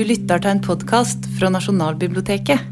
Du 0.00 0.04
lytter 0.08 0.40
til 0.40 0.48
en 0.48 0.60
podkast 0.64 1.26
fra 1.36 1.50
Nasjonalbiblioteket. 1.52 2.62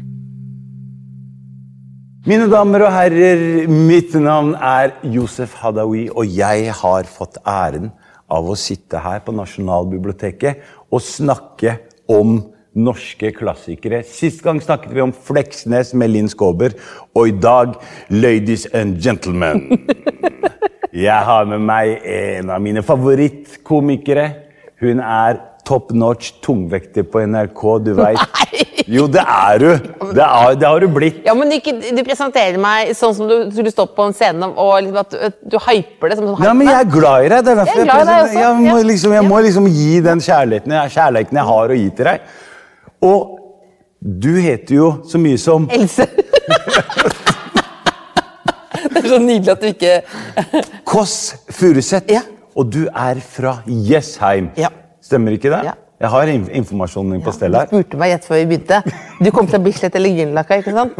Mine 2.25 2.47
damer 2.49 2.87
og 2.87 2.89
herrer, 2.89 3.67
mitt 3.69 4.15
navn 4.17 4.55
er 4.57 4.95
Josef 5.13 5.53
Hadaoui, 5.61 6.07
og 6.09 6.25
jeg 6.25 6.73
har 6.73 7.05
fått 7.05 7.37
æren 7.45 7.91
av 8.33 8.49
å 8.49 8.55
sitte 8.57 8.97
her 9.03 9.21
på 9.21 9.35
Nasjonalbiblioteket 9.37 10.63
og 10.89 11.03
snakke 11.05 11.75
om 12.09 12.39
norske 12.73 13.29
klassikere. 13.37 14.01
Sist 14.09 14.41
gang 14.41 14.57
snakket 14.65 14.97
vi 14.97 15.05
om 15.05 15.13
Fleksnes 15.13 15.93
med 15.93 16.09
Linn 16.15 16.31
Skåber, 16.33 16.73
og 17.13 17.29
i 17.29 17.35
dag 17.37 17.77
Ladies 18.09 18.65
and 18.73 18.97
Gentlemen. 18.97 19.67
Jeg 20.97 21.29
har 21.29 21.45
med 21.45 21.61
meg 21.61 22.09
en 22.09 22.49
av 22.57 22.65
mine 22.65 22.81
favorittkomikere. 22.81 24.25
Hun 24.81 25.05
er 25.05 25.43
top 25.69 25.91
notch 25.93 26.33
tungvekter 26.45 27.05
på 27.05 27.21
NRK, 27.29 27.63
du 27.85 27.93
veit. 28.01 28.19
Jo, 28.89 29.05
det 29.11 29.21
er 29.21 29.59
du! 29.61 29.67
Det, 30.17 30.23
er, 30.25 30.55
det 30.57 30.65
har 30.65 30.81
du 30.81 30.87
blitt. 30.89 31.19
Ja, 31.27 31.35
men 31.37 31.51
ikke, 31.53 31.75
Du 31.93 32.01
presenterer 32.07 32.57
meg 32.61 32.95
sånn 32.97 33.13
som 33.13 33.29
du 33.29 33.35
skulle 33.53 33.73
stått 33.73 33.93
på 33.97 34.07
en 34.09 34.15
scene 34.17 34.49
og 34.49 34.71
liksom 34.81 34.97
at 35.03 35.11
du, 35.45 35.57
hyper 35.61 36.09
det. 36.09 36.17
som 36.17 36.31
sånn 36.31 36.47
Ja, 36.47 36.55
men 36.57 36.71
jeg 36.71 36.79
er 36.79 36.89
glad 36.89 37.27
i 37.27 37.29
deg. 37.35 37.43
Det 37.45 37.53
er 37.53 37.59
derfor 37.61 37.83
Jeg 37.83 37.89
deg 37.89 37.99
også, 38.15 38.39
jeg, 38.39 38.55
må 38.63 38.77
liksom, 38.89 39.13
jeg 39.19 39.27
må 39.29 39.41
liksom 39.45 39.69
gi 39.75 39.91
den 40.05 40.23
kjærligheten 40.25 40.73
jeg, 40.79 40.95
kjærligheten 40.97 41.41
jeg 41.41 41.47
har 41.51 41.75
å 41.75 41.77
gi 41.77 41.89
til 41.99 42.09
deg. 42.09 42.17
Og 43.09 43.19
du 43.99 44.31
heter 44.39 44.75
jo 44.79 44.89
så 45.11 45.21
mye 45.21 45.37
som 45.37 45.69
Else. 45.75 46.07
det 48.89 49.03
er 49.03 49.07
så 49.11 49.19
nydelig 49.21 49.53
at 49.53 49.61
du 49.61 49.69
ikke 49.69 49.95
Kåss 50.87 51.17
Furuseth. 51.53 52.09
Ja. 52.09 52.25
Og 52.57 52.71
du 52.73 52.87
er 52.89 53.21
fra 53.21 53.59
Jessheim. 53.67 54.49
Ja. 54.57 54.71
Stemmer 55.05 55.35
ikke 55.37 55.51
det? 55.53 55.61
Ja. 55.69 55.75
Jeg 55.99 56.11
har 56.13 56.29
inf 56.31 56.47
informasjonen 56.55 57.17
din 57.17 57.23
på 57.25 57.31
stell 57.35 57.51
Du 57.51 57.59
spurte 57.67 57.97
meg 57.99 58.13
rett 58.13 58.27
før 58.27 58.37
vi 58.39 58.45
begynte. 58.53 58.77
Du 59.19 59.27
kom 59.35 59.49
fra 59.51 59.59
Bislett 59.59 59.97
eller 59.99 60.13
Grünerløkka, 60.15 60.59
ikke 60.61 60.71
sant? 60.75 60.99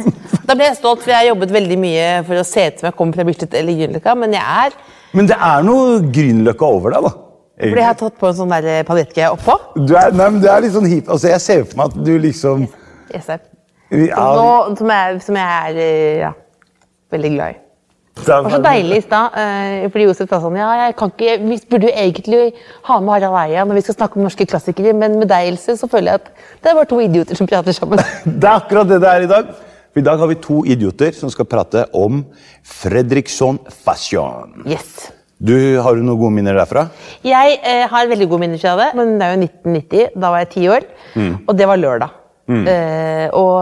Da 0.50 0.58
ble 0.58 0.68
jeg 0.68 0.76
stolt, 0.76 1.06
for 1.06 1.14
jeg 1.14 1.22
har 1.22 1.30
jobbet 1.30 1.54
veldig 1.56 1.78
mye 1.80 2.08
for 2.28 2.42
å 2.42 2.44
se 2.48 2.66
ut 2.68 2.82
som 2.82 2.90
jeg 2.90 2.98
kommer 2.98 3.20
fra 3.20 3.26
Bislett 3.30 3.56
eller 3.56 3.78
Grünerløkka, 3.78 4.16
men 4.20 4.36
jeg 4.36 4.44
er 4.66 4.76
Men 5.16 5.30
det 5.32 5.38
er 5.40 5.64
noe 5.68 6.02
Grünerløkka 6.18 6.72
over 6.80 6.96
deg, 6.96 7.08
da. 7.08 7.14
fordi 7.62 7.80
jeg 7.80 7.88
har 7.88 8.02
tatt 8.02 8.20
på 8.20 8.28
en 8.28 8.36
sånn 8.42 8.52
der 8.58 8.84
paljettgreie 8.90 9.32
oppå. 9.38 9.56
Du 9.78 9.96
er, 9.96 10.12
nei, 10.12 10.28
men 10.28 10.44
du 10.44 10.50
er 10.52 10.68
litt 10.68 10.76
sånn 10.76 10.90
hip. 10.92 11.08
Altså, 11.08 11.32
jeg 11.32 11.46
ser 11.48 11.64
for 11.64 11.80
meg 11.80 11.94
at 11.94 12.04
du 12.10 12.14
liksom 12.26 12.68
Yes, 13.10 13.32
yes 13.32 13.48
ja, 14.12 14.28
Nå, 14.36 14.76
som, 14.78 14.92
jeg, 14.94 15.22
som 15.26 15.40
jeg 15.40 15.72
er 15.72 15.82
eh, 15.82 16.20
ja, 16.26 16.36
veldig 17.16 17.32
glad 17.38 17.56
i. 17.56 17.62
Det 18.26 18.38
var 18.46 18.54
så 18.54 18.60
deilig 18.64 18.98
i 19.00 19.04
stad, 19.06 19.38
eh, 19.42 19.86
fordi 19.92 20.06
Josef 20.08 20.30
sa 20.30 20.40
sånn 20.44 20.58
Ja, 20.60 20.70
jeg 20.86 20.96
kan 21.00 21.12
ikke, 21.14 21.38
vi 21.42 21.58
burde 21.72 21.90
jo 21.90 21.94
egentlig 21.96 22.42
ha 22.90 23.00
med 23.00 23.14
Harald 23.16 23.40
Eia 23.42 23.66
når 23.68 23.80
vi 23.80 23.86
skal 23.88 23.98
snakke 23.98 24.20
om 24.20 24.28
norske 24.28 24.46
klassikere, 24.50 24.94
men 24.94 25.18
med 25.22 25.30
deg, 25.32 25.50
Else, 25.54 25.78
så 25.80 25.90
føler 25.90 26.14
jeg 26.14 26.22
at 26.22 26.30
det 26.62 26.72
er 26.72 26.78
bare 26.78 26.90
to 26.92 27.00
idioter 27.02 27.40
som 27.40 27.50
prater 27.50 27.76
sammen. 27.76 28.02
Det 28.26 28.46
er 28.50 28.56
akkurat 28.56 28.90
det 28.90 29.00
det 29.02 29.10
er 29.10 29.26
i 29.26 29.32
dag. 29.32 29.54
For 29.90 30.02
I 30.02 30.06
dag 30.06 30.20
har 30.22 30.30
vi 30.30 30.38
to 30.44 30.60
idioter 30.70 31.16
som 31.18 31.32
skal 31.34 31.48
prate 31.50 31.88
om 31.98 32.22
Fredriksson 32.64 33.58
Fashion. 33.74 34.62
Yes. 34.70 35.10
Du, 35.40 35.56
Har 35.82 35.96
du 35.96 36.04
noen 36.04 36.20
gode 36.20 36.36
minner 36.36 36.58
derfra? 36.60 36.90
Jeg 37.26 37.60
eh, 37.64 37.86
har 37.90 38.10
veldig 38.12 38.28
gode 38.30 38.44
minner 38.44 38.62
fra 38.62 38.76
det, 38.78 38.90
men 39.00 39.16
det 39.18 39.26
er 39.26 39.34
jo 39.34 39.48
1990. 39.48 40.18
Da 40.20 40.34
var 40.34 40.44
jeg 40.44 40.52
ti 40.54 40.68
år, 40.70 40.88
og 41.48 41.54
det 41.58 41.68
var 41.70 41.80
lørdag. 41.80 42.20
Eh, 42.50 43.30
og 43.38 43.60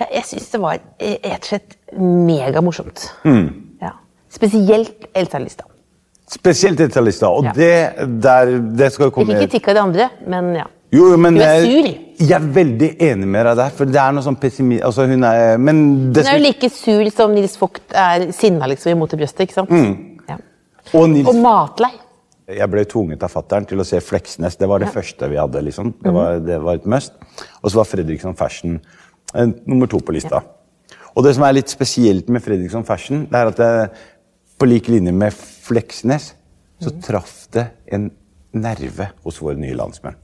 ja, 0.00 0.08
jeg 0.16 0.24
syns 0.30 0.50
det 0.54 0.60
var 0.62 0.80
eh, 0.98 1.18
rett 1.20 1.44
og 1.44 1.50
slett 1.50 1.76
megamorsomt. 1.98 3.04
Ja. 3.80 3.92
Spesielt 4.32 5.08
Elsa-lista. 5.14 5.64
Spesielt 6.32 6.80
Elsa 6.80 7.00
lista. 7.04 7.28
Og 7.28 7.44
Ja. 7.44 7.52
det, 7.52 8.20
der, 8.22 8.58
det 8.76 8.92
skal 8.94 9.10
komme 9.12 9.34
Ikke 9.34 9.46
kritikk 9.46 9.68
av 9.68 9.74
de 9.74 9.80
andre, 9.82 10.10
men 10.26 10.54
ja. 10.56 10.64
Jo, 10.92 11.16
men 11.16 11.34
Du 11.34 11.40
er 11.40 11.60
sur. 11.64 11.86
jeg 12.20 12.32
er 12.36 12.46
veldig 12.52 12.88
enig 13.00 13.26
med 13.28 13.46
deg 13.46 13.56
der. 13.56 13.70
For 13.76 13.84
det 13.88 13.96
er 14.00 14.12
noe 14.12 14.22
sånn 14.24 14.36
pessimi... 14.36 14.78
Altså, 14.84 15.06
hun 15.08 15.24
er 15.24 15.56
Men 15.58 16.12
det 16.12 16.26
Hun 16.26 16.34
er 16.34 16.38
jo 16.38 16.44
like 16.44 16.68
sur 16.70 17.10
som 17.10 17.32
Nils 17.34 17.56
Vogt 17.60 17.92
er 17.96 18.30
sinna 18.32 18.66
liksom, 18.68 18.92
imot 18.92 19.12
i 19.14 19.16
brøstet. 19.16 19.40
ikke 19.48 19.54
sant? 19.54 19.70
Ja. 20.28 20.36
Og 20.92 21.08
Nils 21.08 21.28
Og 21.28 21.36
matlei. 21.40 21.90
Jeg 22.52 22.68
ble 22.68 22.84
tvunget 22.84 23.22
av 23.24 23.30
fattern 23.32 23.64
til 23.68 23.80
å 23.80 23.84
se 23.88 24.00
Fleksnes. 24.04 24.56
Det 24.60 24.68
var 24.68 24.80
det 24.84 24.90
første 24.92 25.28
vi 25.32 25.36
hadde. 25.40 25.62
liksom. 25.64 25.94
Det 26.02 26.12
var, 26.12 26.38
det 26.44 26.58
var 26.60 26.74
et 26.80 26.86
must. 26.86 27.12
Og 27.62 27.70
så 27.70 27.76
var 27.80 27.84
Fredriksson 27.88 28.34
Fashion 28.36 28.80
eh, 29.34 29.46
nummer 29.66 29.86
to 29.88 30.00
på 30.00 30.12
lista. 30.12 30.42
Og 31.16 31.24
det 31.26 31.34
som 31.36 31.44
er 31.44 31.56
litt 31.58 31.72
spesielt 31.72 32.28
med 32.32 32.42
Fredriksson 32.44 32.86
Fashion, 32.88 33.26
det 33.30 33.38
er 33.38 33.50
at 33.52 33.60
det, 33.60 33.70
på 34.58 34.68
lik 34.68 34.88
linje 34.88 35.12
med 35.12 35.34
Fleksnes, 35.34 36.32
så 36.82 36.90
traff 37.04 37.46
det 37.54 37.68
en 37.94 38.08
nerve 38.52 39.10
hos 39.24 39.38
våre 39.42 39.56
nye 39.60 39.76
landsmenn. 39.78 40.16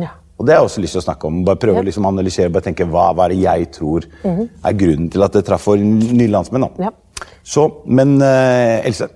Ja. 0.00 0.14
Og 0.40 0.46
det 0.46 0.54
har 0.54 0.62
jeg 0.62 0.70
også 0.70 0.82
lyst 0.82 0.96
til 0.96 1.02
å 1.02 1.04
snakke 1.04 1.28
om. 1.28 1.42
Bare 1.44 1.60
prøve 1.60 1.76
Ja. 1.76 1.82
å 1.82 1.84
liksom 1.84 2.06
analysere, 2.08 2.50
bare 2.52 2.64
tenke 2.64 2.86
hva, 2.88 3.10
hva 3.12 3.26
er 3.26 3.34
det 3.34 3.42
jeg 3.42 3.70
tror 3.76 4.06
er 4.24 4.72
grunnen 4.72 5.10
til 5.12 5.22
at 5.22 5.32
det 5.36 5.44
traff 5.44 5.66
våre 5.68 5.84
nye 5.84 6.28
landsmenn. 6.32 6.64
da. 6.64 6.88
Ja. 6.88 7.26
Så, 7.44 7.82
men 7.86 8.16
uh, 8.22 8.80
Else, 8.86 9.08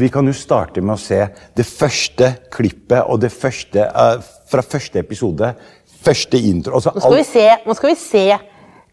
vi 0.00 0.08
kan 0.08 0.26
jo 0.26 0.32
starte 0.32 0.80
med 0.80 0.94
å 0.94 1.00
se 1.00 1.20
det 1.56 1.66
første 1.66 2.30
klippet 2.50 3.04
og 3.04 3.20
det 3.20 3.30
første 3.32 3.84
uh, 3.92 4.22
fra 4.50 4.62
første 4.64 4.98
episode. 4.98 5.52
Første 6.00 6.38
intro. 6.38 6.78
Altså, 6.78 6.94
Nå 6.96 7.00
skal 7.04 7.18
vi 7.18 7.24
se, 7.28 7.46
nå 7.66 7.74
skal 7.76 7.90
vi 7.90 7.96
se 8.00 8.24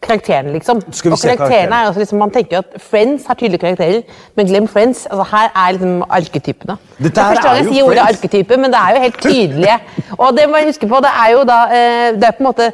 karakterene, 0.02 0.52
liksom. 0.52 0.80
Skal 0.92 1.10
vi 1.10 1.12
og 1.12 1.18
se 1.18 1.28
karakterene 1.36 1.74
er 1.82 1.88
også 1.90 1.98
liksom, 2.04 2.18
Man 2.18 2.30
tenker 2.30 2.56
jo 2.56 2.62
at 2.64 2.80
Friends 2.82 3.26
har 3.26 3.34
tydelige 3.34 3.58
karakterer, 3.64 4.02
men 4.36 4.46
glem 4.46 4.68
Friends. 4.68 5.06
altså 5.10 5.24
Her 5.32 5.50
er 5.56 5.72
liksom 5.72 6.02
arketypene. 6.08 6.76
Dette 6.98 7.08
det 7.08 7.18
er 7.18 7.22
her 7.22 7.34
første 7.34 7.48
gang 7.48 7.74
er 7.74 7.78
jo 7.80 7.86
Friends. 7.90 8.08
arketype, 8.18 8.56
men 8.56 8.72
det 8.72 8.78
er 8.84 8.94
jo 8.96 9.02
helt 9.02 9.20
tydelige. 9.20 9.78
og 10.18 10.36
det 10.38 10.48
må 10.48 10.56
jeg 10.56 10.66
huske 10.72 10.88
på, 10.88 10.96
det 11.06 11.12
er 11.26 11.30
jo 11.32 11.44
da 11.44 11.58
eh, 11.78 12.12
Det 12.14 12.24
er 12.24 12.30
på 12.38 12.44
en 12.44 12.50
måte 12.52 12.72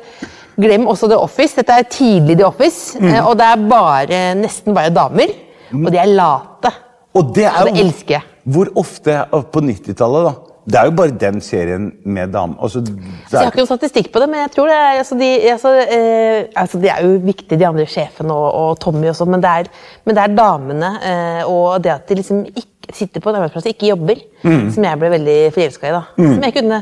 Glem 0.61 0.87
også 0.87 1.09
The 1.11 1.17
Office. 1.19 1.57
Dette 1.57 1.73
er 1.73 1.83
tidlig 1.91 2.37
The 2.39 2.47
Office, 2.47 2.99
Mm. 3.01 3.09
eh, 3.15 3.27
og 3.27 3.37
det 3.39 3.47
er 3.47 3.69
bare, 3.71 4.35
nesten 4.39 4.75
bare 4.75 4.91
damer. 4.95 5.33
Og 5.75 5.91
de 5.93 5.99
er 5.99 6.05
late. 6.07 6.71
og 7.15 7.33
det, 7.35 7.45
er, 7.45 7.51
Og 7.61 7.67
det 7.75 7.81
elsker 7.81 8.15
jeg. 8.15 8.23
Hvor 8.45 8.69
ofte 8.77 9.25
på 9.53 9.61
90-tallet, 9.61 10.25
da? 10.29 10.33
Det 10.65 10.79
er 10.81 10.87
jo 10.89 10.95
bare 10.97 11.13
den 11.21 11.41
serien 11.45 11.91
med 12.09 12.31
damer. 12.33 12.57
Altså, 12.63 12.81
altså, 12.81 13.37
jeg 13.37 13.41
har 13.41 13.51
ikke 13.51 13.61
noen 13.61 13.69
statistikk 13.69 14.07
på 14.15 14.21
det, 14.23 14.29
men 14.33 14.41
jeg 14.41 14.53
tror 14.55 14.71
det 14.71 14.77
er, 14.81 15.01
altså, 15.03 15.19
de, 15.21 15.27
altså, 15.53 15.73
eh, 15.97 16.39
altså, 16.57 16.79
de 16.81 16.89
er 16.89 17.03
jo 17.05 17.19
viktige, 17.27 17.59
de 17.61 17.67
andre 17.69 17.85
sjefene 17.87 18.33
og, 18.33 18.47
og 18.63 18.79
Tommy 18.81 19.11
også, 19.11 19.27
men 19.29 19.43
det 19.45 19.51
er, 19.51 19.69
men 20.09 20.17
det 20.17 20.23
er 20.25 20.37
damene 20.39 20.93
eh, 21.11 21.43
og 21.51 21.83
det 21.85 21.93
at 21.93 22.09
de 22.09 22.17
liksom 22.23 22.45
ikke 22.49 22.97
sitter 22.97 23.21
på 23.21 23.29
en 23.33 23.37
arbeidsplass 23.43 23.67
og 23.69 23.75
ikke 23.75 23.91
jobber, 23.93 24.23
Mm. 24.45 24.67
som 24.75 24.85
jeg 24.85 24.99
ble 25.01 25.09
veldig 25.15 25.37
forelska 25.55 25.89
i. 25.89 25.93
da. 25.95 26.03
Som 26.21 26.43
jeg 26.45 26.53
kunne 26.53 26.81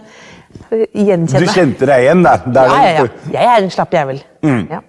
gjenkjenne. 0.95 1.43
du 1.47 1.53
kjente 1.55 1.87
deg 1.87 2.07
igjen 2.07 2.25
der. 2.27 2.41
der 2.55 2.73
ja, 2.73 2.79
ja, 2.83 3.05
ja. 3.05 3.35
Jeg 3.37 3.51
er 3.53 3.63
en 3.63 3.71
slapp 3.71 3.95
jævel. 3.95 4.19
Mm. 4.43 4.65
Ja. 4.71 4.81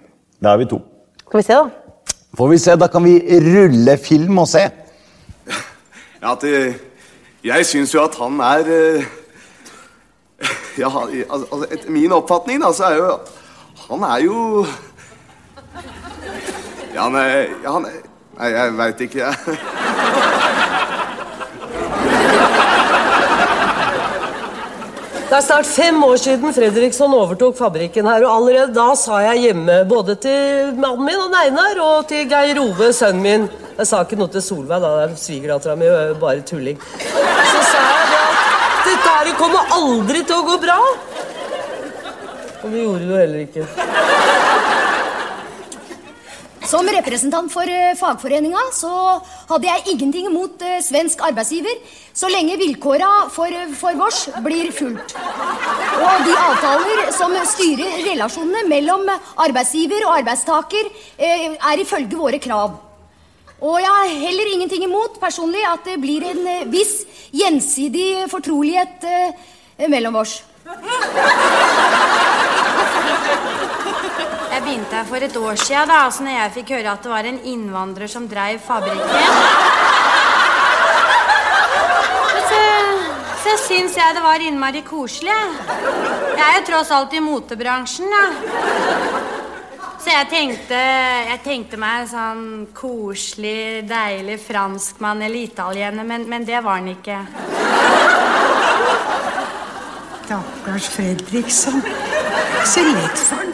Da 0.42 0.54
er 0.54 0.58
vi 0.62 0.66
to. 0.72 0.80
Skal 1.28 1.38
vi 1.38 1.44
se, 1.46 1.58
da. 1.60 2.14
Får 2.34 2.50
vi 2.50 2.58
se, 2.58 2.74
Da 2.82 2.88
kan 2.90 3.04
vi 3.06 3.14
rulle 3.46 3.94
film 4.02 4.38
og 4.42 4.48
se. 4.50 4.64
Ja, 6.22 6.32
at 6.32 6.42
det, 6.42 6.74
jeg 7.44 7.66
syns 7.66 7.94
jo 7.94 8.04
at 8.04 8.16
han 8.20 8.40
er 8.40 8.70
eh, 8.72 9.04
Ja, 10.82 10.90
altså, 10.90 11.66
etter 11.70 11.90
min 11.90 12.12
oppfatning, 12.12 12.62
da, 12.62 12.72
så 12.74 12.88
er 12.90 12.96
jo 12.96 13.10
Han 13.88 14.02
er 14.02 14.24
jo 14.24 14.66
Ja, 16.94 17.08
ja, 17.10 17.72
han 17.72 17.86
Nei, 18.34 18.48
jeg 18.50 18.72
veit 18.74 19.00
ikke, 19.00 19.18
jeg. 19.22 19.36
Det 25.24 25.38
er 25.38 25.40
snart 25.40 25.66
fem 25.66 26.02
år 26.04 26.18
siden 26.20 26.52
Fredriksson 26.52 27.14
overtok 27.16 27.56
fabrikken 27.56 28.06
her, 28.06 28.26
og 28.26 28.34
allerede 28.36 28.74
da 28.76 28.90
sa 28.98 29.22
jeg 29.24 29.40
hjemme, 29.46 29.78
både 29.88 30.18
til 30.20 30.74
mannen 30.76 31.06
min 31.08 31.22
og 31.22 31.36
Einar, 31.40 31.80
og 31.80 32.04
til 32.10 32.28
Geir 32.28 32.60
Ove, 32.60 32.90
sønnen 32.92 33.24
min 33.24 33.48
Jeg 33.78 33.88
sa 33.88 34.02
ikke 34.04 34.18
noe 34.20 34.30
til 34.30 34.44
Solveig, 34.44 34.84
da, 34.84 34.90
det 35.00 35.06
er 35.08 35.16
svigerdattera 35.18 35.74
mi, 35.80 35.88
bare 36.20 36.44
tulling. 36.46 36.78
Så 37.08 37.64
sa 37.72 37.80
jeg 37.88 38.20
at 38.20 38.84
dette 38.84 39.16
her 39.16 39.32
kommer 39.40 39.74
aldri 39.80 40.22
til 40.28 40.36
å 40.36 40.46
gå 40.46 40.60
bra. 40.62 40.78
Og 42.60 42.70
det 42.70 42.84
gjorde 42.84 43.00
det 43.00 43.10
jo 43.10 43.18
heller 43.24 43.40
ikke. 43.48 44.83
Som 46.74 46.88
representant 46.90 47.52
for 47.52 47.70
eh, 47.70 47.92
fagforeninga 47.94 48.58
så 48.74 48.90
hadde 49.46 49.68
jeg 49.68 49.92
ingenting 49.92 50.24
imot 50.26 50.62
eh, 50.66 50.80
svensk 50.82 51.20
arbeidsgiver 51.22 51.76
så 52.10 52.26
lenge 52.32 52.56
vilkåra 52.58 53.10
for, 53.30 53.46
eh, 53.46 53.70
for 53.78 53.94
vårs 54.00 54.24
blir 54.42 54.72
fulgt. 54.74 55.14
Og 55.14 56.24
de 56.26 56.34
avtaler 56.34 57.04
som 57.14 57.36
styrer 57.52 58.00
relasjonene 58.08 58.64
mellom 58.72 59.06
arbeidsgiver 59.46 60.02
og 60.08 60.16
arbeidstaker, 60.16 60.90
er 61.14 61.84
ifølge 61.84 62.18
våre 62.18 62.42
krav. 62.42 62.74
Og 63.62 63.78
jeg 63.78 63.94
har 63.94 64.18
heller 64.26 64.50
ingenting 64.56 64.88
imot 64.88 65.22
personlig 65.22 65.62
at 65.70 65.86
det 65.86 66.00
blir 66.02 66.26
en 66.32 66.72
viss 66.74 67.04
gjensidig 67.30 68.26
fortrolighet 68.34 69.06
mellom 69.94 70.24
oss. 70.24 70.40
Begynte 74.64 74.96
her 74.96 75.04
for 75.04 75.20
et 75.20 75.36
år 75.36 75.58
siden, 75.60 75.90
da, 75.90 76.04
altså 76.06 76.24
når 76.24 76.38
jeg 76.38 76.52
fikk 76.54 76.70
høre 76.78 76.92
at 76.96 77.04
det 77.04 77.10
var 77.12 77.26
en 77.28 77.40
innvandrer 77.52 78.08
som 78.08 78.28
drev 78.28 78.58
fabrikken. 78.64 79.04
Så 82.48 82.62
så 83.44 83.54
syns 83.60 83.96
jeg 83.98 84.14
det 84.16 84.22
var 84.24 84.40
innmari 84.40 84.80
koselig. 84.86 85.30
jeg. 85.30 86.40
Er 86.40 86.54
jo 86.58 86.62
tross 86.70 86.90
alt 86.96 87.12
i 87.12 87.20
motebransjen, 87.20 88.08
da. 88.08 88.22
Så 90.00 90.10
jeg 90.10 90.28
tenkte, 90.28 90.78
jeg 91.28 91.40
tenkte 91.44 91.78
meg 91.80 92.08
sånn 92.08 92.66
koselig, 92.76 93.84
deilig 93.88 94.40
franskmann 94.44 95.22
eller 95.24 95.44
italiener, 95.44 96.04
men, 96.08 96.26
men 96.28 96.44
det 96.44 96.60
var 96.64 96.80
han 96.80 96.90
ikke. 96.92 97.20
Stakkars 100.24 100.88
Fredriksson. 100.96 101.84
Så 102.64 102.84
lett 102.90 103.26
for 103.28 103.40
han. 103.40 103.53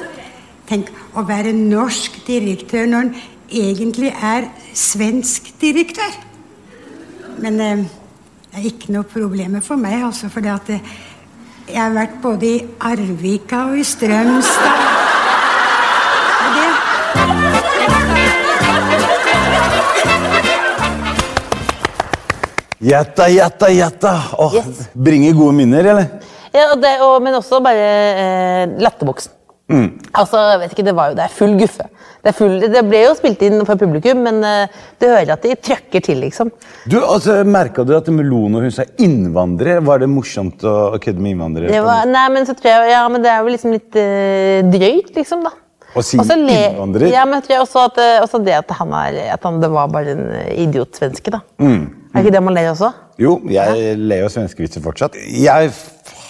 Tenk 0.70 0.86
å 1.18 1.24
være 1.26 1.50
norsk 1.50 2.20
direktør 2.28 2.84
når 2.86 3.08
en 3.08 3.14
egentlig 3.50 4.12
er 4.14 4.44
svensk 4.78 5.48
direktør. 5.58 6.12
Men 7.42 7.56
eh, 7.58 7.80
det 8.52 8.60
er 8.60 8.68
ikke 8.68 8.92
noe 8.94 9.02
problem 9.10 9.56
for 9.66 9.80
meg, 9.80 10.04
altså, 10.06 10.30
for 10.30 10.46
at 10.46 10.70
eh, 10.70 10.92
jeg 11.66 11.80
har 11.80 11.90
vært 11.96 12.20
både 12.22 12.46
i 12.46 12.60
Arvika 12.86 13.64
og 13.72 13.80
i 13.82 13.86
Strømstad. 13.88 14.78
Og 16.38 16.54
det 16.54 16.68
Gjetta, 22.92 23.26
gjetta, 23.26 23.74
gjetta! 23.74 24.14
Bringer 24.94 25.34
gode 25.34 25.58
minner, 25.58 25.90
eller? 25.96 26.06
Ja, 26.54 26.70
og 26.70 26.78
det, 26.78 26.94
og, 27.02 27.18
men 27.26 27.34
også 27.42 27.58
bare 27.58 27.90
eh, 28.22 28.78
latterboksen. 28.86 29.39
Altså, 29.70 30.40
jeg 30.50 30.60
vet 30.62 30.72
ikke, 30.74 30.86
Det 30.90 30.94
var 30.98 31.10
jo, 31.10 31.18
det 31.18 31.24
er 31.26 31.34
full 31.34 31.56
guffe. 31.60 31.86
Det, 32.20 32.34
full, 32.36 32.58
det 32.72 32.82
ble 32.84 33.04
jo 33.06 33.14
spilt 33.16 33.40
inn 33.46 33.62
for 33.64 33.80
publikum, 33.80 34.18
men 34.26 34.42
du 34.42 35.06
hører 35.06 35.30
at 35.36 35.46
de 35.46 35.54
trøkker 35.56 36.02
til, 36.04 36.18
liksom. 36.20 36.50
Du, 36.84 36.98
altså, 37.00 37.38
Merka 37.48 37.84
du 37.86 37.94
at 37.96 38.10
Melone 38.12 38.60
hun 38.66 38.74
sa 38.74 38.84
innvandrer? 39.00 39.80
Var 39.86 40.02
det 40.02 40.10
morsomt 40.10 40.66
å, 40.66 40.98
kødde 41.00 41.22
med 41.22 41.36
innvandrere? 41.36 41.80
Var, 41.86 42.04
nei, 42.10 42.26
men 42.34 42.48
så 42.48 42.56
tror 42.58 42.74
jeg, 42.74 42.92
ja, 42.92 43.00
men 43.08 43.24
det 43.24 43.32
er 43.32 43.40
jo 43.40 43.54
liksom 43.54 43.74
litt 43.76 44.00
øh, 44.02 44.60
drøyt, 44.74 45.14
liksom, 45.16 45.46
da. 45.48 45.54
Å 45.90 46.02
si 46.06 46.20
også 46.22 46.36
innvandrer? 46.38 47.08
Ja, 47.10 47.24
men 47.26 47.40
jeg 47.40 47.48
tror 47.48 47.64
også 47.64 47.86
at, 47.88 47.98
eh, 47.98 48.18
også 48.22 48.38
det 48.46 48.54
at 48.60 48.76
han 48.78 48.92
er 48.94 49.16
at 49.34 49.46
han, 49.46 49.58
det 49.62 49.70
var 49.72 49.90
bare 49.90 50.14
en 50.14 50.28
eh, 50.38 50.52
idiotsvenske, 50.66 51.32
da. 51.34 51.42
Mm. 51.62 51.88
Er 52.10 52.22
ikke 52.22 52.34
det 52.34 52.42
man 52.42 52.54
ler 52.54 52.70
også? 52.70 52.92
Jo, 53.22 53.36
jeg 53.50 53.96
ler 53.98 54.24
jo 54.24 54.30
svenskevitser 54.32 54.82
fortsatt. 54.82 55.18
Jeg 55.30 55.72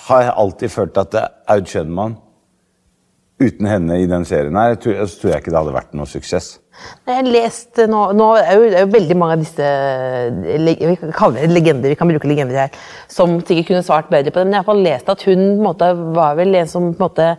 har 0.07 0.33
alltid 0.33 0.73
følt 0.73 0.99
at 1.01 1.17
Aud 1.51 1.69
Schønmann 1.69 2.17
Uten 3.41 3.69
henne 3.69 3.97
i 4.03 4.09
den 4.09 4.27
serien 4.29 4.57
her, 4.59 4.75
tror, 4.77 4.99
så 5.09 5.21
tror 5.21 5.33
jeg 5.33 5.43
ikke 5.43 5.53
det 5.53 5.61
hadde 5.63 5.77
vært 5.79 5.95
noe 5.97 6.09
suksess. 6.09 6.59
Jeg 7.09 7.17
har 7.17 7.27
lest 7.29 7.81
nå, 7.91 8.01
nå 8.17 8.27
er 8.41 8.51
jo, 8.57 8.67
det 8.69 8.79
er 8.79 8.85
jo 8.87 8.93
veldig 8.95 9.17
mange 9.21 9.37
av 9.37 9.43
disse 9.43 9.67
vi 10.81 10.95
kan 11.17 11.35
det 11.37 11.49
legender, 11.51 11.93
vi 11.93 11.99
kan 11.99 12.09
bruke 12.09 12.29
legender 12.29 12.63
her, 12.63 12.79
som 13.11 13.39
sikkert 13.41 13.69
kunne 13.71 13.85
svart 13.85 14.09
bedre 14.13 14.33
på 14.33 14.41
det. 14.41 14.49
Men 14.49 14.59
jeg 14.61 14.69
har 14.69 14.83
lest 14.87 15.13
at 15.13 15.25
hun 15.29 15.41
på 15.41 15.57
en 15.57 15.67
måte, 15.67 15.91
var 16.17 16.37
vel 16.41 16.57
en 16.61 16.71
som 16.71 16.91
på 16.93 16.97
en 16.97 17.07
måte, 17.07 17.31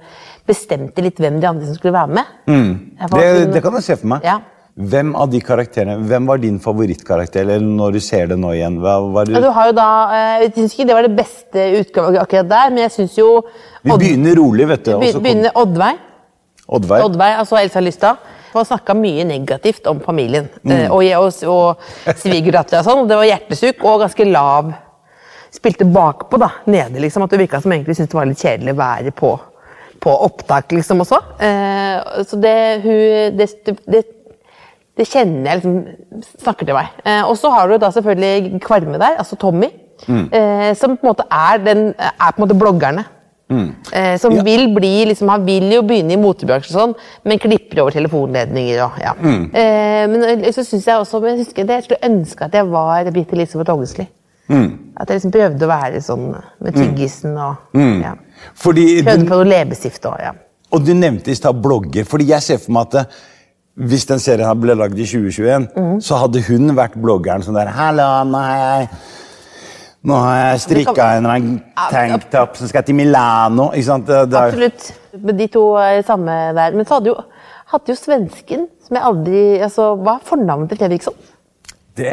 bestemte 0.49 1.05
litt 1.05 1.21
hvem 1.21 1.37
de 1.41 1.49
andre 1.49 1.69
som 1.69 1.77
skulle 1.77 1.95
være 1.95 2.17
med. 2.17 2.33
Mm. 2.49 2.71
Det, 3.13 3.29
det 3.53 3.63
kan 3.63 3.77
jeg 3.77 3.87
se 3.87 3.97
for 4.01 4.13
meg. 4.15 4.25
Ja. 4.25 4.39
Hvem 4.81 5.11
av 5.15 5.29
de 5.29 5.39
karakterene, 5.45 5.97
hvem 6.09 6.25
var 6.25 6.39
din 6.41 6.57
favorittkarakter? 6.63 7.43
Eller 7.43 7.59
når 7.61 7.93
du 7.97 7.99
ser 8.01 8.27
det 8.31 8.37
nå 8.39 8.53
igjen, 8.55 8.79
hva 8.81 8.95
var 9.13 9.29
Ja, 9.29 9.41
du 9.43 9.49
har 9.53 9.67
jo 9.69 9.73
da, 9.77 9.87
eh, 10.15 10.43
Jeg 10.45 10.53
syns 10.55 10.73
ikke 10.73 10.87
det 10.89 10.95
var 10.97 11.07
det 11.07 11.15
beste 11.17 11.65
utgaven 11.81 12.17
akkurat 12.21 12.49
der, 12.49 12.69
men 12.73 12.83
jeg 12.87 12.91
syns 12.95 13.17
jo 13.19 13.27
Vi 13.83 13.91
begynner 13.91 14.35
rolig, 14.39 14.67
vet 14.67 14.83
du. 14.85 14.91
Vi 14.97 15.05
Be- 15.07 15.11
kom- 15.13 15.23
begynner 15.23 15.51
Oddveig. 15.55 15.99
Oddveig. 16.67 17.03
Oddveig, 17.05 17.37
altså 17.43 17.57
Elsa 17.59 17.79
Lystad. 17.83 18.17
Hun 18.53 18.65
snakka 18.65 18.93
mye 18.95 19.23
negativt 19.23 19.85
om 19.87 19.99
familien. 20.03 20.49
mm. 20.63 20.91
Og, 20.91 21.03
og, 21.15 21.43
og 21.47 22.15
svigerdattera 22.19 22.79
og 22.81 22.85
sånn. 22.85 23.07
Det 23.07 23.15
var 23.19 23.25
hjertesukk 23.29 23.83
og 23.85 24.01
ganske 24.01 24.25
lav. 24.31 24.73
Spilte 25.51 25.85
bakpå, 25.85 26.39
da. 26.39 26.49
Nede, 26.65 26.99
liksom. 26.99 27.23
At 27.23 27.29
det 27.31 27.39
virka 27.39 27.61
som 27.61 27.71
egentlig 27.71 27.95
syntes 27.95 28.11
det 28.11 28.17
var 28.19 28.25
litt 28.27 28.39
kjedelig 28.43 28.73
å 28.73 28.79
være 28.81 29.11
på, 29.15 29.31
på 30.03 30.15
opptak, 30.27 30.71
liksom, 30.71 31.03
også. 31.05 31.19
Eh, 31.39 32.23
så 32.27 32.39
det 32.43 32.57
hun 32.83 33.37
det, 33.37 33.47
det, 33.87 34.03
det 35.01 35.07
kjenner 35.09 35.49
jeg 35.49 35.61
liksom 35.61 36.27
snakker 36.45 36.67
til 36.69 36.77
meg. 36.77 36.91
Eh, 37.05 37.23
og 37.25 37.33
så 37.41 37.49
har 37.53 37.71
du 37.71 37.79
da 37.81 37.89
selvfølgelig 37.95 38.59
Kvarme 38.63 38.99
der, 39.01 39.17
altså 39.23 39.37
Tommy. 39.41 39.71
Eh, 40.07 40.71
som 40.77 40.95
på 40.97 41.05
en 41.05 41.11
måte 41.11 41.25
er, 41.29 41.57
den, 41.65 41.81
er 41.97 42.31
på 42.33 42.37
en 42.41 42.45
måte 42.47 42.57
bloggerne. 42.61 43.03
Eh, 43.51 44.13
som 44.17 44.31
Ja. 44.31 44.43
vil 44.47 44.69
bli 44.73 45.05
liksom, 45.09 45.27
Han 45.27 45.43
vil 45.45 45.65
jo 45.73 45.81
begynne 45.83 46.13
i 46.15 46.19
motebransjen, 46.21 46.71
sånn, 46.71 46.93
men 47.27 47.37
klipper 47.43 47.81
over 47.83 47.91
telefonledninger. 47.91 48.79
og 48.85 48.91
ja. 49.01 49.11
Eh, 49.19 50.07
men 50.07 50.23
eh, 50.23 50.51
så 50.55 50.63
synes 50.63 50.85
jeg 50.87 50.95
også 51.01 51.19
men 51.21 51.35
jeg, 51.35 51.45
husker, 51.45 51.65
det, 51.67 51.81
jeg 51.81 51.83
skulle 51.89 52.07
ønske 52.11 52.45
at 52.47 52.53
jeg 52.55 52.69
var 52.71 53.09
Birte 53.11 53.35
Elisabeth 53.35 53.73
Ågesli. 53.75 54.07
At 54.51 55.09
jeg 55.09 55.17
liksom 55.19 55.31
prøvde 55.35 55.67
å 55.67 55.71
være 55.71 55.99
sånn 56.03 56.23
med 56.63 56.75
tyggisen 56.75 57.35
og 57.39 57.75
ja. 57.75 58.15
Fordi 58.55 58.87
Prøvde 59.03 59.25
du, 59.25 59.29
på 59.29 59.37
noe 59.41 59.49
leppestift 59.51 60.07
òg, 60.09 60.17
ja. 60.23 60.31
og 60.71 60.85
du 60.87 60.93
nevnte 60.95 61.31
i 61.31 61.35
stad 61.35 61.59
blogger. 61.63 62.07
Fordi 62.07 62.27
jeg 62.31 62.41
ser 62.47 62.57
for 62.63 62.71
meg 62.75 62.95
at 62.95 63.13
hvis 63.75 64.05
den 64.09 64.19
serien 64.19 64.47
her 64.47 64.57
ble 64.59 64.75
lagd 64.75 64.99
i 64.99 65.07
2021, 65.07 65.67
mm. 65.75 65.97
så 66.03 66.19
hadde 66.21 66.43
hun 66.49 66.75
vært 66.77 66.97
bloggeren 66.99 67.45
sånn 67.45 67.57
der 67.57 67.71
Hallo, 67.75 68.07
nå 68.27 68.43
har 68.43 68.61
jeg 68.61 68.87
nå 70.01 70.17
har 70.17 70.37
jeg 70.39 70.61
strikka 70.63 71.07
en 71.13 71.27
eller 71.27 71.35
annen 71.35 71.57
tanktop 71.77 72.55
som 72.57 72.69
skal 72.71 72.81
til 72.87 72.97
Milano. 72.97 73.67
Ikke 73.69 73.85
sant? 73.85 74.07
Det, 74.09 74.23
det 74.31 74.39
er, 74.39 74.47
Absolutt. 74.49 74.87
De 75.37 75.47
to 75.53 75.65
er 75.77 75.99
i 75.99 76.05
samme 76.07 76.37
der. 76.57 76.73
Men 76.73 76.87
så 76.89 76.97
hadde 76.97 77.11
jo, 77.11 77.19
hadde 77.69 77.93
jo 77.93 77.97
svensken, 77.99 78.65
som 78.81 78.97
jeg 78.97 79.05
aldri 79.11 79.43
altså, 79.61 79.91
Hva 80.01 80.17
er 80.17 80.25
fornavnet 80.25 80.73
til 80.73 80.81
Fredriksson? 80.81 81.19
det 81.97 82.11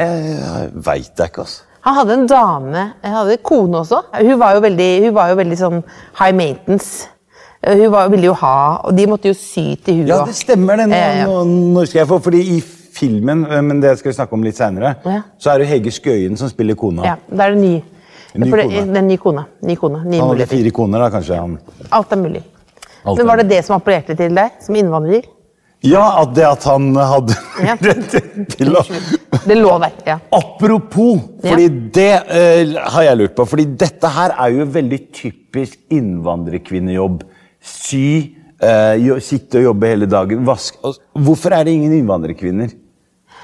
veit 0.85 1.11
jeg 1.17 1.31
ikke, 1.31 1.45
altså. 1.45 1.65
Han 1.87 1.95
hadde 1.95 2.15
en 2.17 2.27
dame, 2.27 2.81
han 3.01 3.15
hadde 3.15 3.37
en 3.37 3.43
kone 3.43 3.79
også. 3.79 4.01
Hun 4.19 4.39
var 4.39 4.57
jo 4.57 4.63
veldig, 4.65 4.89
var 5.15 5.31
jo 5.31 5.37
veldig 5.39 5.57
sånn 5.57 5.77
high 6.19 6.35
maintenance. 6.35 7.07
Hun 7.67 7.91
var, 7.91 8.07
ville 8.09 8.29
jo 8.29 8.33
ha, 8.39 8.79
og 8.87 8.93
de 8.95 9.05
måtte 9.11 9.27
jo 9.27 9.35
sy 9.35 9.73
til 9.83 9.97
hun 10.01 10.07
Ja, 10.07 10.19
det 10.25 10.35
stemmer 10.37 10.77
det. 10.79 10.85
Nå, 10.87 10.95
Eh, 10.95 11.23
nå, 11.27 11.39
nå 11.75 11.81
skal 11.89 11.99
jeg 12.05 12.07
få, 12.07 12.19
fordi 12.23 12.39
i 12.55 12.59
filmen, 12.99 13.41
eh, 13.51 13.61
men 13.61 13.81
det 13.83 13.97
skal 13.99 14.11
vi 14.11 14.15
snakke 14.15 14.33
om 14.37 14.43
litt 14.43 14.55
senere, 14.57 14.93
Ja. 15.05 15.21
så 15.37 15.51
er 15.53 15.59
det 15.59 15.67
Hege 15.67 15.91
Skøyen 15.91 16.37
som 16.39 16.47
spiller 16.49 16.75
kona. 16.79 17.03
Ja, 17.03 17.15
da 17.29 17.47
er 17.49 17.55
det 17.55 17.59
ny. 17.61 17.73
Ny 18.35 18.49
For 18.49 18.61
kone. 18.61 18.85
det 18.93 19.03
ny 19.03 19.17
kone. 19.17 19.43
Ny 19.61 19.75
kone. 19.75 20.03
Ny 20.05 20.19
Han 20.19 20.29
hadde 20.29 20.47
fire 20.47 20.71
koner, 20.71 20.99
da, 20.99 21.09
kanskje. 21.09 21.35
han... 21.39 21.57
Alt 21.91 22.11
er 22.13 22.15
mulig. 22.21 22.43
Alt 23.05 23.17
Men 23.17 23.27
var 23.27 23.37
det 23.37 23.49
det 23.49 23.65
som 23.65 23.75
appellerte 23.79 24.15
til 24.15 24.33
deg, 24.35 24.51
som 24.61 24.75
innvandrer? 24.75 25.23
Ja, 25.81 26.21
at 26.21 26.33
det 26.35 26.43
at 26.45 26.63
han 26.67 26.93
hadde 26.95 27.35
Ja. 27.63 27.75
rett 27.81 28.15
til 28.55 28.75
å 28.75 28.83
Det 29.47 29.55
lå 29.57 29.79
der, 29.79 29.91
ja. 30.05 30.17
Apropos, 30.35 31.19
fordi 31.43 31.67
det 31.95 32.11
uh, 32.27 32.79
har 32.91 33.03
jeg 33.03 33.17
lurt 33.17 33.35
på. 33.35 33.45
fordi 33.47 33.65
dette 33.79 34.07
her 34.15 34.31
er 34.37 34.49
jo 34.57 34.65
veldig 34.65 34.99
typisk 35.15 35.77
innvandrerkvinnejobb. 35.89 37.23
Sy, 37.59 38.35
uh, 38.63 39.19
sitte 39.23 39.59
og 39.59 39.69
jobbe 39.71 39.89
hele 39.91 40.07
dagen. 40.09 40.45
Vask. 40.47 40.77
Hvorfor 41.13 41.55
er 41.57 41.67
det 41.67 41.73
ingen 41.75 41.93
innvandrerkvinner 41.99 42.71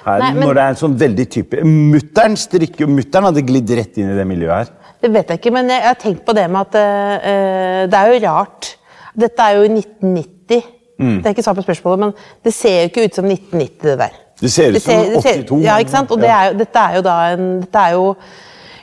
her? 0.06 0.20
Nei, 0.22 0.32
men- 0.34 0.44
Når 0.44 0.54
det 0.54 0.64
er 0.64 0.68
en 0.70 0.76
sånn 0.76 0.98
veldig 0.98 1.30
type 1.30 1.62
Mutter'n 1.66 2.36
strikker 2.38 2.88
Mutter'n 2.88 3.26
hadde 3.26 3.42
glidd 3.42 3.70
rett 3.76 3.98
inn 3.98 4.12
i 4.12 4.16
det 4.16 4.28
miljøet 4.28 4.56
her. 4.56 4.70
Det 5.02 5.12
vet 5.12 5.28
jeg 5.28 5.40
ikke, 5.40 5.52
men 5.54 5.68
jeg, 5.70 5.82
har 5.82 5.96
tenkt 5.96 6.26
på 6.26 6.34
det 6.34 6.50
med 6.50 6.62
at 6.62 6.76
uh, 6.76 7.88
det 7.90 8.00
er 8.00 8.14
jo 8.14 8.20
rart. 8.28 8.76
Dette 9.18 9.40
er 9.40 9.58
jo 9.58 9.64
i 9.64 9.72
1990. 9.74 10.64
Mm. 11.00 11.18
Det 11.22 11.26
er 11.26 11.34
ikke 11.36 11.44
svar 11.44 11.56
på 11.58 11.66
spørsmålet, 11.66 12.00
men 12.00 12.14
det 12.44 12.54
ser 12.54 12.82
jo 12.82 12.90
ikke 12.90 13.06
ut 13.10 13.16
som 13.16 13.26
1990, 13.28 13.82
det 13.84 13.98
der. 14.00 14.14
Det 14.40 14.52
ser 14.52 14.76
ut 14.76 14.82
som 14.82 14.94
det 15.14 15.24
ser- 15.24 15.44
82. 15.44 15.64
Ja, 15.64 15.78
ikke 15.80 15.92
sant? 15.92 16.12
Og 16.12 16.20
det 16.20 16.30
er 16.30 16.52
jo, 16.52 16.58
dette 16.60 16.80
er 16.80 16.96
jo 16.96 17.02
da 17.02 17.16
en 17.34 17.62
dette 17.62 17.80
er 17.80 17.92
jo, 17.98 18.16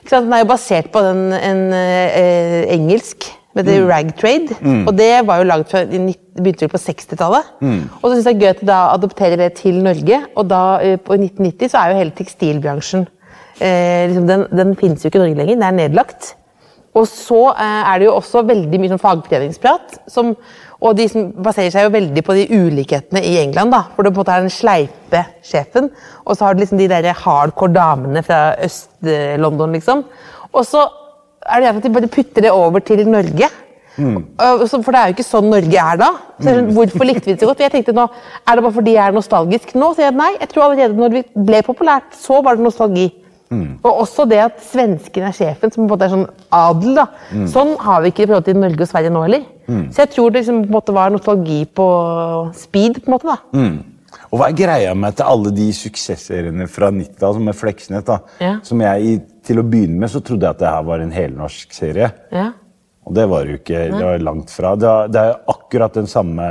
ikke 0.02 0.10
sant? 0.10 0.24
Den 0.26 0.32
er 0.32 0.42
jo 0.42 0.48
basert 0.50 0.90
på 0.92 1.00
den, 1.04 1.22
en 1.32 1.62
eh, 1.72 2.66
engelsk 2.74 3.30
med 3.54 3.68
Mm. 3.68 3.88
rag 3.88 4.12
trade. 4.16 4.56
Og 4.86 4.92
det 4.98 5.26
var 5.26 5.38
jo 5.38 5.44
laget 5.44 5.68
fra, 5.70 5.80
i 5.82 6.14
begynte 6.36 6.68
på 6.68 6.78
60-tallet. 6.80 7.48
Mm. 7.60 7.80
Og 8.00 8.04
så 8.10 8.14
syns 8.14 8.26
jeg 8.26 8.34
det 8.34 8.42
er 8.42 8.46
gøy 8.46 8.50
at 8.54 8.60
de 8.60 8.66
da 8.66 8.78
adopterer 8.94 9.36
det 9.36 9.52
til 9.54 9.82
Norge. 9.84 10.22
Og 10.36 10.48
da 10.48 10.78
eh, 10.80 10.96
på 10.96 11.12
1990 11.18 11.68
så 11.72 11.78
er 11.78 11.90
jo 11.90 11.98
hele 11.98 12.14
tekstilbransjen 12.16 13.06
eh, 13.60 14.06
liksom, 14.08 14.26
Den, 14.26 14.46
den 14.50 14.76
finnes 14.76 15.04
jo 15.04 15.10
ikke 15.10 15.20
i 15.20 15.26
Norge 15.26 15.36
lenger, 15.42 15.54
den 15.54 15.62
er 15.68 15.76
nedlagt. 15.82 16.34
Og 16.94 17.06
så 17.08 17.52
eh, 17.52 17.92
er 17.92 17.98
det 17.98 18.06
jo 18.08 18.16
også 18.18 18.42
veldig 18.48 18.80
mye 18.80 18.92
sånn 18.92 19.00
fagforeningsprat. 19.00 19.98
Som, 20.12 20.34
og 20.82 20.96
de 20.96 21.06
som 21.08 21.28
baserer 21.44 21.70
seg 21.72 21.86
jo 21.86 21.92
veldig 21.94 22.24
på 22.24 22.34
de 22.36 22.48
ulikhetene 22.52 23.22
i 23.24 23.36
England. 23.40 23.72
da, 23.72 23.84
Hvor 23.94 24.04
det 24.04 24.12
på 24.12 24.20
en 24.20 24.24
måte 24.24 24.34
er 24.34 24.44
den 24.44 24.52
sleipe 24.52 25.22
sjefen, 25.44 25.90
og 26.24 26.36
så 26.36 26.44
har 26.48 26.54
du 26.56 26.60
liksom 26.64 26.80
de 26.80 26.88
der 26.88 27.12
hardcore 27.12 27.72
damene 27.72 28.24
fra 28.24 28.56
Øst-London. 28.64 29.72
liksom. 29.72 30.04
Og 30.52 30.66
så 30.68 30.88
er 31.46 31.60
det 31.60 31.68
at 31.72 31.82
de 31.82 31.92
bare 31.92 32.08
putter 32.08 32.42
det 32.46 32.50
over 32.54 32.80
til 32.80 33.04
Norge. 33.08 33.48
Mm. 33.96 34.22
For 34.38 34.88
det 34.88 35.00
er 35.00 35.10
jo 35.10 35.14
ikke 35.16 35.26
sånn 35.26 35.50
Norge 35.52 35.76
er 35.76 35.98
da. 36.00 36.10
Så 36.40 36.48
jeg 36.48 36.56
skjønner, 36.56 36.72
Hvorfor 36.78 37.04
likte 37.04 37.26
vi 37.28 37.34
det 37.34 37.42
så 37.42 37.48
godt? 37.50 37.60
Jeg 37.60 37.72
tenkte 37.74 37.92
nå, 37.92 38.06
Er 38.48 38.56
det 38.56 38.62
bare 38.64 38.72
fordi 38.78 38.94
jeg 38.94 39.04
er 39.06 39.12
nostalgisk 39.12 39.74
nå? 39.76 39.90
Så 39.94 40.06
jeg, 40.06 40.14
nei, 40.16 40.30
jeg 40.40 40.48
tror 40.48 40.64
allerede 40.70 40.96
når 40.96 41.18
vi 41.18 41.22
ble 41.50 41.60
populært, 41.66 42.14
så 42.16 42.40
var 42.42 42.56
det 42.56 42.64
nostalgi. 42.64 43.10
Og 43.84 43.98
også 44.06 44.24
det 44.24 44.38
at 44.40 44.62
svensken 44.64 45.26
er 45.28 45.34
sjefen, 45.36 45.68
som 45.70 45.82
på 45.82 45.84
en 45.84 45.90
måte 45.92 46.06
er 46.06 46.12
sånn 46.14 46.28
adel. 46.56 46.94
da. 46.96 47.06
Sånn 47.52 47.74
har 47.84 48.00
vi 48.00 48.08
ikke 48.08 48.24
i 48.24 48.26
forhold 48.30 48.46
til 48.48 48.56
Norge 48.56 48.80
og 48.80 48.88
Sverige 48.88 49.12
nå 49.12 49.26
heller. 49.26 49.42
Så 49.92 50.06
jeg 50.06 50.10
tror 50.14 50.30
det 50.32 50.40
liksom 50.40 50.62
på 50.64 50.70
en 50.70 50.76
måte 50.78 50.94
var 50.96 51.10
nostalgi 51.12 51.64
på 51.68 51.88
speed. 52.56 53.02
på 53.04 53.10
en 53.10 53.18
måte 53.18 53.28
da. 53.28 53.36
Og 54.32 54.40
hva 54.40 54.48
er 54.48 54.56
greia 54.56 54.94
med 54.96 55.18
til 55.18 55.28
alle 55.28 55.50
de 55.52 55.66
suksessseriene 55.76 56.64
fra 56.72 56.88
90-tallet, 56.90 57.36
som 57.36 57.44
med 57.50 57.56
Fleksnes, 57.58 58.04
da, 58.08 58.18
Ja. 58.40 58.54
som 58.64 58.80
jeg 58.80 59.20
til 59.44 59.58
å 59.60 59.64
begynne 59.68 59.98
med 60.00 60.08
så 60.08 60.22
trodde 60.24 60.46
jeg 60.46 60.56
at 60.56 60.58
det 60.62 60.70
her 60.72 60.82
var 60.88 61.00
en 61.04 61.12
helnorsk 61.12 61.72
serie. 61.76 62.08
Ja. 62.32 62.52
Og 63.04 63.14
det 63.18 63.24
var 63.28 63.44
jo 63.44 63.56
ikke 63.58 63.80
det 63.90 63.98
var 64.00 64.18
langt 64.22 64.48
fra. 64.54 64.76
Det 64.78 64.86
er, 64.88 65.08
det 65.12 65.20
er 65.20 65.32
akkurat 65.50 65.92
den 65.98 66.06
samme 66.06 66.46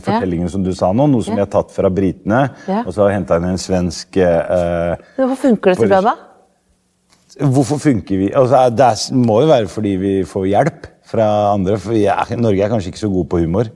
fortellingen 0.00 0.48
som 0.50 0.64
du 0.64 0.72
sa 0.74 0.90
nå, 0.96 1.06
noe 1.06 1.22
som 1.22 1.36
Ja. 1.36 1.44
jeg 1.44 1.52
har 1.52 1.62
tatt 1.62 1.70
fra 1.76 1.90
britene, 1.92 2.50
Ja. 2.66 2.82
og 2.86 2.92
så 2.92 3.02
har 3.04 3.10
jeg 3.10 3.18
henta 3.20 3.36
inn 3.36 3.44
en 3.52 3.58
svensk 3.60 4.16
eh, 4.16 4.96
hvorfor 5.18 5.36
funker 5.44 5.70
det 5.74 5.78
så 5.78 5.88
bra, 5.88 6.00
da? 6.00 6.16
Hvorfor 7.46 7.78
funker 7.78 8.18
vi 8.18 8.30
altså, 8.34 8.74
Det 8.74 9.14
må 9.14 9.40
jo 9.42 9.46
være 9.52 9.68
fordi 9.70 9.92
vi 10.00 10.14
får 10.26 10.48
hjelp 10.50 10.86
fra 11.06 11.52
andre. 11.54 11.76
For 11.78 11.92
er, 11.94 12.36
Norge 12.36 12.64
er 12.64 12.68
kanskje 12.72 12.90
ikke 12.90 13.04
så 13.06 13.12
god 13.12 13.28
på 13.30 13.38
humor. 13.44 13.70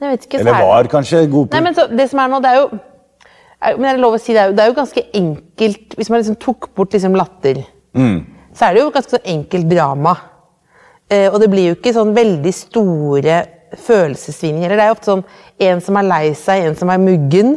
Jeg 0.00 0.12
vet 0.12 0.26
ikke, 0.26 0.38
Eller 0.42 0.52
er 0.52 0.68
var 0.68 0.88
kanskje 0.92 1.22
god 1.32 1.48
på 1.48 1.56
Nei, 1.56 1.64
men 1.64 1.76
så, 1.76 1.86
det 1.88 2.04
som 2.10 2.20
er 2.20 2.28
nå, 2.28 2.40
det 2.44 2.52
er 2.52 2.58
jo 2.60 2.66
er, 2.76 3.76
Men 3.78 3.88
er 3.88 3.96
det 3.96 4.02
lov 4.04 4.16
å 4.18 4.20
si, 4.20 4.34
det 4.36 4.42
er 4.42 4.50
jo, 4.50 4.56
det 4.56 4.64
er 4.64 4.70
jo 4.70 4.76
ganske 4.76 5.04
enkelt 5.20 5.96
Hvis 5.96 6.10
man 6.12 6.20
liksom 6.20 6.38
tok 6.42 6.70
bort 6.76 6.96
liksom 6.96 7.16
latter, 7.16 7.62
så 8.56 8.66
er 8.66 8.76
det 8.76 8.82
jo 8.82 8.90
ganske 8.92 9.14
sånn 9.16 9.28
enkelt 9.32 9.68
drama. 9.70 10.12
Eh, 11.12 11.28
og 11.30 11.38
det 11.40 11.48
blir 11.52 11.70
jo 11.70 11.76
ikke 11.76 11.94
sånn 11.96 12.14
veldig 12.16 12.52
store 12.52 13.36
følelsessvingninger. 13.86 14.72
Det 14.72 14.84
er 14.84 14.90
jo 14.90 14.96
ofte 14.96 15.10
sånn 15.10 15.24
en 15.68 15.82
som 15.84 15.98
er 16.00 16.08
lei 16.08 16.24
seg, 16.38 16.66
en 16.66 16.78
som 16.78 16.92
er 16.92 17.02
muggen, 17.02 17.56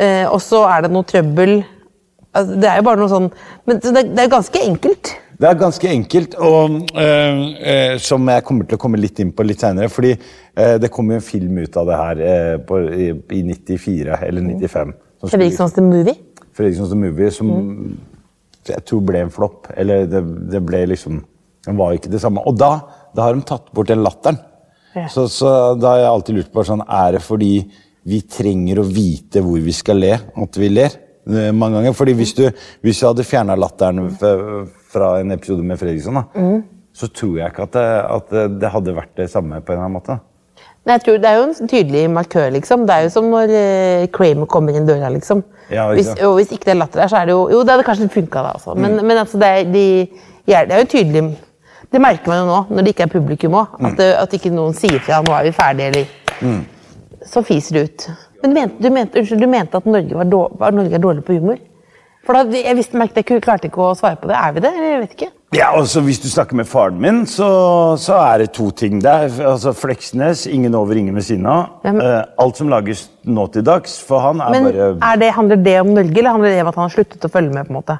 eh, 0.00 0.24
og 0.28 0.40
så 0.44 0.64
er 0.70 0.86
det 0.86 0.92
noe 0.94 1.08
trøbbel. 1.08 1.58
Altså, 2.32 2.60
det 2.60 2.70
er 2.70 2.80
jo 2.80 2.86
bare 2.86 3.00
noe 3.00 3.12
sånn 3.12 3.26
Men 3.68 3.80
så 3.84 3.90
det, 3.92 4.06
det 4.16 4.22
er 4.24 4.30
ganske 4.32 4.60
enkelt. 4.64 5.10
Det 5.42 5.48
er 5.48 5.58
ganske 5.58 5.88
enkelt, 5.90 6.34
og 6.38 6.76
øh, 6.94 7.40
øh, 7.66 7.96
som 8.00 8.28
jeg 8.30 8.44
kommer 8.46 8.68
til 8.68 8.78
å 8.78 8.80
komme 8.80 9.00
litt 9.00 9.18
inn 9.20 9.32
på 9.34 9.44
litt 9.44 9.60
seinere. 9.64 9.90
Fordi 9.90 10.12
det 10.54 10.90
kom 10.92 11.08
jo 11.10 11.16
en 11.16 11.24
film 11.24 11.58
ut 11.62 11.76
av 11.80 11.86
det 11.88 11.96
her 11.96 12.20
eh, 12.28 12.56
på, 12.68 12.78
i, 12.92 13.06
i 13.38 13.42
94 13.48 14.18
eller 14.28 14.42
95. 14.42 14.92
som 15.22 15.30
Fredrikssons 15.32 15.72
The 15.78 15.84
Movie. 15.86 16.14
Fredrikssons 16.52 16.90
The 16.92 16.98
Movie, 17.00 17.30
som 17.32 17.52
jeg 18.68 18.84
tror 18.86 19.00
ble 19.08 19.22
en 19.24 19.30
flopp. 19.32 19.70
Eller 19.76 20.04
det, 20.06 20.20
det 20.52 20.60
ble 20.66 20.84
liksom 20.92 21.22
Den 21.64 21.76
var 21.78 21.92
ikke 21.94 22.10
det 22.10 22.20
samme. 22.20 22.42
Og 22.46 22.56
da, 22.58 22.72
da 23.14 23.28
har 23.28 23.36
de 23.38 23.44
tatt 23.46 23.68
bort 23.72 23.86
den 23.88 24.02
latteren. 24.02 24.36
Ja. 24.96 25.06
Så, 25.08 25.28
så 25.30 25.48
da 25.80 25.92
har 25.94 26.00
jeg 26.02 26.10
alltid 26.10 26.36
lurt 26.40 26.52
på 26.52 26.64
sånn, 26.66 26.82
er 26.84 27.14
det 27.16 27.22
fordi 27.24 27.52
vi 28.04 28.18
trenger 28.26 28.80
å 28.82 28.84
vite 28.88 29.40
hvor 29.46 29.60
vi 29.62 29.72
skal 29.72 30.00
le, 30.02 30.16
at 30.18 30.58
vi 30.58 30.68
ler? 30.72 30.96
Eh, 31.30 31.52
mange 31.54 31.78
ganger. 31.78 31.94
Fordi 31.96 32.16
hvis 32.18 32.34
du, 32.34 32.42
hvis 32.82 32.98
du 33.00 33.06
hadde 33.06 33.24
fjerna 33.24 33.54
latteren 33.56 34.10
fra 34.18 35.12
en 35.22 35.30
episode 35.36 35.62
med 35.64 35.78
Fredriksson, 35.80 36.18
da, 36.18 36.50
så 36.92 37.08
tror 37.14 37.38
jeg 37.38 37.54
ikke 37.54 37.64
at 37.70 37.78
det, 37.78 37.86
at 38.18 38.34
det- 38.34 38.58
det 38.60 38.72
hadde 38.74 38.96
vært 38.98 39.14
det 39.22 39.30
samme 39.32 39.62
på 39.62 39.72
en 39.72 39.78
eller 39.78 39.86
annen 39.86 39.96
måte. 40.00 40.18
Nei, 40.84 40.96
jeg 40.98 41.02
tror 41.04 41.18
Det 41.22 41.28
er 41.30 41.36
jo 41.38 41.42
en 41.46 41.68
tydelig 41.70 42.10
markør, 42.10 42.48
liksom. 42.56 42.86
Det 42.86 42.94
er 42.94 43.02
jo 43.06 43.10
som 43.14 43.24
når 43.30 43.52
eh, 43.54 44.06
Kramer 44.10 44.46
kommer 44.50 44.74
inn 44.74 44.86
døra, 44.88 45.08
liksom. 45.14 45.44
Ja, 45.70 45.84
ikke 45.90 45.94
hvis, 46.00 46.06
sant. 46.10 46.22
og 46.26 46.34
hvis 46.40 46.50
ikke 46.52 46.64
det 46.64 46.74
er 46.74 46.80
latter 46.80 47.00
der, 47.04 47.08
så 47.12 47.16
er 47.20 47.26
det 47.30 47.36
jo 47.36 47.44
Jo, 47.52 47.60
det 47.62 47.70
hadde 47.76 47.84
kanskje 47.86 48.08
funka 48.10 48.42
da, 48.42 48.50
altså. 48.56 48.74
Men, 48.74 48.96
Mm. 48.98 49.06
men 49.06 49.16
altså, 49.22 49.38
det 49.38 49.48
er, 49.48 49.64
de, 49.72 50.08
ja, 50.50 50.64
det 50.64 50.72
er 50.74 50.82
jo 50.82 50.90
tydelig 50.96 51.36
Det 51.92 52.00
merker 52.00 52.26
man 52.32 52.38
jo 52.40 52.46
nå, 52.50 52.58
når 52.70 52.82
det 52.82 52.88
ikke 52.94 53.02
er 53.06 53.12
publikum 53.12 53.52
òg. 53.54 53.66
Mm. 53.78 53.86
At, 53.86 53.96
det- 53.98 54.14
at 54.16 54.32
ikke 54.32 54.50
noen 54.50 54.74
sier 54.74 54.98
fra 55.00 55.22
'nå 55.22 55.32
er 55.38 55.42
vi 55.44 55.50
ferdige', 55.52 55.86
eller 56.42 56.64
Så 57.26 57.42
fiser 57.44 57.72
det 57.74 57.82
ut. 57.84 58.08
Men 58.42 58.52
mente, 58.54 58.82
du, 58.82 58.90
mente, 58.90 59.18
unnskyld, 59.18 59.40
du 59.40 59.46
mente 59.46 59.76
at 59.76 59.86
Norge, 59.86 60.14
var 60.14 60.24
dår, 60.24 60.56
var 60.58 60.70
Norge 60.72 60.94
er 60.94 60.98
dårlig 60.98 61.22
på 61.24 61.32
humor? 61.38 61.58
For 62.26 62.32
da, 62.32 62.42
jeg 62.50 62.76
visste, 62.76 62.96
merket 62.98 63.30
jeg 63.30 63.42
klarte 63.42 63.68
ikke 63.70 63.78
å 63.82 63.94
svare 63.94 64.16
på 64.16 64.26
det. 64.26 64.34
Er 64.36 64.52
vi 64.52 64.60
det? 64.60 64.72
Eller 64.74 64.90
jeg 64.90 65.00
vet 65.00 65.14
ikke. 65.16 65.30
Ja, 65.52 65.66
altså 65.76 66.00
Hvis 66.00 66.18
du 66.22 66.28
snakker 66.32 66.56
med 66.56 66.64
faren 66.68 66.96
min, 67.00 67.22
så, 67.28 67.46
så 68.00 68.16
er 68.24 68.38
det 68.44 68.52
to 68.56 68.70
ting 68.72 69.02
der. 69.04 69.26
Altså 69.44 69.74
Fleksnes, 69.76 70.46
ingen 70.48 70.74
over, 70.74 70.96
ingen 70.96 71.14
ved 71.18 71.26
siden 71.26 71.44
av. 71.46 71.82
Eh, 71.84 72.22
alt 72.40 72.56
som 72.56 72.70
lages 72.72 73.06
nå 73.28 73.44
til 73.52 73.64
dags, 73.66 73.98
for 74.08 74.22
han 74.24 74.40
er 74.40 74.54
Men 74.54 74.68
bare 74.70 74.86
er 75.12 75.20
det, 75.20 75.28
handler 75.36 75.60
det 75.66 75.74
om 75.82 75.90
Norge, 75.92 76.16
eller 76.18 76.30
handler 76.38 76.54
det 76.54 76.62
om 76.64 76.70
at 76.72 76.78
han 76.80 76.88
har 76.88 76.94
sluttet 76.96 77.26
å 77.28 77.32
følge 77.34 77.52
med? 77.52 77.68
på 77.68 77.74
en 77.74 77.80
måte? 77.82 77.98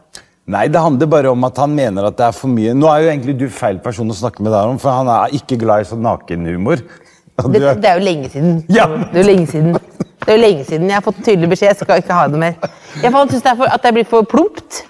Nei, 0.53 0.65
det 0.73 0.81
handler 0.83 1.07
bare 1.13 1.31
om 1.31 1.45
at 1.47 1.61
han 1.63 1.75
mener 1.77 2.09
at 2.09 2.17
det 2.19 2.25
er 2.31 2.35
for 2.35 2.51
mye. 2.51 2.73
Nå 2.75 2.89
er 2.91 3.05
jo 3.05 3.11
egentlig 3.13 3.35
du 3.39 3.45
feil 3.53 3.79
person 3.85 4.09
å 4.11 4.17
snakke 4.17 4.43
med 4.43 4.53
der 4.57 4.73
om, 4.73 4.79
for 4.83 4.91
han 4.97 5.11
er 5.13 5.37
ikke 5.37 5.61
glad 5.61 5.85
i 5.85 5.91
sånn 5.93 6.03
nakenhumor. 6.09 6.83
Det, 7.43 7.59
er- 7.65 7.79
det 7.81 7.89
er 7.89 7.97
jo 7.99 8.05
lenge 8.05 8.29
siden. 8.31 8.59
Ja. 8.71 8.85
Det 9.11 9.17
er 9.17 9.23
jo 9.23 9.29
lenge 9.29 9.47
siden. 9.51 9.73
Det 10.23 10.29
er 10.29 10.37
jo 10.37 10.41
lenge 10.43 10.65
siden. 10.69 10.85
Jeg 10.91 10.95
har 10.95 11.03
fått 11.03 11.21
tydelig 11.25 11.49
beskjed. 11.51 11.71
Jeg 11.73 11.79
skal 11.81 12.03
ikke 12.03 12.15
ha 12.19 12.27
det 12.31 12.39
mer. 12.43 12.59
Jeg 13.03 13.11
synes 13.13 13.41
det 13.43 13.51
er 13.51 13.57
for, 13.59 13.73
at 13.73 13.83
det 13.87 13.93
blir 13.97 14.05
for 14.11 14.27
plumpt. 14.29 14.83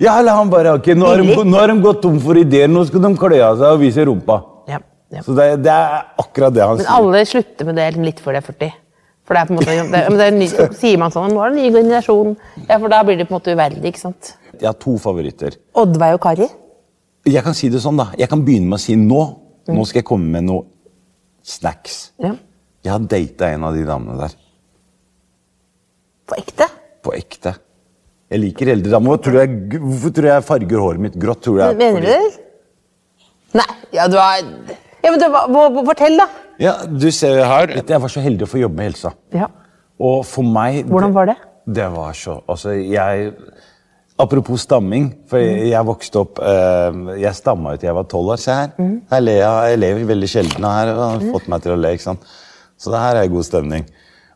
Ja, 0.00 0.14
eller 0.18 0.32
han 0.38 0.48
bare 0.52 0.72
ok, 0.78 0.86
nå 0.96 1.06
har, 1.10 1.20
de, 1.20 1.34
nå 1.44 1.58
har 1.60 1.68
de 1.68 1.80
gått 1.84 1.98
tom 2.02 2.16
for 2.24 2.38
ideer, 2.40 2.70
nå 2.72 2.86
skal 2.88 3.02
de 3.04 3.10
kle 3.20 3.40
av 3.44 3.58
seg 3.60 3.74
og 3.76 3.82
vise 3.82 4.04
rumpa. 4.08 4.38
Ja, 4.70 4.78
ja. 5.12 5.24
Så 5.26 5.34
det, 5.36 5.48
det 5.66 5.72
er 5.74 6.06
akkurat 6.22 6.54
det 6.56 6.62
han 6.64 6.78
Men 6.78 6.86
sier. 6.86 6.94
alle 6.96 7.20
slutter 7.28 7.68
med 7.68 7.76
det 7.76 7.88
litt 8.00 8.22
før 8.24 8.38
de 8.38 8.40
er 8.40 8.46
40. 8.48 8.70
For 9.28 9.36
det 9.36 9.42
er 9.42 9.46
på 9.50 9.52
en 9.52 9.58
måte, 9.60 9.74
det, 9.76 10.00
men 10.08 10.16
det 10.18 10.24
er 10.24 10.32
en 10.32 10.40
ny, 10.40 10.48
sier 10.80 10.98
man 10.98 11.12
sånn 11.14 11.30
Nå 11.36 11.42
er 11.44 11.52
det 11.52 11.60
en 11.60 11.62
ny 11.62 11.68
generasjon. 11.76 12.32
Ja, 12.64 12.78
For 12.80 12.88
da 12.90 13.02
blir 13.06 13.20
det 13.20 13.28
på 13.28 13.34
en 13.36 13.38
måte 13.38 13.52
uverdig. 13.54 13.84
ikke 13.92 14.00
sant? 14.02 14.32
Jeg 14.56 14.66
har 14.66 14.78
to 14.80 14.96
favoritter. 14.98 15.54
Oddveig 15.78 16.16
og 16.16 16.22
Kari. 16.24 16.48
Jeg 17.30 17.44
kan 17.44 17.54
si 17.54 17.68
det 17.70 17.82
sånn, 17.84 18.00
da. 18.00 18.08
Jeg 18.18 18.28
kan 18.32 18.42
begynne 18.46 18.72
med 18.72 18.80
å 18.80 18.82
si 18.82 18.96
nå. 18.98 19.20
Nå 19.70 19.84
skal 19.86 20.00
jeg 20.00 20.08
komme 20.08 20.32
med 20.32 20.48
noe 20.48 20.64
snacks. 21.46 22.00
Ja. 22.18 22.32
Jeg 22.82 22.90
har 22.96 23.04
data 23.12 23.52
en 23.54 23.68
av 23.68 23.76
de 23.76 23.84
damene 23.86 24.16
der. 24.24 24.34
På 26.26 26.38
ekte. 26.40 26.66
På 27.04 27.12
ekte. 27.16 27.54
Jeg 28.30 28.42
liker 28.44 28.70
eldre 28.76 28.92
damer. 28.92 29.18
Tror 29.24 29.40
jeg, 29.40 29.56
hvorfor 29.80 30.12
tror 30.14 30.28
jeg 30.30 30.46
farger 30.46 30.82
håret 30.84 31.02
mitt 31.08 31.16
grått? 31.18 31.42
Tror 31.46 31.58
jeg 31.64 31.78
Mener 31.80 32.04
du 32.04 32.10
det? 32.12 32.20
Nei. 33.58 33.66
Ja, 33.96 34.06
du 34.06 34.18
har 34.20 34.38
Ja, 35.02 35.10
men 35.10 35.18
du, 35.18 35.26
hva, 35.32 35.64
Fortell, 35.88 36.18
da. 36.20 36.28
Ja, 36.60 36.74
du 36.86 37.08
ser 37.14 37.40
her. 37.48 37.72
Jeg 37.80 38.02
var 38.04 38.12
så 38.12 38.22
heldig 38.22 38.46
å 38.46 38.50
få 38.52 38.60
jobbe 38.60 38.78
med 38.78 38.90
Helsa. 38.90 39.14
Ja. 39.34 39.48
Og 40.00 40.22
for 40.28 40.46
meg 40.46 40.84
Hvordan 40.88 41.16
var 41.16 41.32
det? 41.32 41.36
Det 41.70 41.88
var 41.92 42.14
så 42.16 42.38
Altså, 42.48 42.72
jeg 42.78 43.32
Apropos 44.20 44.60
stamming, 44.66 45.06
for 45.30 45.40
jeg, 45.40 45.70
jeg 45.72 45.88
vokste 45.88 46.20
opp 46.20 46.40
eh, 46.44 46.98
Jeg 47.22 47.32
stamma 47.38 47.72
ut 47.72 47.80
til 47.80 47.88
jeg 47.88 47.96
var 47.96 48.08
tolv 48.10 48.34
år. 48.34 48.40
Se 48.42 48.52
her. 48.52 48.74
Her 49.10 49.22
ler 49.24 49.38
jeg, 49.38 49.70
jeg 49.72 49.80
lever 49.80 50.08
veldig 50.10 50.28
sjelden, 50.28 50.66
og 50.68 50.74
her 50.76 50.90
har 50.98 51.24
fått 51.32 51.48
meg 51.48 51.64
til 51.64 51.72
å 51.72 51.78
le. 51.80 51.94
ikke 51.96 52.04
sant? 52.04 52.26
Så 52.80 52.92
det 52.92 53.00
her 53.00 53.16
er 53.20 53.32
god 53.32 53.48
stemning. 53.48 53.86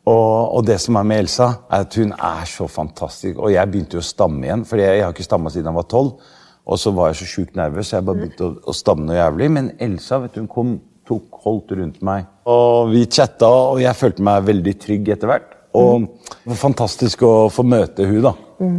Og, 0.04 0.56
og 0.58 0.64
det 0.68 0.76
som 0.82 0.99
er 1.00 1.06
med 1.08 1.25
Elsa, 1.25 1.46
er 1.73 1.84
at 1.87 1.96
hun 1.96 2.12
er 2.12 2.49
så 2.49 2.66
fantastisk. 2.68 3.38
Og 3.40 3.54
jeg 3.54 3.70
begynte 3.70 3.96
jo 3.96 4.02
å 4.04 4.06
stamme 4.06 4.44
igjen, 4.44 4.64
for 4.68 4.80
jeg, 4.80 4.99
jeg 4.99 5.06
har 5.06 5.14
ikke 5.14 5.26
stamma 5.26 5.52
siden 5.52 5.70
jeg 5.70 5.78
var 5.78 5.88
tolv. 5.88 6.32
Og 6.64 6.80
så 6.80 6.92
var 6.96 7.11
jeg 7.11 7.20
så 7.20 7.28
sjukt 7.28 7.56
nervøs, 7.56 7.90
så 7.90 7.99
jeg 7.99 8.06
bare 8.08 8.20
begynte 8.20 8.46
å, 8.46 8.52
å 8.68 8.76
stamme 8.76 9.04
noe 9.08 9.16
jævlig. 9.16 9.49
Men 9.56 9.70
Elsa 9.84 10.20
vet 10.23 10.37
du, 10.37 10.42
hun 10.42 10.50
kom, 10.52 10.75
tok, 11.08 11.26
holdt 11.44 11.75
rundt 11.76 12.00
meg, 12.04 12.28
og 12.49 12.92
vi 12.92 13.04
chatta, 13.12 13.49
og 13.75 13.80
jeg 13.82 13.96
følte 13.99 14.25
meg 14.25 14.46
veldig 14.49 14.75
trygg 14.80 15.11
etter 15.16 15.30
hvert. 15.30 15.50
Og 15.75 16.04
det 16.06 16.52
var 16.52 16.61
fantastisk 16.61 17.25
å 17.26 17.34
få 17.52 17.64
møte 17.66 18.06
hun 18.06 18.20
da. 18.25 18.34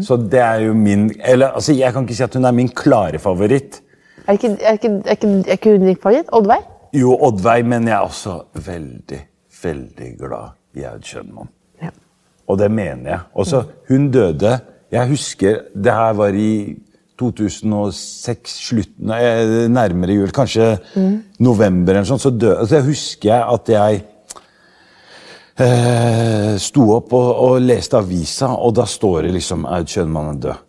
Så 0.05 0.15
det 0.31 0.39
er 0.39 0.61
jo 0.63 0.75
min 0.79 1.09
Eller 1.19 1.51
altså, 1.57 1.73
jeg 1.75 1.91
kan 1.91 2.05
ikke 2.05 2.15
si 2.15 2.23
at 2.23 2.37
hun 2.37 2.47
er 2.47 2.55
min 2.55 2.69
klare 2.71 3.19
favoritt. 3.19 3.81
Er 4.23 4.39
ikke, 4.39 4.53
er 4.63 4.79
ikke, 4.79 4.91
er 5.03 5.17
ikke, 5.17 5.31
er 5.43 5.59
ikke 5.59 5.73
hun 5.73 5.89
din 5.89 5.99
favoritt? 5.99 6.31
Oddveig? 6.33 6.69
Jo, 6.95 7.17
Oddveig, 7.27 7.65
men 7.67 7.89
jeg 7.91 7.97
er 7.97 8.07
også 8.07 8.37
veldig, 8.65 9.19
veldig 9.65 10.13
glad 10.21 10.55
i 10.75 10.87
skjønn 11.05 11.31
mann. 11.33 11.51
Ja. 11.81 11.91
Og 12.47 12.59
det 12.61 12.71
mener 12.71 13.11
jeg. 13.11 13.19
Også, 13.33 13.63
hun 13.89 14.09
døde 14.11 14.59
Jeg 14.93 15.09
husker 15.09 15.63
det 15.73 15.91
her 15.91 16.13
var 16.13 16.35
i 16.37 16.75
2006, 17.19 18.53
slutten, 18.67 19.11
eh, 19.11 19.67
nærmere 19.71 20.13
jul, 20.13 20.31
kanskje 20.35 20.75
november 21.39 21.95
eller 21.95 22.07
sånn, 22.07 22.19
så 22.19 22.31
døde 22.31 22.59
altså, 22.59 22.75
jeg 22.75 22.87
husker 22.89 23.29
jeg 23.29 23.45
at 23.55 23.71
jeg 23.71 24.01
eh, 25.63 26.55
sto 26.61 26.89
opp 26.97 27.15
og, 27.15 27.29
og 27.47 27.59
leste 27.63 27.97
avisa, 27.97 28.51
og 28.55 28.75
da 28.75 28.85
står 28.87 29.27
det 29.27 29.35
liksom 29.37 29.65
Aud 29.65 29.91
Schønmann 29.91 30.33
er 30.35 30.41
død. 30.47 30.65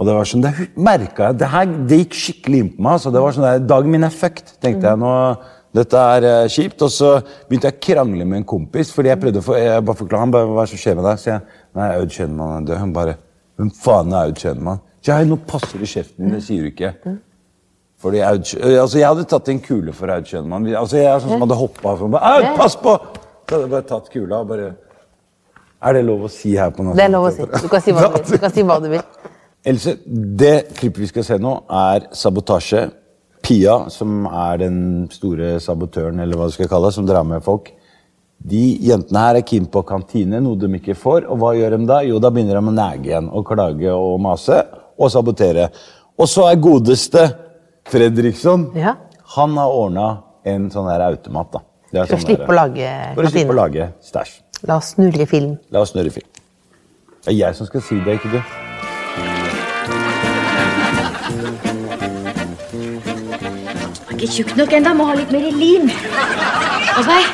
Og 0.00 0.06
det 0.08 0.14
var 0.16 0.28
sånn, 0.28 0.42
det 0.42 0.68
merka 0.80 1.28
jeg, 1.28 1.38
det 1.42 1.48
her 1.52 1.72
det 1.90 1.98
gikk 2.04 2.14
skikkelig 2.18 2.62
inn 2.62 2.70
på 2.72 2.82
meg. 2.82 2.92
altså 2.96 3.10
det 3.12 3.20
var 3.22 3.34
sånn 3.36 3.44
der, 3.44 3.66
Dagen 3.74 3.92
min 3.92 4.06
er 4.06 4.14
fucked, 4.14 4.54
tenkte 4.64 4.88
jeg. 4.88 5.02
nå, 5.02 5.10
Dette 5.72 6.04
er 6.14 6.26
eh, 6.28 6.50
kjipt. 6.52 6.84
Og 6.84 6.92
så 6.92 7.10
begynte 7.48 7.70
jeg 7.70 7.78
å 7.78 7.82
krangle 7.88 8.28
med 8.28 8.42
en 8.42 8.48
kompis. 8.54 8.92
fordi 8.92 9.12
jeg 9.12 9.20
prøvde 9.22 9.42
å 9.42 9.46
for, 9.46 9.58
jeg 9.60 9.84
bare 9.88 10.00
forklare, 10.02 10.26
han 10.26 10.34
bare, 10.34 10.48
hva 10.52 10.68
som 10.68 10.80
skjer 10.80 10.98
med 10.98 11.08
deg? 11.08 11.20
Så 11.20 11.30
jeg, 11.32 11.42
nei, 11.78 11.90
Aud 11.96 12.14
Schønmann 12.14 12.54
er 12.56 12.70
død. 12.70 12.80
Han 12.82 12.94
bare, 12.96 13.18
hvem 13.60 13.74
faen 13.82 14.12
er 14.14 14.30
Aud 14.30 14.40
Schønmann? 14.42 14.82
Så 15.02 15.18
nå 15.26 15.38
passer 15.48 15.82
det 15.82 15.90
kjeften 15.90 16.26
din, 16.26 16.34
det 16.36 16.44
sier 16.46 16.62
du 16.62 16.70
ikke. 16.70 16.92
Fordi 18.02 18.20
Aud, 18.26 18.54
øh, 18.58 18.76
altså 18.82 18.98
Jeg 18.98 19.08
hadde 19.08 19.24
tatt 19.30 19.48
en 19.50 19.60
kule 19.62 19.92
for 19.94 20.10
Aud 20.14 20.28
Schønmann. 20.28 20.68
Altså, 20.74 21.00
jeg 21.00 21.10
er 21.10 21.20
sånn 21.22 21.36
som 21.36 21.44
hadde 21.46 21.58
hoppa 21.58 21.96
sånn 21.98 22.16
Aud, 22.18 22.48
pass 22.58 22.78
på! 22.78 22.96
Så 23.48 23.56
hadde 23.56 23.66
jeg 23.66 23.74
bare 23.74 23.88
tatt 23.88 24.08
kula 24.12 24.40
og 24.42 24.48
bare 24.48 24.72
Er 25.82 25.96
det 25.98 26.04
lov 26.06 26.26
å 26.26 26.30
si 26.30 26.54
her 26.56 26.70
på 26.74 26.86
noe 26.86 26.96
Det 26.96 27.04
er 27.04 27.12
lov 27.12 27.28
å 27.28 27.32
si. 27.34 27.44
Du 27.44 27.68
kan 27.68 27.82
si 27.84 27.94
hva 27.94 28.06
du 28.08 28.16
vil. 28.16 28.26
Du 28.30 28.38
kan 28.42 28.54
si 28.54 28.64
hva 28.66 28.78
du 28.82 28.88
vil. 28.92 29.02
Else, 29.72 29.94
det 30.42 30.54
klippet 30.74 31.04
vi 31.04 31.08
skal 31.10 31.26
se 31.26 31.36
nå, 31.38 31.52
er 31.70 32.08
sabotasje. 32.18 32.86
Pia, 33.52 33.74
som 33.92 34.24
er 34.26 34.62
den 34.62 34.76
store 35.12 35.58
sabotøren, 35.60 36.20
eller 36.24 36.38
hva 36.40 36.46
du 36.48 36.54
skal 36.54 36.70
kalle 36.70 36.88
det, 36.88 36.96
som 36.96 37.08
drar 37.08 37.24
med 37.28 37.44
folk. 37.44 37.68
De 38.42 38.62
jentene 38.80 39.20
her 39.26 39.38
er 39.38 39.44
keen 39.46 39.66
på 39.70 39.82
kantine, 39.86 40.40
noe 40.40 40.56
de 40.56 40.70
ikke 40.78 40.96
får. 40.96 41.26
Og 41.28 41.38
hva 41.42 41.52
gjør 41.58 41.76
de 41.76 41.88
da? 41.90 41.98
Jo, 42.06 42.16
da 42.22 42.30
begynner 42.32 42.56
de 42.58 42.72
å 42.72 42.74
nege 42.74 43.10
igjen 43.10 43.28
og 43.28 43.44
klage 43.50 43.92
og 43.92 44.16
mase 44.24 44.62
og 44.96 45.12
sabotere. 45.12 45.68
Og 46.16 46.30
så 46.30 46.48
er 46.48 46.60
godeste 46.64 47.26
Fredriksson 47.92 48.70
Ja. 48.78 48.96
Han 49.36 49.56
har 49.58 49.68
ordna 49.74 50.08
en 50.48 50.70
sånn 50.72 50.88
her 50.90 51.04
automat. 51.10 51.52
da. 51.52 51.62
Det 51.92 52.00
er 52.00 52.06
For 52.06 52.16
å 52.16 52.18
sånn 52.18 52.26
slippe 52.30 52.48
å 52.48 52.56
lage 52.56 52.90
For 53.14 53.28
å 53.28 53.32
slippe 53.36 53.52
å 53.52 53.60
lage 53.60 53.92
stæsj. 54.00 54.36
La 54.68 54.76
oss 54.80 54.94
snurre 54.96 55.26
film. 55.28 55.58
La 55.70 55.84
oss 55.84 55.92
snurre 55.92 56.10
film. 56.14 56.28
Det 57.24 57.34
er 57.34 57.40
jeg 57.44 57.54
som 57.60 57.66
skal 57.68 57.84
si 57.84 58.00
det, 58.00 58.16
ikke 58.20 58.32
du. 58.32 58.71
Ikke 64.22 64.34
tjukk 64.36 64.52
nok 64.54 64.72
ennå, 64.76 64.92
må 64.94 65.04
ha 65.08 65.14
litt 65.18 65.32
mer 65.34 65.48
lim. 65.50 65.88
Oddveig, 66.94 67.24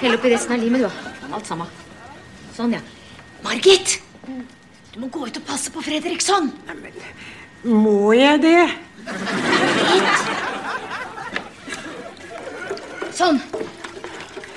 hell 0.00 0.16
oppi 0.16 0.32
resten 0.32 0.56
av 0.56 0.64
limet, 0.64 0.82
du. 0.82 0.88
da. 0.88 1.34
Alt 1.38 1.46
sammen. 1.46 1.68
Sånn, 2.56 2.74
ja. 2.74 2.80
Margit! 3.44 4.00
Du 4.90 4.98
må 4.98 5.06
gå 5.14 5.28
ut 5.28 5.38
og 5.38 5.44
passe 5.46 5.70
på 5.70 5.84
Fredriksson. 5.86 6.50
Må 7.62 8.10
jeg 8.18 8.42
det? 8.42 8.66
Margit! 9.06 10.40
Sånn. 13.20 13.38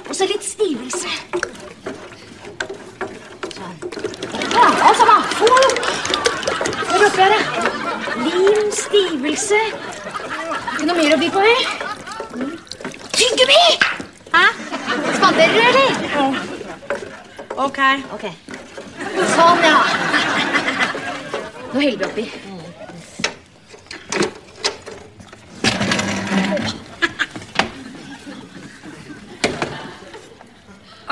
Og 0.08 0.14
så 0.18 0.26
litt 0.30 0.46
stivelse. 0.48 1.14
Sånn. 3.54 3.78
Ja, 4.54 4.66
alt 4.88 4.98
sammen. 4.98 5.24
Få 5.38 5.46
Hør 6.90 7.06
oppi 7.08 7.22
her, 7.22 7.32
ja. 7.34 7.42
Lim, 8.24 8.72
stivelse. 8.72 9.62
Ikke 10.74 10.86
noe 10.88 10.98
mer 10.98 11.16
å 11.16 11.20
by 11.22 11.30
på, 11.34 11.44
eller? 11.44 11.64
Tyggegummi! 13.18 13.64
Hæ? 14.34 14.46
Spanderer 15.18 15.54
du, 15.54 15.62
eller? 15.68 15.92
Ok. 17.68 17.80
Ok. 18.18 18.26
Sånn, 19.36 19.64
ja. 19.64 19.78
Nå 21.74 21.80
heller 21.80 21.98
vi 21.98 22.06
oppi. 22.10 22.26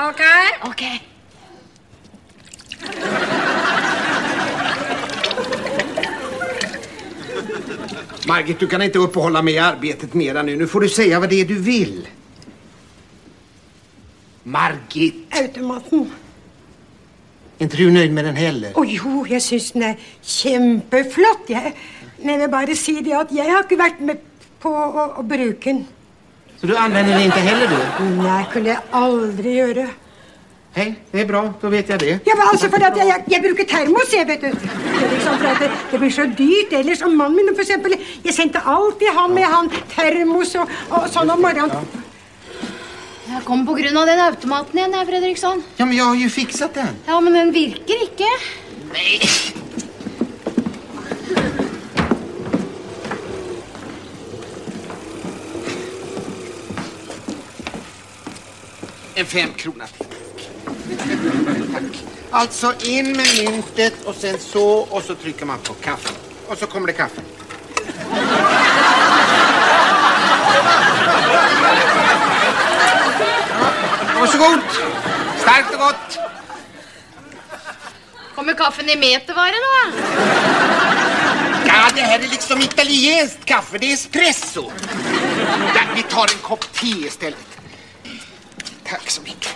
Ok. 0.02 0.22
Ok. 0.70 1.11
Margit, 8.32 8.58
du 8.58 8.66
kan 8.66 8.82
inte 8.82 8.98
uppehålla 8.98 9.42
mig 9.42 9.54
i 9.54 9.58
arbetet 9.58 10.14
mera 10.14 10.42
nu. 10.42 10.56
Nu 10.56 10.66
får 10.66 10.80
du 10.80 10.88
säga 10.88 11.20
vad 11.20 11.28
det 11.28 11.40
är 11.40 11.44
du 11.44 11.58
vill. 11.58 12.08
Margit, 14.42 15.14
Automaten. 15.30 16.10
är 17.58 17.64
inte 17.64 17.76
du 17.76 17.90
nöjd 17.90 18.12
med 18.12 18.24
den 18.24 18.36
heller? 18.36 18.72
Å 18.74 18.84
jo, 18.84 19.26
jeg 19.28 19.42
syns 19.44 19.68
den 19.76 19.84
er 19.90 20.00
kjempeflott. 20.22 21.52
Jeg, 21.52 21.74
men 22.22 22.32
jeg 22.32 22.40
vil 22.40 22.52
bare 22.54 22.76
si 22.78 22.94
det 23.04 23.12
at 23.20 23.34
jeg 23.36 23.52
har 23.52 23.66
ikke 23.66 23.78
vært 23.82 24.00
med 24.00 24.24
på 24.64 24.72
å, 24.72 25.04
å 25.20 25.22
bruke 25.22 25.68
den. 25.68 25.84
Så 26.56 26.70
du 26.70 26.76
använder 26.76 27.12
den 27.12 27.28
inte 27.28 27.44
heller 27.44 27.68
du? 27.68 28.08
Nei, 28.16 28.40
kunne 28.54 28.72
jeg 28.72 28.80
aldri 28.96 29.58
gjøre. 29.58 29.86
Hej, 30.72 30.94
det 31.12 31.20
er 31.20 31.26
bra. 31.28 31.42
Da 31.60 31.68
vet 31.68 31.88
jeg 31.92 32.00
det. 32.00 32.12
Ja, 32.26 32.34
men 32.34 32.46
altså, 32.48 32.68
for 32.72 32.80
at 32.86 32.96
jeg, 32.96 33.06
jeg, 33.06 33.24
jeg 33.28 33.42
bruker 33.44 33.66
termos, 33.68 34.12
jeg, 34.12 34.24
vet 34.28 34.40
du. 34.40 34.46
Det, 34.48 35.08
liksom 35.10 35.42
det, 35.60 35.68
det 35.90 35.98
blir 36.00 36.14
så 36.14 36.24
dyrt 36.38 36.72
ellers. 36.78 37.02
Og 37.04 37.12
mannen 37.12 37.36
min, 37.36 37.50
for 37.52 37.60
eksempel, 37.60 37.96
jeg 38.24 38.34
sendte 38.34 38.62
alltid 38.64 39.12
han 39.18 39.34
med 39.36 39.44
han 39.52 39.68
termos 39.92 40.54
og, 40.56 40.72
og 40.88 41.10
sånn 41.12 41.34
om 41.34 41.44
morgenen. 41.44 42.00
Jeg 43.32 43.44
kom 43.44 43.68
av 43.68 44.06
den 44.08 44.20
automaten 44.20 44.78
igjen, 44.78 44.96
jeg, 44.96 45.06
Fredriksson. 45.08 45.60
Ja, 45.78 45.84
men 45.84 45.96
jeg 45.96 46.04
har 46.04 46.16
jo 46.16 46.30
fikset 46.32 46.74
den. 46.74 46.96
Ja, 47.08 47.20
men 47.20 47.36
den 47.36 47.52
virker 47.52 48.06
ikke. 48.08 48.32
Nei. 48.92 49.20
En 59.14 59.26
fem 59.26 59.52
krona 59.56 59.86
till. 59.86 60.11
Tack. 60.98 62.02
Altså 62.32 62.72
in 62.84 63.12
med 63.16 63.50
myntet 63.50 63.94
og 64.06 64.14
sen 64.14 64.40
så 64.40 64.86
og 64.90 65.02
så 65.06 65.14
trykker 65.14 65.46
man 65.46 65.58
på 65.64 65.76
kaffe. 65.82 66.14
Og 66.48 66.56
så 66.58 66.66
kommer 66.66 66.86
det 66.86 66.96
kaffe. 66.96 67.22
Vær 74.14 74.26
så 74.26 74.38
god. 74.38 74.60
Sterkt 75.40 75.74
og 75.74 75.80
godt. 75.80 76.18
Kommer 78.34 78.54
kaffen 78.54 78.88
i 78.88 78.96
metervare 78.96 79.58
da? 79.64 79.76
Ja, 81.66 81.80
det 81.94 82.02
her 82.02 82.18
er 82.18 82.28
liksom 82.30 82.60
italienskt 82.60 83.46
kaffe. 83.46 83.78
Det 83.78 83.88
er 83.90 83.94
espresso. 83.94 84.70
Ja, 85.74 85.84
vi 85.94 86.02
tar 86.02 86.32
en 86.32 86.42
kopp 86.42 86.64
te 86.72 86.86
istället. 87.06 87.58
Takk 88.84 89.10
så 89.10 89.22
mycket. 89.22 89.51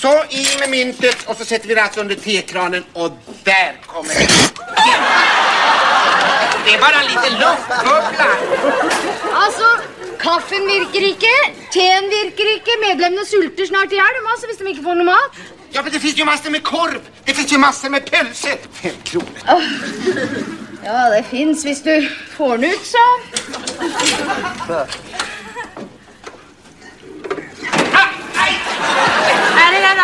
Så 0.00 0.12
i 0.30 0.44
med 0.60 0.70
myntet 0.70 1.24
og 1.26 1.36
så 1.36 1.44
setter 1.44 1.68
vi 1.68 1.74
det 1.74 1.82
alltså 1.82 2.00
under 2.00 2.14
tekranen 2.14 2.84
og 2.94 3.16
der 3.44 3.78
kommer 3.86 4.14
det. 4.14 4.28
Det 6.64 6.74
er 6.74 6.80
bare 6.80 7.00
en 7.02 7.08
liten 7.12 7.34
luftbubbla. 7.42 8.28
Altså, 9.44 9.68
kaffen 10.20 10.66
virker 10.70 11.06
ikke, 11.08 11.34
teen 11.74 12.06
virker 12.12 12.52
ikke, 12.54 12.78
medlemmene 12.86 13.26
sulter 13.26 13.66
snart 13.66 13.92
i 13.92 13.98
hjel 13.98 14.20
altså, 14.22 14.46
hvis 14.46 14.60
de 14.62 14.70
ikke 14.74 14.86
får 14.86 15.00
noe 15.00 15.08
mat. 15.10 15.42
Ja, 15.74 15.82
men 15.82 15.92
det 15.92 16.00
fins 16.00 16.18
jo 16.18 16.24
masse 16.28 16.50
med 16.50 16.62
korv. 16.62 17.02
Det 17.26 17.36
fins 17.36 17.52
jo 17.52 17.58
masse 17.58 17.90
med 17.90 18.06
pølse. 18.12 18.54
Fem 18.82 19.02
kronor. 19.10 19.66
Ja, 20.84 21.08
det 21.16 21.24
fins 21.30 21.62
hvis 21.66 21.82
du 21.84 21.94
får 22.36 22.56
den 22.56 22.64
ut, 22.70 22.86
så. 22.86 23.04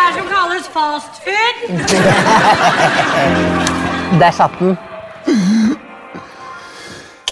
Er 0.05 0.11
det 0.11 0.17
som 0.19 0.27
kalles 0.29 0.67
fast 0.69 1.13
food? 1.25 1.57
Der 4.21 4.31
satt 4.31 4.59
den. 4.59 4.77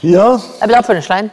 Ja, 0.03 0.25
Det 0.35 0.65
er 0.65 0.67
bra 0.73 0.81
punchline. 0.83 1.29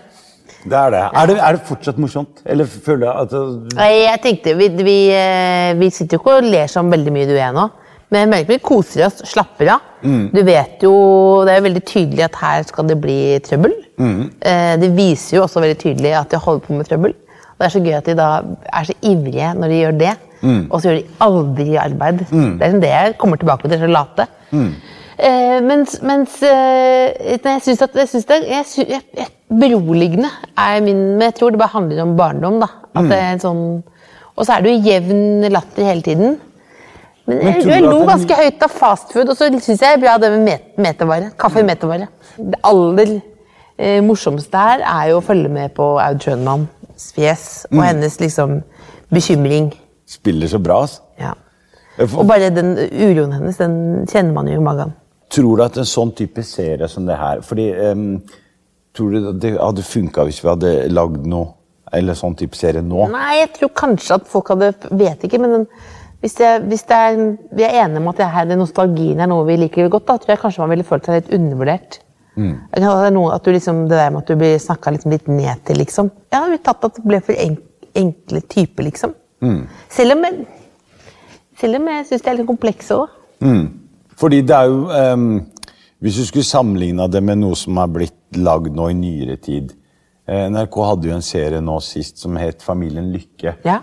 det 0.65 0.77
er 0.77 0.91
det. 0.93 1.01
Er 1.17 1.27
det, 1.27 1.37
er 1.41 1.53
det 1.57 1.63
fortsatt 1.67 1.99
morsomt? 1.99 2.43
Eller 2.45 2.65
føler 2.69 3.07
jeg 3.07 3.15
at 3.25 3.33
Nei, 3.79 3.89
jeg 4.05 4.21
tenkte, 4.23 4.55
vi, 4.59 4.69
vi, 4.85 4.97
eh, 5.17 5.73
vi 5.81 5.89
sitter 5.91 6.19
jo 6.19 6.21
ikke 6.21 6.37
og 6.43 6.51
ler 6.53 6.69
sånn 6.71 6.93
veldig 6.93 7.13
mye, 7.15 7.27
du 7.31 7.35
er 7.41 7.53
nå. 7.57 7.65
Men 8.11 8.35
vi 8.47 8.59
koser 8.59 9.07
oss, 9.07 9.23
slapper 9.31 9.71
av. 9.77 9.81
Du 10.03 10.41
vet 10.47 10.83
jo, 10.83 10.93
Det 11.47 11.53
er 11.55 11.59
jo 11.61 11.67
veldig 11.69 11.85
tydelig 11.87 12.25
at 12.27 12.37
her 12.43 12.63
skal 12.69 12.87
det 12.91 12.99
bli 13.01 13.19
trøbbel. 13.47 13.75
Eh, 13.99 14.77
Det 14.83 14.91
viser 14.97 15.37
jo 15.39 15.45
også 15.47 15.61
veldig 15.65 15.79
tydelig 15.81 16.13
at 16.21 16.31
de 16.31 16.37
holder 16.43 16.67
på 16.67 16.73
med 16.77 16.87
trøbbel. 16.91 17.15
Og 17.15 17.59
Det 17.59 17.67
er 17.67 17.75
så 17.79 17.83
gøy 17.85 17.97
at 17.97 18.07
de 18.07 18.15
da 18.19 18.29
er 18.73 18.85
så 18.91 18.95
ivrige 19.03 19.55
når 19.57 19.69
de 19.69 19.81
gjør 19.83 19.99
det, 20.05 20.15
og 20.43 20.81
så 20.81 20.89
gjør 20.89 20.99
de 21.01 21.19
aldri 21.27 21.69
arbeid. 21.81 22.25
Det 22.31 22.41
er 22.41 22.65
liksom 22.65 22.81
det 22.85 22.95
jeg 22.95 23.19
kommer 23.21 23.41
tilbake 23.41 23.69
til, 23.69 23.79
så 23.83 23.91
late. 23.91 24.27
Eh, 25.21 25.59
mens 25.61 25.99
mens 26.07 26.39
eh, 26.49 27.37
jeg 27.37 27.61
syns 27.61 27.83
at 27.85 27.97
jeg 27.99 28.09
synes 28.09 28.25
det, 28.25 28.37
jeg, 28.49 28.65
synes, 28.67 28.89
jeg, 28.89 29.03
jeg, 29.19 29.27
Beroligende 29.51 30.31
er 30.57 30.79
min 30.81 31.01
Men 31.19 31.27
jeg 31.27 31.35
tror 31.35 31.51
det 31.51 31.59
bare 31.59 31.75
handler 31.75 32.03
om 32.03 32.17
barndom. 32.17 32.61
da. 32.63 32.69
At 32.95 33.09
det 33.11 33.19
er 33.19 33.33
en 33.33 33.43
sånn, 33.43 33.65
Og 34.37 34.47
så 34.47 34.55
er 34.55 34.63
det 34.63 34.71
jo 34.73 34.93
jevn 34.93 35.51
latter 35.51 35.85
hele 35.85 36.03
tiden. 36.07 36.39
Men 37.27 37.43
jeg, 37.45 37.67
jeg 37.69 37.83
lo 37.85 37.99
ganske 38.09 38.35
høyt 38.35 38.63
av 38.65 38.73
fastfood, 38.73 39.29
og 39.29 39.37
så 39.37 39.51
syns 39.61 39.83
jeg 39.83 39.99
er 39.99 40.01
bra 40.01 40.17
det 40.19 40.31
med 40.33 40.63
met. 40.81 41.05
Kaffe 41.39 41.61
i 41.61 41.67
metervare. 41.67 42.09
Det 42.39 42.59
aller 42.65 43.19
eh, 43.77 44.01
morsomste 44.03 44.57
her 44.57 44.81
er 44.87 45.11
jo 45.11 45.21
å 45.21 45.25
følge 45.25 45.51
med 45.53 45.75
på 45.77 45.93
Aud 46.01 46.25
Schønmanns 46.25 47.11
fjes 47.17 47.45
og 47.71 47.83
hennes 47.85 48.19
liksom 48.21 48.61
bekymring. 49.13 49.71
Spiller 50.11 50.51
så 50.51 50.59
bra. 50.63 50.81
Altså. 50.87 51.05
Ja. 51.21 51.35
Og 52.01 52.25
bare 52.29 52.51
den 52.55 52.75
uroen 52.79 53.35
hennes, 53.37 53.59
den 53.61 54.07
kjenner 54.09 54.35
man 54.37 54.49
jo 54.49 54.59
i 54.59 54.65
magen. 54.65 54.95
Tror 55.31 55.59
du 55.59 55.65
at 55.65 55.79
en 55.79 55.89
sånn 55.89 56.13
type 56.19 56.43
serie 56.47 56.89
som 56.91 57.07
det 57.07 57.19
her 57.21 57.43
fordi 57.47 57.71
um, 57.93 58.07
Tror 58.97 59.13
du 59.15 59.27
det 59.39 59.53
hadde 59.55 59.85
funka 59.87 60.25
hvis 60.27 60.41
vi 60.43 60.49
hadde 60.51 60.71
lagd 60.91 61.23
noe 61.31 61.53
eller 61.95 62.17
sånn 62.19 62.35
type 62.39 62.59
serie 62.59 62.83
nå? 62.83 63.05
Nei, 63.13 63.37
jeg 63.39 63.53
tror 63.55 63.71
kanskje 63.79 64.17
at 64.19 64.27
folk 64.31 64.51
hadde 64.51 64.73
Vet 64.99 65.23
ikke, 65.27 65.39
men 65.43 65.55
den, 65.55 65.67
hvis, 66.25 66.35
det, 66.41 66.51
hvis 66.67 66.83
er, 66.91 67.21
vi 67.55 67.67
er 67.67 67.79
enige 67.85 68.03
om 68.03 68.11
at 68.11 68.19
det 68.19 68.29
her, 68.35 68.51
nostalgien 68.59 69.23
er 69.23 69.31
noe 69.31 69.47
vi 69.47 69.61
liker 69.63 69.91
godt, 69.93 70.09
da 70.11 70.19
tror 70.19 70.35
jeg 70.35 70.43
kanskje 70.43 70.65
man 70.65 70.73
ville 70.75 70.87
følt 70.87 71.07
seg 71.07 71.21
litt 71.21 71.31
undervurdert. 71.39 72.01
Jeg 72.41 72.59
At 72.73 72.83
det, 72.83 72.91
er 72.91 73.15
noe, 73.15 73.33
at 73.35 73.45
du 73.45 73.53
liksom, 73.53 73.83
det 73.91 73.99
der 73.99 74.13
med 74.13 74.23
at 74.23 74.31
du 74.31 74.39
blir 74.39 74.61
snakka 74.63 74.93
liksom 74.95 75.15
litt 75.15 75.27
ned 75.31 75.65
til, 75.67 75.81
liksom. 75.81 76.11
Jeg 76.31 76.45
hadde 76.45 76.61
tatt 76.65 76.87
at 76.87 76.99
det 76.99 77.07
ble 77.07 77.21
for 77.25 77.43
enk, 77.47 77.63
enkle 77.99 78.43
typer, 78.53 78.87
liksom. 78.87 79.15
Selv 79.89 80.17
om 80.17 80.25
jeg, 80.27 80.47
selv 81.61 81.81
om 81.81 81.89
jeg 81.89 82.07
syns 82.11 82.23
de 82.25 82.31
er 82.33 82.39
litt 82.41 82.49
komplekse 82.49 82.97
òg. 82.97 83.17
Fordi 84.21 84.43
det 84.45 84.53
er 84.53 84.67
jo 84.69 84.81
um, 84.93 85.29
Hvis 86.01 86.19
du 86.21 86.27
skulle 86.29 86.45
sammenligna 86.45 87.07
det 87.09 87.23
med 87.25 87.39
noe 87.41 87.57
som 87.57 87.79
er 87.81 87.89
blitt 87.89 88.37
lagd 88.37 88.75
nå 88.77 88.91
i 88.93 88.97
nyere 88.97 89.37
tid 89.41 89.71
eh, 90.29 90.47
NRK 90.53 90.77
hadde 90.87 91.09
jo 91.09 91.15
en 91.17 91.25
serie 91.25 91.61
nå 91.65 91.79
sist 91.85 92.21
som 92.21 92.37
het 92.41 92.63
Familien 92.63 93.11
Lykke. 93.13 93.57
Ja. 93.65 93.81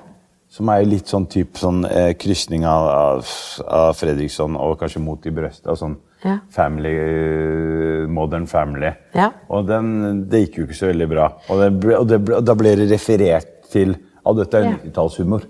Som 0.50 0.70
er 0.74 0.86
litt 0.88 1.10
sånn 1.12 1.26
type 1.30 1.60
sånn, 1.60 1.84
eh, 1.86 2.14
krysning 2.18 2.64
av, 2.66 2.88
av, 2.88 3.34
av 3.68 3.98
Fredriksson 4.00 4.56
og 4.56 4.78
kanskje 4.80 5.02
Mot 5.04 5.26
i 5.26 5.34
brøstet. 5.36 5.74
Sånn 5.78 5.98
Ja. 6.24 6.40
family, 6.50 6.94
eh, 6.98 8.08
Modern 8.10 8.48
Family. 8.48 8.94
Ja. 9.14 9.32
Og 9.50 9.68
den, 9.68 10.26
det 10.30 10.48
gikk 10.48 10.58
jo 10.58 10.66
ikke 10.66 10.80
så 10.80 10.88
veldig 10.90 11.10
bra. 11.12 11.28
Og, 11.50 11.60
det 11.62 11.72
ble, 11.82 11.98
og, 11.98 12.08
det 12.10 12.22
ble, 12.26 12.40
og 12.40 12.46
da 12.46 12.56
ble 12.58 12.76
det 12.80 12.88
referert 12.90 13.68
til 13.72 13.94
at 14.30 14.42
dette 14.44 14.58
er 14.58 14.68
Ja. 14.68 14.74
90-tallshumor. 14.84 15.48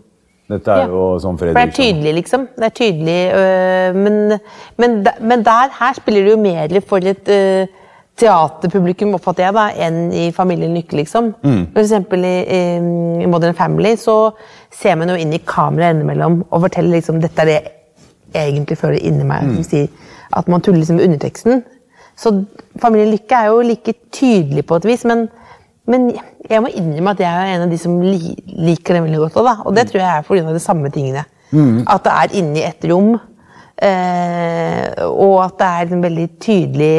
Dette 0.48 0.72
er 0.72 0.78
Ja. 0.78 0.88
jo 0.88 1.20
sånn 1.20 1.38
For 1.38 1.46
det 1.46 1.58
er 1.58 1.72
tydelig, 1.76 2.14
liksom. 2.22 2.48
Det 2.56 2.66
er 2.66 2.76
tydelig, 2.76 3.34
øh, 3.36 3.96
men, 3.96 4.40
men, 4.78 5.08
men 5.22 5.44
der, 5.44 5.74
her 5.80 5.94
spiller 5.94 6.24
det 6.24 6.32
jo 6.32 6.38
mer 6.38 6.80
for 6.88 6.98
et 6.98 7.28
øh, 7.28 7.68
teaterpublikum, 8.18 9.14
oppfatter 9.18 9.44
jeg, 9.46 9.54
da, 9.54 9.66
enn 9.86 10.12
i 10.14 10.32
Familien 10.34 10.74
Lykke, 10.74 10.98
liksom. 11.02 11.34
Mm. 11.44 11.64
For 11.74 11.84
eksempel 11.84 12.26
i, 12.26 12.36
i, 13.22 13.26
Modern 13.30 13.54
Family 13.54 13.96
så 14.00 14.32
ser 14.74 14.96
man 14.96 15.10
jo 15.10 15.18
inn 15.22 15.34
i 15.36 15.42
kameraet 15.46 15.98
innimellom 15.98 16.40
og 16.50 16.64
forteller 16.66 16.98
liksom 16.98 17.22
dette 17.22 17.44
er 17.44 17.52
det 17.52 17.60
jeg 18.34 18.54
egentlig 18.54 18.78
føler 18.78 19.04
inni 19.06 19.26
meg. 19.28 19.46
Mm. 19.46 19.58
Som 19.60 19.68
sier 19.68 19.88
at 20.38 20.48
man 20.52 20.62
tuller 20.62 20.82
liksom 20.82 20.98
med 20.98 21.08
underteksten. 21.08 21.64
Så 22.18 22.34
Familien 22.82 23.14
Lykke 23.14 23.36
er 23.36 23.52
jo 23.52 23.62
like 23.62 23.94
tydelig 24.12 24.66
på 24.66 24.80
et 24.80 24.90
vis, 24.90 25.06
men, 25.06 25.28
men 25.88 26.10
jeg 26.48 26.64
må 26.64 26.70
innrømme 26.72 27.14
at 27.16 27.24
jeg 27.24 27.32
er 27.32 27.56
en 27.56 27.66
av 27.66 27.72
de 27.72 27.80
som 27.80 27.96
liker 28.04 28.98
det 28.98 29.04
veldig 29.06 29.20
godt. 29.24 29.42
Da. 29.48 29.56
Og 29.66 29.76
det 29.76 29.88
tror 29.90 30.02
jeg 30.04 30.10
er 30.12 30.26
pga. 30.28 30.54
de 30.54 30.64
samme 30.64 30.92
tingene. 30.92 31.24
Mm. 31.52 31.86
At 31.88 32.04
det 32.04 32.14
er 32.14 32.34
inni 32.42 32.64
et 32.68 32.88
rom, 32.92 33.14
eh, 33.80 35.06
og 35.08 35.38
at 35.46 35.60
det 35.62 35.68
er 35.68 35.94
en 35.96 36.04
veldig 36.04 36.28
tydelig 36.44 36.96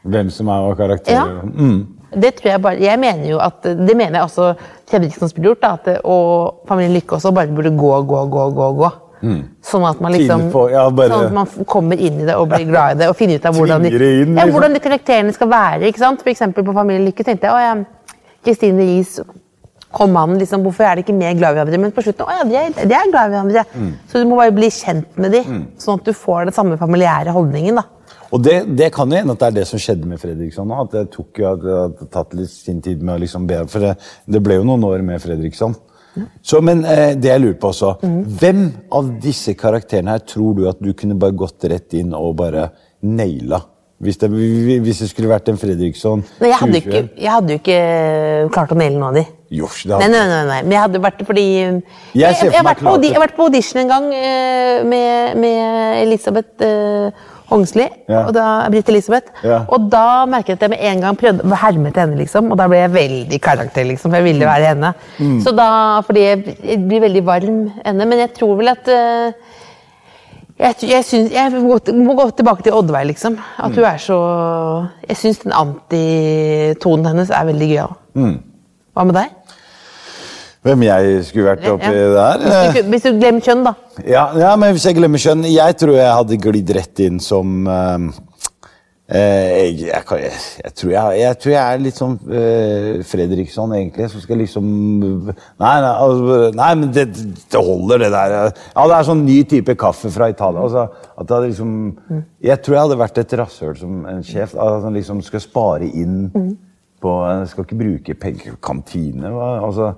Hvem 0.00 0.30
som 0.32 0.48
er 0.48 0.76
karakterer. 0.78 1.34
Ja. 1.34 1.42
Mm. 1.44 1.80
Det 2.22 2.30
tror 2.38 2.50
jeg 2.50 2.62
bare, 2.62 2.80
jeg 2.80 2.98
mener 2.98 3.28
jo 3.28 3.38
at, 3.38 3.62
Det 3.62 3.94
mener 3.94 4.18
jeg 4.18 4.22
også 4.22 4.54
Fredriksen 4.90 5.28
spiller 5.28 5.50
gjort, 5.50 5.60
da, 5.62 5.74
at, 5.76 6.00
og 6.04 6.64
Familien 6.68 6.96
Lykke 6.96 7.18
også 7.18 7.30
bare 7.34 7.52
burde 7.54 7.70
gå, 7.76 7.90
gå, 8.02 8.24
gå, 8.32 8.46
gå. 8.56 8.70
gå. 8.80 8.90
Sånn 9.20 9.84
at 9.84 10.00
man 10.00 10.14
liksom 10.16 10.46
på, 10.52 10.64
ja, 10.72 10.86
bare- 10.90 11.12
sånn 11.12 11.26
at 11.26 11.36
man 11.36 11.66
kommer 11.68 12.00
inn 12.00 12.22
i 12.22 12.24
det 12.28 12.36
og 12.40 12.48
blir 12.48 12.64
glad 12.70 12.96
i 12.96 12.98
det. 13.02 13.10
Og 13.12 13.16
finner 13.18 13.36
ut 13.36 13.46
av 13.46 13.54
hvordan 13.54 13.84
de, 13.84 13.90
inn, 13.92 14.34
ja, 14.34 14.44
liksom. 14.44 14.54
hvordan 14.56 14.74
de 14.74 14.80
karakterene 14.80 15.34
skal 15.36 15.48
være. 15.52 15.82
ikke 15.90 16.02
sant? 16.02 16.22
For 16.24 16.32
eksempel 16.32 16.64
på 16.64 16.74
Familien 16.76 17.04
Lykke 17.08 17.26
tenkte 17.26 17.50
jeg 17.50 17.52
å 17.52 17.60
ja, 17.60 18.16
Kristine 18.44 18.80
Riis 18.80 19.18
og 19.20 20.06
mannen, 20.08 20.38
liksom, 20.38 20.62
hvorfor 20.62 20.86
er 20.86 20.96
de 20.96 21.02
ikke 21.02 21.16
mer 21.18 21.34
glad 21.34 21.52
i 21.52 21.58
hverandre? 21.58 21.78
Men 21.82 21.92
på 21.92 22.04
slutten 22.06 22.28
å 22.28 22.34
ja, 22.38 22.44
de 22.46 22.56
er, 22.56 22.74
de 22.86 22.94
er 22.94 23.10
glad 23.10 23.26
i 23.26 23.34
hverandre. 23.34 23.64
Mm. 23.74 23.94
Så 24.08 24.22
du 24.22 24.28
må 24.30 24.38
bare 24.38 24.54
bli 24.54 24.68
kjent 24.70 25.18
med 25.18 25.34
dem, 25.34 25.64
sånn 25.82 25.98
at 25.98 26.06
du 26.06 26.12
får 26.14 26.46
den 26.46 26.54
samme 26.54 26.78
familiære 26.78 27.34
holdningen. 27.34 27.80
da. 27.82 27.88
Og 28.30 28.42
det, 28.46 28.76
det 28.78 28.92
kan 28.94 29.10
jo 29.10 29.18
hende 29.18 29.34
at 29.34 29.40
det 29.42 29.48
er 29.48 29.56
det 29.58 29.66
som 29.66 29.80
skjedde 29.82 30.06
med 30.06 30.20
Fredriksson 30.22 30.68
nå. 30.70 30.84
At 30.84 30.92
det 30.94 31.04
tok 31.10 31.40
jo 31.42 31.48
at 31.50 31.62
det 31.64 31.78
hadde 31.80 32.10
tatt 32.14 32.34
litt 32.38 32.52
sin 32.52 32.78
tid 32.84 33.02
med 33.02 33.16
å 33.16 33.22
liksom 33.24 33.48
be 33.50 33.64
For 33.70 33.82
det, 33.82 33.96
det 34.30 34.42
ble 34.44 34.60
jo 34.60 34.66
noen 34.68 34.86
år 34.86 35.02
med 35.06 35.22
Fredriksson. 35.22 35.74
Så, 36.42 36.58
men 36.64 36.84
eh, 36.84 37.14
det 37.14 37.30
jeg 37.30 37.42
lurer 37.42 37.58
på 37.62 37.70
også 37.70 37.92
Hvem 38.40 38.64
av 38.98 39.10
disse 39.22 39.54
karakterene 39.58 40.16
her 40.16 40.24
tror 40.26 40.56
du 40.58 40.64
at 40.70 40.80
du 40.82 40.90
kunne 40.98 41.18
bare 41.20 41.36
gått 41.38 41.68
rett 41.70 41.94
inn 42.00 42.14
og 42.18 42.34
bare 42.40 42.70
naila? 43.06 43.62
Hvis 44.00 44.16
det, 44.16 44.30
hvis 44.32 45.02
det 45.02 45.10
skulle 45.10 45.28
vært 45.28 45.50
en 45.52 45.58
Fredriksson 45.60 46.22
Nei, 46.40 46.48
jeg 46.48 46.56
hadde, 46.56 46.78
ikke, 46.80 47.00
jeg 47.20 47.32
hadde 47.34 47.52
jo 47.52 47.60
ikke 47.60 47.80
klart 48.54 48.70
å 48.72 48.78
naile 48.80 48.96
noen 48.96 49.10
av 49.10 49.18
de. 49.18 49.24
Josh, 49.52 49.82
det 49.84 49.92
Nei, 49.92 50.06
hadde 50.06 50.14
nei, 50.14 50.22
nei, 50.30 50.44
nei. 50.48 50.60
Men 50.64 50.72
jeg 50.72 50.82
hadde 50.86 51.02
vært 51.04 51.20
fordi 51.28 51.44
Jeg, 51.52 51.82
Jeg 52.16 52.54
har 52.54 52.64
vært 52.64 52.80
på, 52.86 52.94
jeg 53.04 53.16
har 53.18 53.24
vært 53.26 53.36
på 53.36 53.48
audition 53.50 53.82
en 53.82 53.90
gang 53.92 54.06
eh, 54.16 54.80
med, 54.88 55.36
med 55.42 56.00
Elisabeth 56.06 56.64
eh, 56.64 57.28
Hongsli. 57.50 57.86
Ja. 58.10 58.24
Og 58.26 58.34
da, 58.36 58.46
Britt 58.70 58.90
Elisabeth. 58.92 59.32
Ja. 59.46 59.62
Og 59.72 59.88
da 59.92 60.24
merket 60.30 60.54
jeg 60.54 60.58
at 60.58 60.66
jeg 60.66 60.72
med 60.74 60.84
en 60.90 61.04
gang 61.04 61.18
prøvde 61.18 61.46
å 61.46 61.58
herme 61.58 61.90
til 61.90 62.04
henne. 62.04 62.18
liksom, 62.20 62.52
Og 62.52 62.60
da 62.60 62.68
ble 62.70 62.82
jeg 62.82 62.92
veldig 62.94 63.40
karakter, 63.42 63.88
liksom, 63.88 64.10
for 64.10 64.20
jeg 64.20 64.28
ville 64.28 64.46
være 64.46 64.74
henne. 64.74 64.92
Mm. 65.18 65.40
Så 65.44 65.54
da, 65.56 65.70
Fordi 66.06 66.26
jeg, 66.26 66.56
jeg 66.62 66.84
blir 66.86 67.02
veldig 67.06 67.24
varm 67.26 67.64
henne. 67.84 68.06
Men 68.06 68.22
jeg 68.22 68.32
tror 68.38 68.54
vel 68.60 68.72
at 68.72 68.90
uh, 68.94 69.56
jeg, 70.60 70.76
jeg, 70.90 71.04
synes, 71.08 71.32
jeg 71.32 71.62
må, 71.64 72.14
gå, 72.14 72.28
tilbake 72.36 72.66
til 72.66 72.76
Oddveig, 72.76 73.06
liksom. 73.14 73.38
At 73.58 73.74
hun 73.74 73.84
er 73.88 73.98
så 74.02 74.20
Jeg 75.08 75.16
syns 75.16 75.42
den 75.44 75.56
antitonen 75.56 77.10
hennes 77.10 77.34
er 77.34 77.50
veldig 77.50 77.70
gøyal. 77.72 77.98
Mm. 78.14 78.38
Hva 78.94 79.06
med 79.08 79.16
deg? 79.16 79.36
Hvem 80.60 80.82
jeg 80.84 81.20
skulle 81.24 81.54
vært 81.54 81.68
oppi 81.72 81.88
Ja. 81.88 82.08
der? 82.16 82.42
Hvis 82.44 82.74
du, 82.74 82.88
hvis 82.92 83.06
du 83.06 83.12
glemmer 83.16 83.44
kjønn, 83.44 83.62
da. 83.64 83.74
Ja, 84.04 84.26
ja, 84.36 84.56
men 84.60 84.74
hvis 84.76 84.84
jeg 84.84 84.98
glemmer 84.98 85.20
kjønn 85.20 85.46
Jeg 85.48 85.76
tror 85.80 85.94
jeg 85.96 86.18
hadde 86.18 86.36
glidd 86.40 86.74
rett 86.76 87.00
inn 87.00 87.20
som 87.24 87.64
eh, 87.64 88.10
jeg, 89.10 89.72
jeg, 89.88 89.88
jeg, 89.90 90.34
jeg, 90.62 90.72
tror 90.78 90.92
jeg, 90.92 91.14
jeg 91.18 91.38
tror 91.42 91.52
jeg 91.52 91.60
er 91.74 91.80
litt 91.82 91.96
sånn 91.98 92.12
uh, 92.30 93.00
Fredriksson, 93.10 93.72
egentlig, 93.74 94.06
som 94.12 94.22
skal 94.22 94.38
liksom 94.38 94.68
Nei, 95.32 95.72
nei, 95.82 95.90
altså, 95.90 96.36
nei 96.54 96.68
men 96.78 96.92
det, 96.94 97.08
det 97.50 97.62
holder, 97.64 98.04
det 98.04 98.12
der. 98.14 98.36
Ja, 98.76 98.84
det 98.84 98.94
er 99.00 99.08
sånn 99.08 99.24
ny 99.26 99.40
type 99.50 99.74
kaffe 99.80 100.12
fra 100.14 100.30
Italia. 100.30 100.62
Altså, 100.62 100.86
at 101.18 101.26
det 101.32 101.40
liksom, 101.48 101.74
jeg 102.46 102.62
tror 102.62 102.76
jeg 102.76 102.84
hadde 102.86 103.00
vært 103.02 103.18
et 103.24 103.36
rasshøl 103.40 103.74
som 103.80 103.98
en 104.12 104.22
sjef. 104.26 104.54
At 104.54 104.86
han 104.86 104.94
liksom 104.94 105.24
skal 105.26 105.42
spare 105.42 105.90
inn 105.90 106.30
på 107.00 107.16
Jeg 107.26 107.50
skal 107.50 107.66
ikke 107.66 107.80
bruke 107.80 108.18
penger 108.20 108.56
kantine. 108.62 109.34
hva? 109.34 109.52
Altså, 109.64 109.94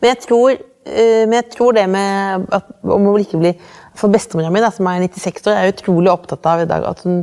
Men 0.00 0.12
jeg 0.12 0.20
tror, 0.26 0.54
eh, 0.86 1.24
men 1.24 1.38
jeg 1.40 1.50
tror 1.56 1.76
det 1.76 1.88
med 1.90 2.46
at, 2.54 2.70
om 2.82 3.10
å 3.10 3.18
ikke 3.20 3.42
bli 3.42 3.56
For 3.94 4.10
bestemora 4.10 4.50
mi, 4.50 4.58
som 4.74 4.88
er 4.90 5.04
96 5.06 5.44
år, 5.46 5.54
er 5.54 5.70
utrolig 5.70 6.10
opptatt 6.10 6.46
av 6.50 6.64
i 6.64 6.66
dag 6.66 6.82
at 6.88 7.04
hun 7.06 7.20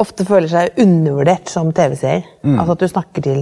ofte 0.00 0.24
føler 0.28 0.48
seg 0.52 0.76
undervurdert 0.80 1.48
som 1.48 1.70
TV-seer. 1.72 2.26
Mm. 2.44 2.58
Altså 2.58 2.74
at 2.74 2.82
du 2.82 2.88
snakker 2.92 3.24
til 3.24 3.40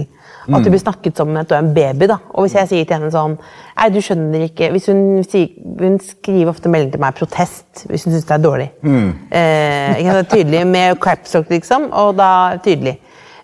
Mm. 0.49 0.55
At 0.57 0.65
du 0.65 0.71
blir 0.71 0.81
snakket 0.81 1.19
som 1.19 1.35
at 1.37 1.49
du 1.49 1.53
er 1.53 1.61
en 1.61 1.73
baby. 1.73 2.07
da. 2.09 2.17
Og 2.33 2.45
hvis 2.45 2.55
jeg 2.57 2.69
sier 2.71 2.85
til 2.87 2.97
henne 2.97 3.11
sånn 3.13 3.35
Nei, 3.37 3.89
du 3.93 3.99
skjønner 4.03 4.45
ikke 4.47 4.71
Hvis 4.73 4.89
hun 4.89 5.21
sier 5.27 5.51
Hun 5.79 5.99
skriver 6.03 6.49
ofte 6.53 6.71
melding 6.71 6.93
til 6.95 7.03
meg 7.03 7.17
'protest' 7.17 7.85
hvis 7.89 8.05
hun 8.05 8.13
syns 8.13 8.25
det 8.25 8.35
er 8.35 8.43
dårlig. 8.43 8.69
Eh, 8.83 9.99
ikke 10.01 10.15
sant, 10.17 10.29
tydelig 10.29 10.65
med 10.67 10.99
capstock, 10.99 11.49
liksom, 11.49 11.89
og 11.91 12.17
da 12.17 12.57
tydelig. 12.63 12.97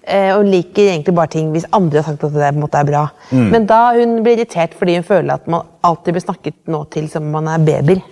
Eh, 0.05 0.29
og 0.35 0.45
liker 0.45 0.91
egentlig 0.91 1.15
bare 1.17 1.31
ting 1.33 1.47
hvis 1.49 1.63
andre 1.73 1.97
har 1.97 2.05
sagt 2.05 2.23
at 2.27 2.33
det 2.35 2.41
på 2.43 2.59
en 2.59 2.61
måte 2.61 2.77
er 2.77 2.85
bra. 2.85 3.07
Mm. 3.31 3.47
Men 3.53 3.63
da 3.65 3.79
hun 3.95 4.19
blir 4.25 4.37
irritert 4.37 4.75
fordi 4.77 4.99
hun 4.99 5.07
føler 5.07 5.33
at 5.33 5.47
man 5.49 5.65
alltid 5.85 6.13
blir 6.13 6.25
snakket 6.25 6.59
nå 6.69 6.83
til 6.93 7.07
som 7.09 7.25
om 7.25 7.39
man 7.39 7.49
er 7.49 7.63
babyer. 7.65 8.03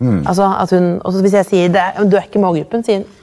Mm. 0.00 0.22
Altså, 0.22 0.46
at 0.62 0.72
hun, 0.72 0.86
og 1.04 1.18
hvis 1.20 1.36
jeg 1.36 1.48
sier 1.50 1.74
det 1.74 1.82
er, 1.82 2.00
du 2.08 2.16
er 2.16 2.24
ikke 2.24 2.40
i 2.40 2.44
målgruppen, 2.46 2.86
sier 2.86 3.04
hun 3.04 3.20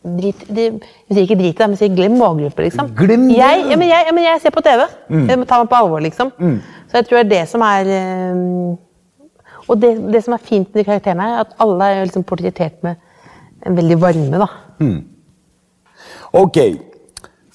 Drit, 0.00 0.46
de, 0.48 0.62
hun 0.72 1.12
sier 1.12 1.26
ikke 1.26 1.36
drit 1.36 1.50
i 1.52 1.58
det, 1.58 1.66
men 1.68 1.76
sier 1.76 1.90
glem 1.92 2.14
målgruppe, 2.16 2.64
liksom. 2.64 2.86
Glem 2.96 3.26
det, 3.28 3.34
jeg, 3.36 3.64
ja, 3.68 3.76
men 3.76 3.90
jeg, 3.90 4.04
ja, 4.08 4.14
men 4.16 4.24
jeg 4.24 4.40
ser 4.40 4.54
på 4.54 4.62
TV. 4.64 4.86
Mm. 5.12 5.26
Jeg 5.28 5.40
må 5.42 5.44
ta 5.44 5.58
meg 5.60 5.68
på 5.68 5.76
alvor, 5.76 6.00
liksom. 6.00 6.30
Så 6.88 6.96
jeg 6.96 7.06
tror 7.06 7.18
det 7.18 7.26
er 7.26 7.28
det 7.34 7.40
som 7.50 7.64
er 7.66 7.90
eh, 7.92 9.26
Og 9.66 9.82
det, 9.82 9.90
det 10.14 10.22
som 10.24 10.38
er 10.38 10.40
fint 10.40 10.70
med 10.72 10.80
de 10.80 10.86
karakterene, 10.88 11.26
er 11.28 11.42
at 11.44 11.52
alle 11.60 11.90
er 11.92 12.08
liksom 12.08 12.24
portrettert 12.24 12.80
med 12.86 12.96
en 13.68 13.76
veldig 13.76 14.00
varme, 14.00 14.40
da. 14.40 14.48
Hmm. 14.80 15.02
Ok, 16.40 16.56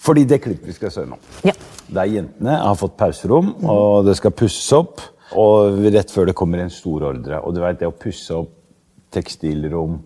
fordi 0.05 0.25
det 0.29 0.41
klippet 0.43 0.69
vi 0.69 0.75
skal 0.77 0.93
se 0.93 1.05
nå. 1.09 1.17
Ja. 1.47 1.55
Der 1.95 2.09
jentene 2.09 2.59
har 2.61 2.77
fått 2.79 2.97
pauserom, 2.97 3.55
og 3.65 4.05
det 4.07 4.17
skal 4.19 4.33
pusses 4.35 4.69
opp. 4.77 5.01
Og 5.35 5.81
rett 5.91 6.11
før 6.13 6.29
det 6.29 6.35
kommer 6.37 6.61
en 6.61 6.71
stor 6.71 7.09
ordre. 7.09 7.39
Og 7.41 7.55
du 7.55 7.63
vet 7.63 7.79
det 7.81 7.89
å 7.89 7.95
pusse 7.97 8.35
opp 8.37 8.51
tekstilrom 9.15 9.97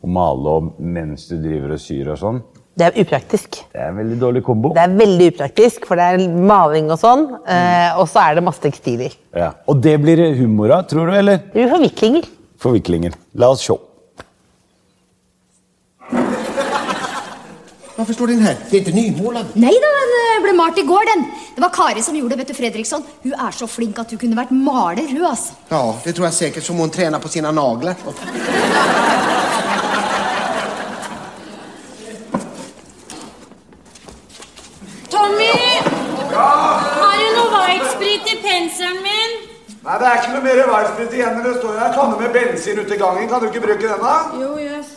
og 0.00 0.12
male 0.14 0.56
om 0.60 0.70
mens 0.78 1.26
du 1.28 1.36
driver 1.40 1.74
og 1.74 1.82
syr 1.82 2.12
og 2.14 2.20
sånn, 2.20 2.40
Det 2.80 2.86
er 2.86 3.02
upraktisk. 3.02 3.58
det 3.74 3.80
er 3.82 3.90
en 3.90 3.98
veldig 3.98 4.18
dårlig 4.20 4.42
kombo. 4.46 4.70
Det 4.72 4.80
er 4.80 4.94
veldig 4.96 5.26
upraktisk, 5.34 5.84
for 5.84 6.00
det 6.00 6.06
er 6.06 6.22
maling 6.30 6.88
og 6.94 7.00
sånn, 7.02 7.26
mm. 7.44 7.98
og 8.00 8.06
så 8.08 8.22
er 8.22 8.38
det 8.38 8.44
masse 8.46 8.62
tekstiler. 8.62 9.16
Ja. 9.36 9.50
Og 9.68 9.82
det 9.82 9.98
blir 10.00 10.16
humora, 10.16 10.38
humor 10.38 10.74
av, 10.78 10.86
tror 10.88 11.10
du, 11.10 11.16
eller? 11.18 11.42
Det 11.50 11.58
blir 11.58 11.72
forviklinger. 11.74 12.30
Forviklinger. 12.62 13.18
La 13.34 13.50
oss 13.52 13.66
se. 13.66 13.76
Varför 18.00 18.12
står 18.14 18.26
den 18.26 18.40
här? 18.40 18.56
Det 18.70 18.76
är 18.76 18.78
inte 18.78 18.90
nymålad. 18.90 19.46
Nei 19.52 19.72
da, 19.72 19.88
den 20.02 20.12
eh, 20.18 20.42
ble 20.42 20.52
malt 20.52 20.78
i 20.78 20.82
går, 20.82 21.04
den. 21.04 21.24
Det 21.54 21.60
var 21.60 21.68
Kari 21.68 22.02
som 22.02 22.16
gjorde 22.16 22.34
det, 22.34 22.38
vet 22.38 22.48
du, 22.48 22.54
Fredriksson. 22.54 23.02
Hun 23.22 23.32
er 23.32 23.50
så 23.50 23.66
flink 23.66 23.98
at 24.00 24.10
hun 24.10 24.18
kunne 24.18 24.36
vært 24.38 24.54
maler, 24.56 25.04
hun, 25.10 25.24
altså. 25.28 25.52
Ja, 25.68 25.96
det 26.04 26.12
tror 26.16 26.26
jag 26.26 26.34
säkert 26.34 26.64
som 26.64 26.76
hon 26.80 26.90
tränar 26.90 27.18
på 27.18 27.28
sina 27.28 27.50
naglar. 27.52 27.94
Tommy! 35.10 35.52
Har 36.32 37.16
du 37.20 37.28
noe 37.36 37.60
whitesprit 37.66 38.32
i 38.32 38.40
penselen 38.48 38.96
min? 39.04 39.36
Nei, 39.84 39.98
det 40.00 40.08
er 40.08 40.22
ikke 40.22 40.32
noe 40.38 40.46
mer 40.48 40.64
whitesprit 40.72 41.12
igjen. 41.20 41.36
men 41.36 41.44
Det 41.50 41.54
står 41.60 41.76
jo 41.76 41.84
en 41.90 41.94
kanne 42.00 42.16
med 42.24 42.32
bensin 42.32 42.80
ute 42.80 42.94
i 42.96 42.98
gangen. 43.04 43.28
Kan 43.28 43.44
du 43.44 43.50
ikke 43.52 43.66
bruke 43.68 43.92
den, 43.92 44.00
da? 44.08 44.16
Jo, 44.40 44.56
jøss. 44.56 44.96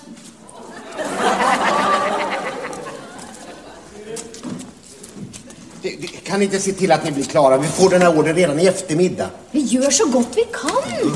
Det- 5.83 5.95
det- 6.01 6.07
Kan 6.07 6.39
ni 6.39 6.45
inte 6.45 6.59
se 6.59 6.71
till 6.73 6.91
att 6.91 7.03
ni 7.03 7.11
blir 7.11 7.23
klara? 7.25 7.57
Vi 7.57 7.67
får 7.67 7.89
den 7.89 8.01
här 8.01 8.17
ordern 8.19 8.35
redan 8.35 8.59
i 8.59 8.65
eftermiddag. 8.65 9.29
Vi 9.51 9.59
gjør 9.59 9.89
så 9.91 10.05
godt 10.05 10.27
vi 10.35 10.43
kan. 10.43 11.09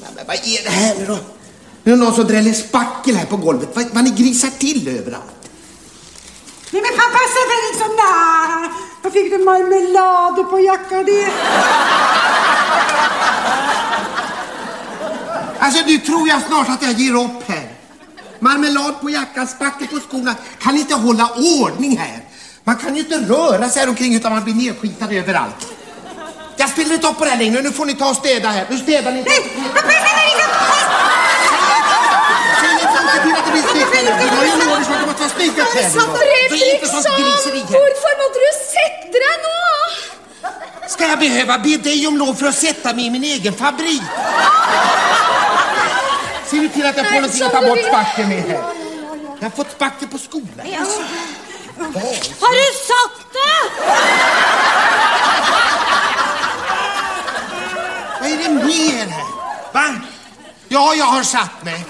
Men, 0.00 0.08
men 0.14 0.26
vad 0.26 0.36
är 0.36 0.64
det 0.64 0.70
här 0.70 0.94
nu 0.98 1.06
då? 1.06 1.18
Nu 1.82 1.92
är 1.92 1.96
någon 1.96 2.14
som 2.14 2.24
dräller 2.26 2.52
spackel 2.52 3.16
här 3.16 3.26
på 3.26 3.36
golvet. 3.36 3.68
Vad, 3.74 3.84
vad 3.92 4.04
ni 4.04 4.10
grisar 4.10 4.50
till 4.58 4.88
överallt. 4.88 5.24
Men, 6.70 6.82
men 6.82 6.90
pappa 6.96 7.18
sa 7.34 7.40
väl 7.50 7.62
liksom 7.70 7.96
nej. 7.96 8.70
Vad 9.02 9.12
fick 9.12 9.30
du 9.30 9.38
marmelad 9.38 10.50
på 10.50 10.60
jackan 10.60 11.04
det? 11.04 11.28
Alltså, 15.60 15.82
du 15.86 15.98
tror 15.98 16.28
jag 16.28 16.42
snart 16.42 16.68
att 16.68 16.82
jag 16.82 16.92
ger 16.92 17.14
upp 17.24 17.42
här. 17.48 17.57
Marmelad 18.40 19.00
på 19.00 19.10
jackan, 19.10 19.46
spackel 19.46 19.86
på 19.86 20.00
skorna. 20.00 20.34
Kan 20.60 20.76
inte 20.76 20.94
hålla 20.94 21.30
ordning 21.60 21.98
här? 21.98 22.22
Man 22.64 22.76
kan 22.76 22.96
ju 22.96 23.00
inte 23.00 23.16
röra 23.16 23.68
sig 23.68 23.80
här 23.80 23.88
omkring 23.88 24.14
utan 24.14 24.32
man 24.32 24.44
blir 24.44 24.54
nedskitad 24.54 25.12
överallt. 25.12 25.66
Ja, 25.66 26.24
jag 26.56 26.70
ställer 26.70 26.94
inte 26.94 27.06
upp 27.06 27.18
på 27.18 27.24
det 27.24 27.30
här 27.30 27.38
längre. 27.38 27.62
Nu 27.62 27.72
får 27.72 27.86
ni 27.86 27.94
ta 27.94 28.10
och 28.10 28.16
städa 28.16 28.48
här. 28.48 28.66
Nu 28.70 28.78
städar 28.78 29.12
ni. 29.12 29.24
Nej. 29.26 29.40
Hvorfor 37.70 38.12
måtte 38.22 38.38
du 38.44 38.50
sette 38.74 39.18
deg 39.24 39.38
nå? 39.44 39.58
Ska 40.88 41.06
jag 41.06 41.18
behöva 41.18 41.58
be 41.58 41.76
dig 41.76 42.06
om 42.06 42.18
lov 42.18 42.34
för 42.34 42.46
att 42.46 42.54
sätta 42.54 42.94
mig 42.94 43.06
i 43.06 43.10
min 43.10 43.24
egen 43.24 43.54
fabrik? 43.54 44.02
Se 46.50 46.58
vi 46.60 46.68
til 46.68 46.82
at 46.88 46.96
jeg 46.96 47.06
får 47.06 47.20
noe 47.20 47.30
til 47.30 47.44
å 47.46 47.48
ta 47.52 47.60
bort 47.60 47.78
vill- 47.78 48.28
med 48.28 48.42
her. 48.50 48.62
Jeg 49.40 49.42
har 49.48 49.50
fått 49.56 49.70
spakke 49.76 50.06
på 50.10 50.18
skolen. 50.18 50.60
Har 52.42 52.52
du 52.58 52.64
satt 52.88 53.18
det? 53.32 53.56
Hva 58.18 58.26
er 58.26 58.36
det 58.42 58.50
mer 58.50 59.06
her? 59.16 59.26
Va? 59.72 59.84
Ja, 60.70 60.92
jeg 60.92 61.04
har 61.04 61.22
satt 61.22 61.64
meg. 61.64 61.84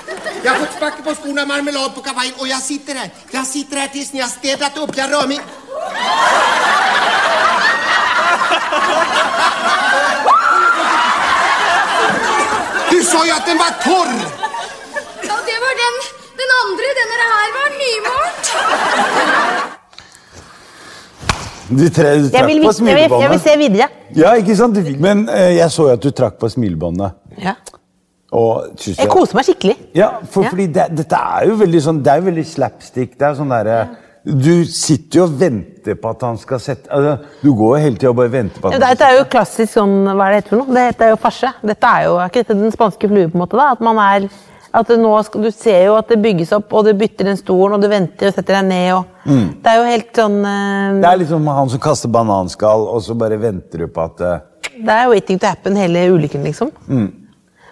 Jeg 0.45 0.53
har 0.53 0.59
fått 0.59 0.77
spakke 0.77 1.03
på 1.03 1.15
skorna, 1.15 1.45
marmelad 1.47 1.95
på 1.95 2.01
kavaien, 2.03 2.35
og 2.39 2.49
jeg 2.49 2.61
sitter 2.63 2.95
her. 2.95 3.11
Jeg 3.33 3.47
sitter 3.47 3.79
her 3.79 3.89
til 3.89 4.07
ni 4.13 4.21
har 4.21 4.29
stedet 4.29 4.79
opp. 4.79 4.97
Jeg 4.97 5.11
rører 5.11 5.27
meg 5.27 5.41
Du 12.91 13.03
sa 13.05 13.25
jo 13.27 13.35
at 13.35 13.47
den 13.47 13.59
var 13.59 13.75
torr! 13.85 14.48
Du, 21.69 21.85
tre, 21.93 22.15
du 22.17 22.31
trakk 22.33 22.47
vil, 22.49 22.63
på 22.65 22.73
smilebåndet. 22.73 23.23
jeg, 23.23 23.31
vil, 23.31 23.41
se 23.45 23.55
videre. 23.61 23.89
Ja, 24.17 24.31
ikke 24.41 24.55
sant? 24.57 24.79
Men 25.05 25.27
eh, 25.29 25.51
jeg 25.59 25.69
så 25.75 25.91
jo 25.91 25.97
at 25.99 26.05
du 26.05 26.09
trakk 26.17 26.39
på 26.41 26.49
smilebåndet. 26.49 27.19
Ja. 27.45 27.53
Og 28.33 28.71
jeg, 28.87 28.95
Jeg 29.03 29.09
koser 29.13 29.37
meg 29.37 29.45
skikkelig. 29.49 29.75
Ja, 29.97 30.09
for, 30.33 30.45
Ja. 30.47 30.53
fordi 30.53 30.67
det, 30.73 30.87
dette 30.97 31.17
er 31.17 31.47
jo 31.49 31.55
veldig 31.61 31.81
sånn 31.85 32.03
Det 32.05 32.13
er 32.13 32.19
jo 32.21 32.27
veldig 32.27 32.45
slapstick. 32.45 33.15
Det 33.21 33.25
er 33.25 33.37
sånn 33.39 33.53
derre 33.53 33.79
Du 34.29 34.65
sitter 34.69 35.21
jo 35.21 35.25
og 35.25 35.37
venter 35.41 35.97
på 35.97 36.11
at 36.13 36.25
han 36.27 36.37
skal 36.37 36.61
sette 36.61 36.91
altså, 36.93 37.15
Du 37.41 37.55
går 37.57 37.79
jo 37.79 37.85
hele 37.87 37.97
tida 37.97 38.11
og 38.13 38.19
bare 38.19 38.33
venter 38.35 38.61
på 38.61 38.69
at 38.69 38.77
Ja, 38.77 38.83
Dette 38.83 39.07
er 39.09 39.17
jo 39.17 39.25
klassisk 39.33 39.73
sånn, 39.79 39.95
hva 40.11 40.27
er 40.27 40.35
det 40.35 40.43
heter 40.43 40.53
for 40.53 40.61
noe? 40.61 40.75
Det 40.77 40.85
heter 40.91 41.13
jo 41.15 41.17
farse. 41.25 41.53
Dette 41.73 41.95
er 41.95 42.05
jo, 42.05 42.19
er 42.21 42.29
ikke 42.33 42.43
dette 42.45 42.59
den 42.61 42.75
spanske 42.77 43.09
flue, 43.15 43.31
på 43.33 43.39
en 43.41 43.45
måte? 43.47 43.57
da? 43.57 43.71
At 43.79 43.81
man 43.89 44.03
er, 44.05 44.29
at 44.75 44.91
nå 45.01 45.13
skal, 45.25 45.45
Du 45.47 45.51
ser 45.55 45.87
jo 45.87 45.95
at 45.99 46.11
det 46.13 46.19
bygges 46.23 46.53
opp, 46.57 46.73
og 46.77 46.85
du 46.85 46.93
bytter 46.99 47.31
den 47.31 47.39
stolen, 47.41 47.77
og 47.77 47.83
du 47.83 47.89
venter 47.91 48.31
og 48.31 48.37
setter 48.37 48.59
deg 48.59 48.69
ned. 48.69 48.91
og 48.97 49.31
Det 49.63 49.73
er 49.73 49.79
jo 49.79 49.87
helt 49.89 50.21
sånn 50.21 50.37
uh, 50.45 50.99
Det 51.01 51.09
er 51.13 51.23
liksom 51.23 51.49
han 51.53 51.73
som 51.73 51.83
kaster 51.89 52.13
bananskall, 52.13 52.85
og 52.93 53.03
så 53.05 53.17
bare 53.19 53.41
venter 53.41 53.85
du 53.85 53.89
på 53.93 54.05
at 54.05 54.21
uh, 54.21 54.37
Det 54.75 54.99
er 54.99 55.09
waiting 55.13 55.41
to 55.41 55.49
happen, 55.49 55.79
hele 55.79 56.09
ulykken, 56.13 56.45
liksom. 56.45 56.73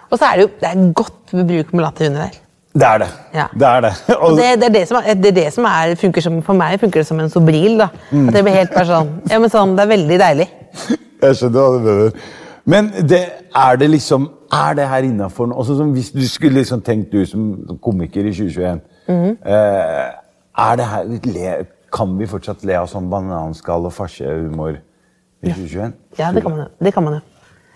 Og 0.07 0.19
så 0.19 0.29
er 0.29 0.37
det 0.37 0.47
jo 0.47 0.51
det 0.61 0.69
er 0.71 0.91
godt 0.95 1.33
med 1.35 1.49
bruk 1.49 1.73
med 1.73 1.83
latterhunder 1.83 2.27
der. 2.27 2.43
Det 2.77 2.85
er 2.85 2.99
det. 3.01 3.07
Ja. 3.33 3.45
Det 3.53 3.67
er 3.67 3.81
det. 3.81 3.93
Og 4.23 4.37
det, 4.37 4.47
det 4.61 4.67
er 4.69 4.73
det 4.75 4.87
som, 4.87 4.97
er, 5.01 5.13
det 5.17 5.31
er 5.31 5.37
det 5.39 5.47
som 5.55 5.65
er, 5.65 5.93
funker 5.97 6.23
som, 6.23 6.41
For 6.45 6.57
meg 6.57 6.79
funker 6.81 7.01
det 7.01 7.07
som 7.09 7.19
en 7.19 7.31
sobril. 7.33 7.77
da. 7.79 7.89
At 8.11 8.35
det 8.35 8.43
blir 8.45 8.57
helt 8.59 8.75
bare 8.75 8.89
sånn, 8.89 9.15
ja, 9.31 9.39
men 9.41 9.53
sånn, 9.53 9.73
Det 9.77 9.85
er 9.85 9.93
veldig 9.95 10.19
deilig. 10.21 10.47
Jeg 11.23 11.39
skjønner 11.39 11.57
hva 11.57 11.71
du 11.73 11.87
mener. 11.87 12.27
Men 12.67 12.91
det, 13.09 13.21
er 13.55 13.75
det 13.79 13.89
liksom 13.89 14.29
Er 14.53 14.73
det 14.73 14.87
her 14.87 15.07
innafor 15.07 15.47
noe? 15.47 15.63
Altså, 15.63 15.83
hvis 15.83 16.11
du 16.11 16.27
skulle 16.27 16.59
liksom 16.59 16.81
tenkt 16.81 17.11
du 17.11 17.25
som 17.25 17.79
komiker 17.83 18.27
i 18.27 18.33
2021 18.35 18.81
eh, 19.07 20.11
Er 20.57 20.75
det 20.79 20.85
her 20.91 21.03
le, 21.07 21.55
Kan 21.93 22.17
vi 22.19 22.27
fortsatt 22.27 22.65
le 22.67 22.75
av 22.75 22.89
sånn 22.91 23.09
bananskall 23.11 23.87
og 23.87 23.95
farsehumor 23.95 24.75
i 24.77 25.49
2021? 25.53 25.95
Ja, 26.19 26.31
det 26.33 26.41
kan 26.43 26.51
man 26.51 26.65
jo. 26.65 26.69
Det 26.83 26.93
kan 26.93 27.05
man 27.05 27.19
jo. 27.19 27.19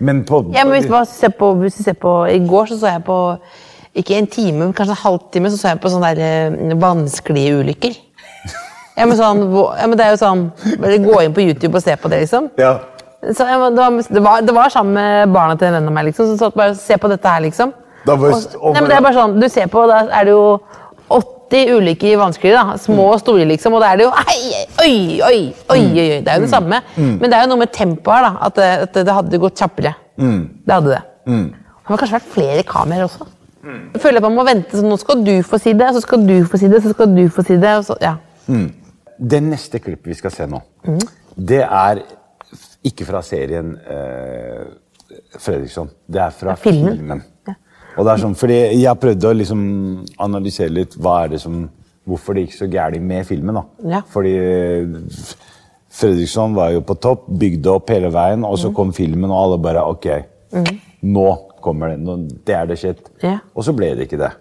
Men 0.02 0.24
på 0.26 0.42
Ja, 0.54 0.66
men 0.66 0.74
hvis, 0.76 0.90
du 0.90 0.96
ser 1.08 1.30
på, 1.40 1.54
hvis 1.62 1.78
du 1.78 1.84
ser 1.84 1.94
på 1.94 2.14
I 2.28 2.40
går 2.48 2.72
så 2.72 2.80
så 2.82 2.96
jeg 2.96 3.04
på 3.08 3.18
ikke 4.02 4.16
en 4.16 4.28
time, 4.28 4.58
men 4.58 4.74
kanskje 4.74 4.96
en 4.96 5.04
halvtime 5.04 5.50
så 5.52 5.58
så 5.60 5.74
jeg 5.74 5.80
på 5.84 5.90
sånne 5.92 6.14
der, 6.16 6.48
eh, 6.48 6.76
vanskelige 6.80 7.58
ulykker. 7.60 7.98
Ja, 8.98 9.06
men, 9.06 9.18
sånn, 9.18 9.42
ja, 9.52 9.88
men 9.88 9.98
det 9.98 10.06
er 10.06 10.14
jo 10.14 10.20
sånn 10.22 10.42
Bare 10.82 10.98
gå 11.02 11.22
inn 11.24 11.36
på 11.36 11.44
YouTube 11.44 11.80
og 11.80 11.84
se 11.84 11.96
på 12.00 12.12
det, 12.12 12.22
liksom. 12.26 12.50
Ja. 12.60 12.74
Så, 13.22 13.46
jeg, 13.46 13.60
det, 13.76 13.78
var, 13.78 13.98
det, 14.16 14.22
var, 14.26 14.42
det 14.42 14.54
var 14.56 14.70
sammen 14.74 14.94
med 14.98 15.34
barna 15.34 15.56
til 15.56 15.68
en 15.68 15.74
venn 15.78 15.88
av 15.92 15.94
meg, 15.94 16.06
liksom. 16.10 16.32
Så 16.32 16.38
satt 16.42 16.56
bare 16.58 16.74
se 16.76 16.98
på 16.98 17.10
dette 17.12 17.30
her, 17.30 17.42
liksom. 17.46 17.74
Og- 18.58 18.74
nei, 18.74 18.82
men 18.82 18.90
det 18.90 18.98
er 18.98 19.04
bare 19.06 19.14
sånn, 19.20 19.36
Du 19.40 19.48
ser 19.50 19.68
på, 19.70 19.84
da 19.88 20.00
er 20.10 20.26
det 20.26 20.32
jo 20.34 20.60
80 21.12 21.74
ulike 21.76 22.14
vanskelige, 22.18 22.56
da. 22.58 22.78
Små 22.82 23.10
og 23.14 23.20
store, 23.22 23.46
liksom. 23.46 23.74
Og 23.78 23.82
da 23.84 23.92
er 23.94 23.98
det 24.02 24.08
jo 24.08 24.14
ei, 24.24 24.64
oi, 24.82 24.96
oi, 25.22 25.40
oi, 25.70 25.82
oi, 25.84 26.08
oi. 26.16 26.22
Det 26.26 26.28
er 26.34 26.40
jo 26.40 26.46
det 26.48 26.50
samme. 26.50 26.80
Men 26.98 27.28
det 27.30 27.34
er 27.38 27.44
jo 27.46 27.50
noe 27.52 27.62
med 27.62 27.72
tempoet 27.76 28.16
her, 28.16 28.24
da. 28.26 28.32
At 28.48 28.56
det, 28.56 28.70
at 28.88 28.94
det 29.06 29.14
hadde 29.20 29.40
gått 29.44 29.60
kjappere. 29.62 29.94
Det 30.18 30.74
hadde 30.74 30.96
det. 30.96 31.02
Det 31.28 31.88
har 31.92 31.98
kanskje 32.02 32.18
vært 32.18 32.32
flere 32.34 32.64
kameraer 32.64 33.04
også. 33.06 33.28
Jeg 33.94 34.02
føler 34.02 34.18
at 34.18 34.24
man 34.24 34.34
må 34.40 34.44
vente, 34.48 34.74
så 34.74 34.82
Nå 34.82 34.98
skal 34.98 35.22
du 35.24 35.44
få 35.46 35.60
si 35.62 35.74
det, 35.78 35.92
så 35.94 36.02
skal 36.02 36.26
du 36.26 36.40
få 36.50 36.58
si 36.58 36.68
det, 36.72 36.82
så 36.82 36.94
skal 36.96 37.12
du 37.14 37.28
få 37.30 37.44
si 37.46 37.58
det. 37.62 37.76
Og 37.78 37.86
så, 37.86 37.98
ja. 38.02 38.16
Det 39.22 39.44
neste 39.44 39.78
klippet 39.80 40.08
vi 40.10 40.14
skal 40.18 40.32
se 40.34 40.48
nå, 40.50 40.62
det 41.38 41.62
er 41.68 42.02
ikke 42.88 43.06
fra 43.08 43.22
serien 43.26 43.76
eh, 43.80 44.64
Fredriksson. 45.40 45.90
Det 46.08 46.22
er 46.24 46.34
fra 46.36 46.56
filmen. 46.60 46.98
filmen. 46.98 47.24
Og 48.00 48.08
det 48.08 48.14
er 48.14 48.22
sånn, 48.22 48.36
fordi 48.40 48.58
Jeg 48.58 48.88
har 48.88 48.96
prøvd 49.00 49.26
å 49.28 49.34
liksom 49.36 49.62
analysere 50.24 50.72
litt 50.72 50.94
hva 50.96 51.26
er 51.26 51.34
det 51.34 51.42
som, 51.44 51.66
hvorfor 52.08 52.38
det 52.38 52.46
gikk 52.46 52.56
så 52.56 52.70
gærent 52.72 53.04
med 53.04 53.28
filmen. 53.28 53.60
da. 53.60 53.64
Ja. 53.98 54.02
Fordi 54.14 54.36
eh, 54.40 54.86
Fredriksson 55.92 56.56
var 56.56 56.72
jo 56.72 56.84
på 56.88 56.96
topp, 57.04 57.26
bygde 57.28 57.74
opp 57.74 57.90
hele 57.92 58.12
veien, 58.14 58.46
og 58.48 58.56
så 58.62 58.72
kom 58.76 58.94
filmen, 58.96 59.28
og 59.32 59.42
alle 59.42 59.58
bare 59.60 59.84
Ok, 59.84 60.08
nå 61.04 61.28
kommer 61.62 61.92
det. 61.92 62.16
Det 62.48 62.56
er 62.56 62.70
det 62.70 62.80
shit. 62.80 63.12
Ja. 63.22 63.42
Og 63.54 63.68
så 63.68 63.76
ble 63.76 63.92
det 63.98 64.08
ikke 64.08 64.22
det. 64.24 64.32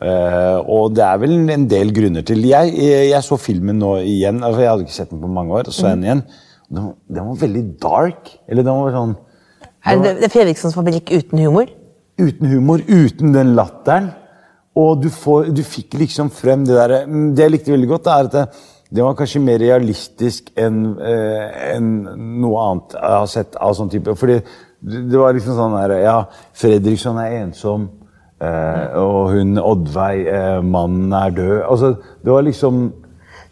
Eh, 0.00 0.58
og 0.64 0.94
det 0.96 1.02
er 1.04 1.18
vel 1.20 1.34
en 1.52 1.66
del 1.68 1.90
grunner 1.92 2.24
til 2.24 2.40
Jeg, 2.48 2.70
jeg, 2.72 3.10
jeg 3.10 3.24
så 3.26 3.36
filmen 3.36 3.76
nå 3.82 3.98
igjen. 4.00 4.38
Altså 4.40 4.62
jeg 4.62 4.70
hadde 4.70 4.86
ikke 4.86 4.96
sett 4.96 5.10
den 5.12 5.20
på 5.20 5.28
mange 5.28 5.58
år. 5.58 5.68
Så 5.74 5.90
den 5.90 6.06
igjen. 6.06 6.22
Den, 6.70 6.84
var- 6.86 6.96
den 7.16 7.26
var 7.28 7.36
veldig 7.42 7.64
dark. 7.82 8.30
Eller 8.48 8.62
den 8.66 8.80
var 8.84 8.92
sånn 8.94 9.16
Er 9.86 10.00
det, 10.04 10.16
det 10.20 10.24
er 10.28 10.32
Fredrikssons 10.34 10.74
fabrikk 10.76 11.10
uten 11.16 11.38
humor? 11.42 11.70
Uten 12.20 12.46
humor, 12.52 12.82
uten 12.86 13.32
den 13.34 13.54
latteren. 13.56 14.10
Og 14.78 15.00
du, 15.02 15.08
får, 15.10 15.48
du 15.56 15.62
fikk 15.66 15.96
liksom 15.98 16.28
frem 16.30 16.62
det 16.68 16.76
derre 16.76 17.00
Det 17.34 17.42
jeg 17.42 17.50
likte 17.56 17.72
veldig 17.74 17.88
godt, 17.90 18.06
er 18.12 18.28
at 18.28 18.34
det, 18.36 18.44
det 18.90 19.02
var 19.02 19.16
kanskje 19.18 19.40
mer 19.42 19.58
realistisk 19.62 20.50
enn 20.58 20.76
eh, 20.98 21.74
enn 21.76 21.88
noe 22.42 22.62
annet 22.68 22.94
jeg 22.98 23.16
har 23.16 23.26
sett 23.30 23.56
av 23.62 23.74
sånn 23.78 23.90
type. 23.92 24.14
Fordi 24.18 24.38
det 24.40 25.00
det 25.10 25.18
var 25.20 25.34
liksom 25.36 25.58
sånn 25.58 25.74
der 25.76 25.96
Ja, 26.04 26.14
Fredriksson 26.56 27.18
er 27.20 27.34
ensom. 27.42 27.88
eh, 28.40 28.94
og 28.96 29.32
hun 29.34 29.58
Oddveig, 29.60 30.22
eh, 30.32 30.60
mannen 30.64 31.12
er 31.12 31.30
død. 31.36 31.56
Altså, 31.68 31.90
det 32.24 32.32
var 32.32 32.42
liksom 32.46 32.78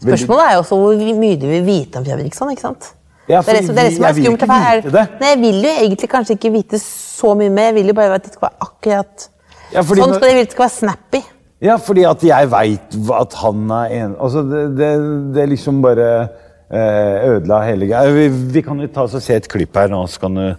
Spørsmålet 0.00 0.44
er 0.46 0.54
jo 0.54 0.62
også 0.62 0.78
hvor 0.78 1.02
mye 1.18 1.36
du 1.42 1.46
vil 1.50 1.64
vite 1.66 1.98
om 1.98 2.04
Fredriksson. 2.06 2.50
ikke 2.54 2.62
sant? 2.68 2.92
Ja, 3.28 3.40
det 3.44 3.48
er 3.52 3.58
det 3.58 3.66
som, 3.66 3.74
det 3.76 3.82
er, 3.84 3.88
det 3.90 3.96
som 3.96 4.04
er 4.04 4.08
jeg 4.08 4.16
vil 4.16 4.24
skummelt. 4.24 4.42
ikke 4.42 4.82
vite 4.82 4.92
det. 4.98 5.06
Nei, 5.20 5.28
Jeg 5.28 5.38
vil 5.42 5.58
jo 5.62 5.72
egentlig 5.84 6.08
kanskje 6.10 6.36
ikke 6.38 6.52
vite 6.54 6.78
så 6.80 7.34
mye 7.36 7.50
mer. 7.50 7.66
Jeg 7.70 7.74
vil 7.74 7.86
jo 7.92 7.94
bare 7.98 8.14
at 8.14 8.24
det 8.24 8.32
skal 8.32 8.48
være 8.48 8.68
akkurat 8.68 9.28
Ja, 9.72 9.80
fordi 9.84 10.00
Sånn 10.00 10.08
når- 10.14 10.16
skal 10.22 10.28
det, 10.28 10.46
det 10.46 10.52
skal 10.52 10.64
være 10.64 10.76
snappy. 10.78 11.22
Ja, 11.60 11.76
fordi 11.76 12.04
at 12.08 12.22
jeg 12.22 12.50
veit 12.50 12.94
at 13.20 13.34
han 13.42 13.70
er 13.70 13.86
en 14.04 14.16
Altså, 14.20 14.42
det, 14.48 14.62
det, 14.78 14.90
det 15.34 15.48
liksom 15.50 15.82
bare 15.82 16.28
eh, 16.70 17.28
ødela 17.34 17.62
hele 17.66 17.86
greia. 17.90 18.10
Vi, 18.14 18.28
vi 18.28 18.62
kan 18.62 18.78
jo 18.80 18.86
ta 18.86 19.02
oss 19.02 19.14
og 19.14 19.22
se 19.22 19.34
et 19.34 19.48
klipp 19.48 19.76
her 19.76 19.88
nå, 19.88 20.06
så 20.08 20.20
kan 20.20 20.34
du 20.34 20.54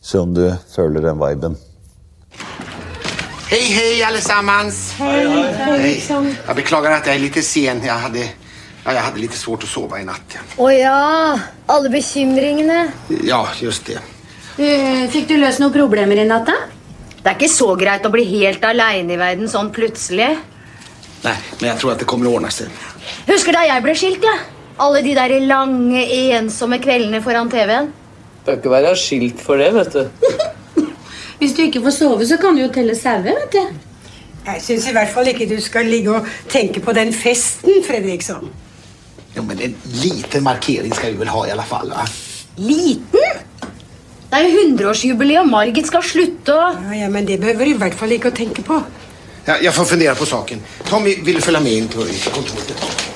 se 0.00 0.18
om 0.18 0.32
du 0.34 0.46
føler 0.74 1.00
den 1.00 1.18
viben. 1.20 1.56
Hei, 3.48 3.58
Hej, 3.58 3.94
hej 4.00 4.12
Hei, 4.98 5.26
hei. 5.56 5.78
hei. 5.80 5.94
Jeg 6.46 6.56
beklager 6.56 6.90
at 6.98 7.06
jeg 7.08 7.16
er 7.16 7.22
litt 7.22 7.38
sen. 7.44 7.80
Jeg 7.84 7.92
hade, 8.02 8.26
ja, 8.84 8.92
jag 8.94 9.00
hade 9.00 9.18
lite 9.20 9.36
svårt 9.36 9.62
att 9.62 9.68
sova 9.68 10.00
i 10.00 10.04
natt. 10.04 10.38
Å 10.56 10.70
ja. 10.72 11.38
Alle 11.66 11.90
bekymringene. 11.90 12.92
Ja, 13.22 13.48
just 13.60 13.86
det. 13.86 13.98
Fikk 15.12 15.28
du 15.28 15.36
løst 15.38 15.60
noen 15.62 15.72
problemer 15.74 16.18
i 16.18 16.26
natt, 16.26 16.48
da? 16.48 16.56
Det 17.18 17.30
er 17.30 17.36
ikke 17.36 17.50
så 17.52 17.72
greit 17.78 18.06
å 18.06 18.10
bli 18.14 18.24
helt 18.24 18.64
aleine 18.64 19.14
i 19.14 19.18
verden 19.20 19.50
sånn 19.50 19.70
plutselig. 19.74 20.30
Nej, 21.22 21.36
men 21.60 21.68
jag 21.68 21.78
tror 21.78 21.92
att 21.92 21.98
det 21.98 22.04
kommer 22.04 22.26
att 22.26 22.34
ordna 22.34 22.50
sig. 22.50 22.68
Husker 23.26 23.52
da 23.52 23.64
jeg 23.66 23.82
ble 23.82 23.94
skilt, 23.98 24.22
ja. 24.24 24.36
Alle 24.78 25.02
de 25.02 25.14
der 25.14 25.40
lange, 25.40 26.04
ensomme 26.38 26.78
kveldene 26.78 27.20
foran 27.22 27.50
TV-en. 27.50 27.90
Bør 28.46 28.60
ikke 28.60 28.70
være 28.70 28.94
skilt 28.96 29.42
for 29.42 29.58
det, 29.58 29.72
vet 29.74 29.92
du. 29.92 30.28
Hvis 31.40 31.54
du 31.54 31.64
ikke 31.66 31.82
får 31.82 31.94
sove, 31.98 32.26
så 32.26 32.38
kan 32.40 32.56
du 32.56 32.62
jo 32.62 32.70
telle 32.74 32.94
sauer, 32.98 33.26
vet 33.26 33.52
du. 33.52 33.62
Jeg 34.48 34.62
syns 34.64 34.86
i 34.88 34.94
hvert 34.96 35.10
fall 35.12 35.28
ikke 35.28 35.48
du 35.50 35.58
skal 35.60 35.90
ligge 35.90 36.14
og 36.14 36.26
tenke 36.48 36.80
på 36.80 36.94
den 36.96 37.12
festen, 37.12 37.82
Fredriksson. 37.86 38.48
Jo, 39.36 39.42
men 39.42 39.60
en 39.60 39.74
liten 40.02 40.42
markering 40.42 40.94
skal 40.96 41.12
vi 41.12 41.20
vel 41.22 41.30
ha 41.32 41.44
i 41.46 41.52
alle 41.54 41.66
fall, 41.68 41.92
va? 41.92 42.06
Liten? 42.58 43.44
Det 44.28 44.36
er 44.36 44.44
jo 44.44 44.64
100-årsjubileum. 44.64 45.48
Margit 45.48 45.88
skal 45.88 46.02
slutte 46.04 46.52
å 46.52 46.64
Ja, 46.88 46.96
ja, 47.04 47.08
Men 47.08 47.26
det 47.28 47.38
behøver 47.40 47.64
du 47.64 47.70
i 47.70 47.78
hvert 47.80 47.94
fall 47.96 48.12
ikke 48.12 48.32
å 48.32 48.36
tenke 48.36 48.64
på. 48.64 48.80
Ja, 49.46 49.54
jeg 49.62 49.72
får 49.72 49.86
fundere 49.88 50.14
på 50.18 50.26
saken. 50.28 50.60
Tommy, 50.84 51.14
vil 51.24 51.40
følge 51.40 51.46
följa 51.46 51.60
med 51.64 51.72
inn 51.72 51.88
til 51.88 52.10
till 52.12 52.32
kontoret? 52.32 53.06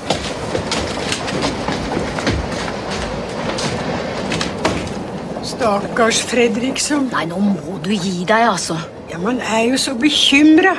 Stakkars 5.44 6.22
Fredriksson. 6.31 7.11
Nei, 7.12 7.27
nå 7.29 7.38
må 7.44 7.77
du 7.85 7.92
gi 7.92 8.25
deg, 8.25 8.48
altså. 8.48 8.79
Ja, 9.12 9.18
Man 9.18 9.40
er 9.44 9.66
jo 9.68 9.77
så 9.77 9.92
bekymra. 9.94 10.72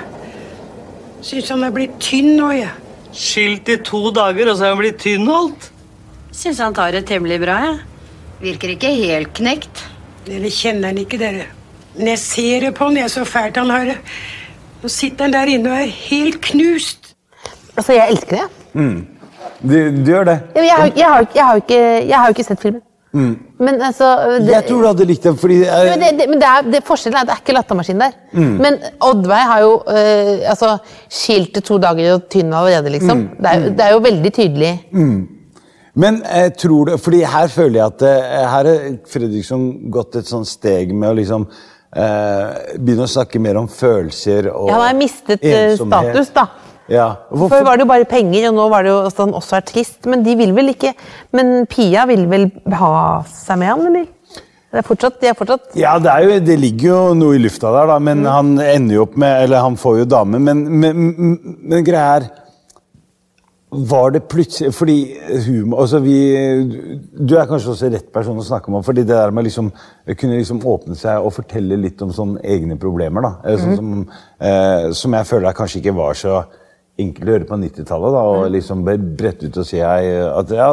Syns 1.22 1.54
han 1.54 1.64
er 1.64 1.72
blitt 1.72 2.00
tynn 2.02 2.34
nå, 2.40 2.50
jeg. 2.58 2.83
Skilt 3.14 3.70
i 3.70 3.78
to 3.86 4.10
dager, 4.14 4.50
og 4.50 4.58
så 4.58 4.68
er 4.68 4.74
han 4.74 4.82
blitt 4.82 5.02
tynn 5.04 5.28
og 5.30 5.36
alt. 5.38 5.68
Syns 6.34 6.62
han 6.64 6.74
tar 6.74 6.96
det 6.96 7.04
temmelig 7.10 7.40
bra, 7.44 7.60
jeg. 7.68 7.82
Virker 8.44 8.74
ikke 8.74 8.94
helt 8.98 9.34
knekt. 9.38 9.84
Dere 10.26 10.50
kjenner 10.52 10.90
han 10.92 11.02
ikke, 11.04 11.20
dere. 11.22 11.46
Men 11.94 12.14
jeg 12.16 12.22
ser 12.24 12.66
det 12.68 12.74
på 12.78 12.90
han, 12.90 12.98
jeg, 12.98 13.12
så 13.14 13.26
fælt 13.28 13.60
han 13.62 13.70
har 13.70 13.86
det. 13.92 13.98
Nå 14.82 14.90
sitter 14.92 15.28
han 15.28 15.36
der 15.36 15.52
inne 15.54 15.72
og 15.72 15.84
er 15.84 15.92
helt 15.94 16.40
knust. 16.44 17.14
Altså, 17.78 17.94
jeg 17.94 18.16
elsker 18.16 18.42
det. 18.42 18.48
Mm. 18.74 18.98
Du, 19.62 19.76
du 20.04 20.10
gjør 20.10 20.26
det. 20.32 20.40
Jeg, 20.56 20.66
jeg, 20.66 20.76
har, 20.76 20.90
jeg, 20.96 21.06
har, 21.08 21.28
jeg, 21.36 21.46
har, 21.46 21.62
ikke, 21.62 21.84
jeg 22.10 22.18
har 22.18 22.28
jo 22.28 22.36
ikke 22.36 22.48
sett 22.50 22.66
filmen. 22.66 22.82
Mm. 23.14 23.34
Men 23.62 23.76
altså 23.86 24.08
det, 24.42 24.50
Jeg 24.56 24.66
tror 24.66 24.80
du 24.82 24.88
hadde 24.88 25.06
likt 25.06 25.24
dem, 25.28 25.36
fordi 25.38 25.60
er, 25.64 25.84
men 25.92 26.00
det, 26.02 26.08
det, 26.20 26.26
men 26.32 26.40
det 26.42 26.48
er, 26.50 26.64
det, 26.74 26.80
forskjellen 26.88 27.18
er 27.20 27.22
at 27.22 27.30
det 27.30 27.36
er 27.36 27.42
ikke 27.44 27.54
lattermaskin 27.60 28.00
der. 28.02 28.16
Mm. 28.34 28.56
Men 28.66 28.80
Oddveig 29.06 29.44
har 29.52 29.60
jo 29.62 29.76
øh, 29.86 30.32
altså, 30.50 30.72
skilt 31.14 31.60
to 31.68 31.78
dager 31.84 32.16
og 32.16 32.26
tynn 32.34 32.50
allerede, 32.58 32.90
liksom. 32.96 33.18
Mm. 33.22 33.30
Det, 33.38 33.52
er, 33.52 33.60
jo- 33.62 33.76
det 33.78 33.86
er 33.86 33.94
jo 33.94 34.02
veldig 34.10 34.34
tydelig. 34.40 34.74
mm. 34.92 35.22
Men 35.96 36.24
jeg 36.26 36.56
tror 36.58 36.86
det, 36.90 36.96
fordi 37.06 37.20
her 37.22 37.48
føler 37.54 37.76
jeg 37.78 37.86
at 37.86 38.02
eh, 38.02 38.32
her 38.50 38.50
har 38.66 38.70
Fredriksson 39.14 39.68
gått 39.94 40.16
et 40.18 40.26
sånt 40.26 40.50
steg 40.50 40.90
med 40.90 41.12
å 41.12 41.18
liksom 41.20 41.44
eh, 41.46 42.78
begynne 42.80 43.06
å 43.06 43.12
snakke 43.14 43.38
mer 43.38 43.60
om 43.62 43.68
følelser 43.70 44.48
og 44.56 44.72
Ja, 44.72 44.80
han 44.80 44.88
har 44.88 44.98
mistet 44.98 45.46
ensomhet. 45.46 46.10
status, 46.16 46.32
da. 46.34 46.48
Ja. 46.92 47.08
Før 47.32 47.64
var 47.64 47.78
det 47.78 47.86
jo 47.86 47.92
bare 47.94 48.08
penger, 48.10 48.50
og 48.50 48.58
nå 48.58 48.66
var 48.72 48.84
det 48.84 48.92
jo 48.92 48.98
at 49.08 49.22
han 49.22 49.36
også 49.38 49.56
er 49.60 49.68
trist. 49.68 50.02
Men 50.10 50.26
de 50.26 50.36
vil 50.40 50.52
vel 50.56 50.74
ikke 50.74 50.92
Men 51.36 51.66
Pia 51.72 52.04
vil 52.10 52.28
vel 52.32 52.50
ha 52.76 53.24
seg 53.30 53.62
med 53.62 53.72
han, 53.72 53.88
eller? 53.88 54.12
Det 54.74 54.82
er 54.82 54.86
fortsatt, 54.88 55.20
de 55.22 55.30
er 55.30 55.36
fortsatt 55.38 55.76
Ja, 55.78 55.98
det, 56.02 56.10
er 56.10 56.24
jo, 56.26 56.38
det 56.42 56.54
ligger 56.58 56.88
jo 56.88 57.02
noe 57.18 57.36
i 57.38 57.42
lufta 57.44 57.70
der, 57.76 57.92
da, 57.92 58.00
men 58.02 58.24
han 58.26 58.56
ender 58.58 58.98
jo 58.98 59.04
opp 59.06 59.20
med 59.22 59.44
Eller 59.46 59.62
han 59.62 59.78
får 59.78 60.00
jo 60.00 60.08
dame, 60.10 60.40
men, 60.42 60.64
men, 60.82 61.04
men, 61.14 61.36
men 61.62 61.86
greia 61.86 62.16
er 62.16 62.26
Var 63.92 64.16
det 64.16 64.24
plutselig 64.32 64.74
Fordi 64.74 64.98
humor 65.46 65.84
altså 65.84 66.02
vi, 66.02 66.18
Du 67.14 67.36
er 67.38 67.46
kanskje 67.52 67.76
også 67.76 67.92
rett 67.94 68.10
person 68.16 68.42
å 68.42 68.48
snakke 68.48 68.74
om, 68.74 68.82
fordi 68.82 69.06
det 69.06 69.14
der 69.14 69.36
med 69.36 69.46
liksom 69.46 69.70
kunne 70.18 70.42
liksom 70.42 70.66
åpne 70.66 70.98
seg 70.98 71.22
og 71.22 71.36
fortelle 71.38 71.78
litt 71.78 72.02
om 72.02 72.10
sånne 72.14 72.42
egne 72.42 72.80
problemer, 72.82 73.24
da. 73.24 73.56
Sånn 73.62 73.78
som, 73.78 73.94
eh, 74.42 74.90
som 74.98 75.14
jeg 75.16 75.30
føler 75.30 75.56
kanskje 75.56 75.84
ikke 75.84 75.94
var 76.02 76.18
så 76.18 76.42
enkelt 77.02 77.26
å 77.26 77.34
gjøre 77.34 77.48
på 77.50 77.58
90-tallet. 77.58 78.18
Og 78.22 78.48
liksom 78.54 78.84
bare 78.86 79.02
brette 79.22 79.50
ut 79.50 79.60
og 79.62 79.68
si 79.68 79.80
jeg, 79.80 80.16
at 80.30 80.54
ja, 80.54 80.70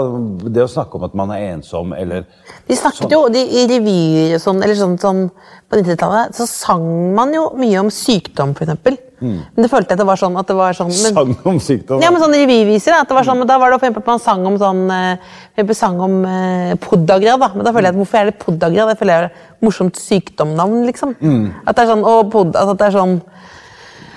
det 0.47 0.65
å 0.65 0.71
snakke 0.71 0.99
om 0.99 1.07
at 1.09 1.17
man 1.17 1.33
er 1.35 1.47
ensom, 1.55 1.95
eller 1.97 2.27
De 2.69 2.77
snakket 2.77 3.13
jo 3.15 3.25
de, 3.33 3.41
i 3.41 3.67
revyer 3.71 4.37
og 4.37 4.43
sånn, 4.45 4.61
eller 4.65 4.77
sånn, 4.79 4.99
sånn 5.01 5.29
på 5.71 5.79
90-tallet, 5.81 6.35
så 6.37 6.49
sang 6.51 6.85
man 7.17 7.33
jo 7.35 7.51
mye 7.59 7.79
om 7.81 7.93
sykdom, 7.95 8.53
f.eks. 8.59 9.07
Mm. 9.21 9.37
Men 9.53 9.65
det 9.65 9.69
følte 9.69 9.93
jeg 9.93 9.99
at 9.99 10.01
det 10.01 10.07
var 10.09 10.19
sånn 10.21 10.37
at 10.41 10.49
det 10.49 10.55
var 10.57 10.77
sånn 10.77 10.91
men, 10.91 11.17
sang 11.17 11.33
om 11.51 11.59
sykdom. 11.61 12.01
Ja, 12.01 12.09
men 12.13 12.23
sånn 12.23 12.37
revyviser, 12.37 12.95
da, 12.95 13.03
at 13.05 13.11
det 13.11 13.17
var 13.19 13.27
sånn, 13.29 13.41
men 13.43 13.49
da 13.51 13.59
var 13.61 13.73
det 13.73 13.77
for 13.77 13.89
eksempel 13.89 14.05
at 14.05 14.13
man 14.13 14.23
sang 14.25 14.47
om 14.49 14.57
sånn 14.61 14.81
eh, 14.97 15.35
for 15.51 15.61
eksempel 15.61 15.77
sang 15.77 16.01
om 16.07 16.15
eh, 16.25 16.73
podagra, 16.81 17.37
da. 17.41 17.51
Men 17.55 17.69
da 17.69 17.75
føler 17.77 17.91
jeg 17.91 17.97
at 17.97 18.01
hvorfor 18.01 18.21
er 18.21 18.31
det 18.31 18.39
podagra? 18.41 18.87
Det 18.89 18.97
føler 19.01 19.15
jeg 19.15 19.27
er 19.27 19.29
et 19.29 19.67
morsomt 19.67 20.01
sykdomnavn, 20.01 20.79
liksom. 20.89 21.13
Mm. 21.21 21.45
At 21.67 21.77
det 21.77 21.85
er 21.85 21.93
sånn, 21.93 22.07
og 22.09 22.33
pod, 22.33 22.57
at 22.57 22.73
det 22.81 22.89
er 22.89 22.97
sånn 22.97 23.19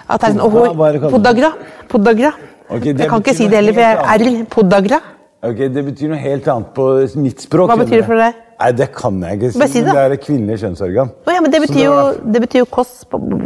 at 0.10 0.22
det 0.22 0.30
er 0.30 0.39
sånn, 0.39 0.52
kalt? 0.52 1.12
Podagra. 1.12 1.52
Podagra. 1.89 2.32
Okay, 2.70 2.94
det 2.94 3.06
jeg 3.06 3.10
kan 3.10 3.22
ikke 3.22 3.36
si 3.36 3.48
det 3.48 3.60
heller, 3.60 3.74
for 3.74 3.82
jeg 3.82 3.98
er 3.98 4.24
R. 4.42 4.46
Podagra. 4.50 5.02
Ok, 5.44 5.60
Det 5.76 5.82
betyr 5.84 6.08
noe 6.13 6.22
helt 6.24 6.48
annet 6.48 6.70
på 6.74 6.84
mitt 7.20 7.42
språk. 7.44 7.68
Hva 7.68 7.76
betyr 7.82 8.00
det 8.00 8.06
for 8.08 8.16
deg? 8.16 8.38
Nei, 8.63 8.72
Det 8.72 8.88
kan 8.96 9.18
jeg 9.22 9.39
ikke 9.39 9.52
si. 9.52 9.60
Bare 9.60 9.68
si 9.74 9.82
det, 9.82 9.86
men 9.88 9.96
det 9.98 10.04
er 10.04 10.13
et 10.16 10.24
kvinnelig 10.24 10.60
kjønnsorgan. 10.62 11.10
Oh, 11.28 11.32
ja, 11.36 11.42
men 11.44 11.52
det 11.52 11.60
betyr 11.66 11.84
jo, 11.84 11.96
det 12.24 12.42
betyr 12.46 12.60
jo 12.63 12.68
koss. 12.72 12.94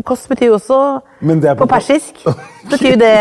Koss 0.05 0.27
betyr 0.29 0.51
jo 0.51 0.59
også 0.59 0.77
på 1.25 1.57
på- 1.63 1.69
persisk. 1.71 2.21
betyr 2.71 2.91
jo 2.93 2.99
det 3.01 3.13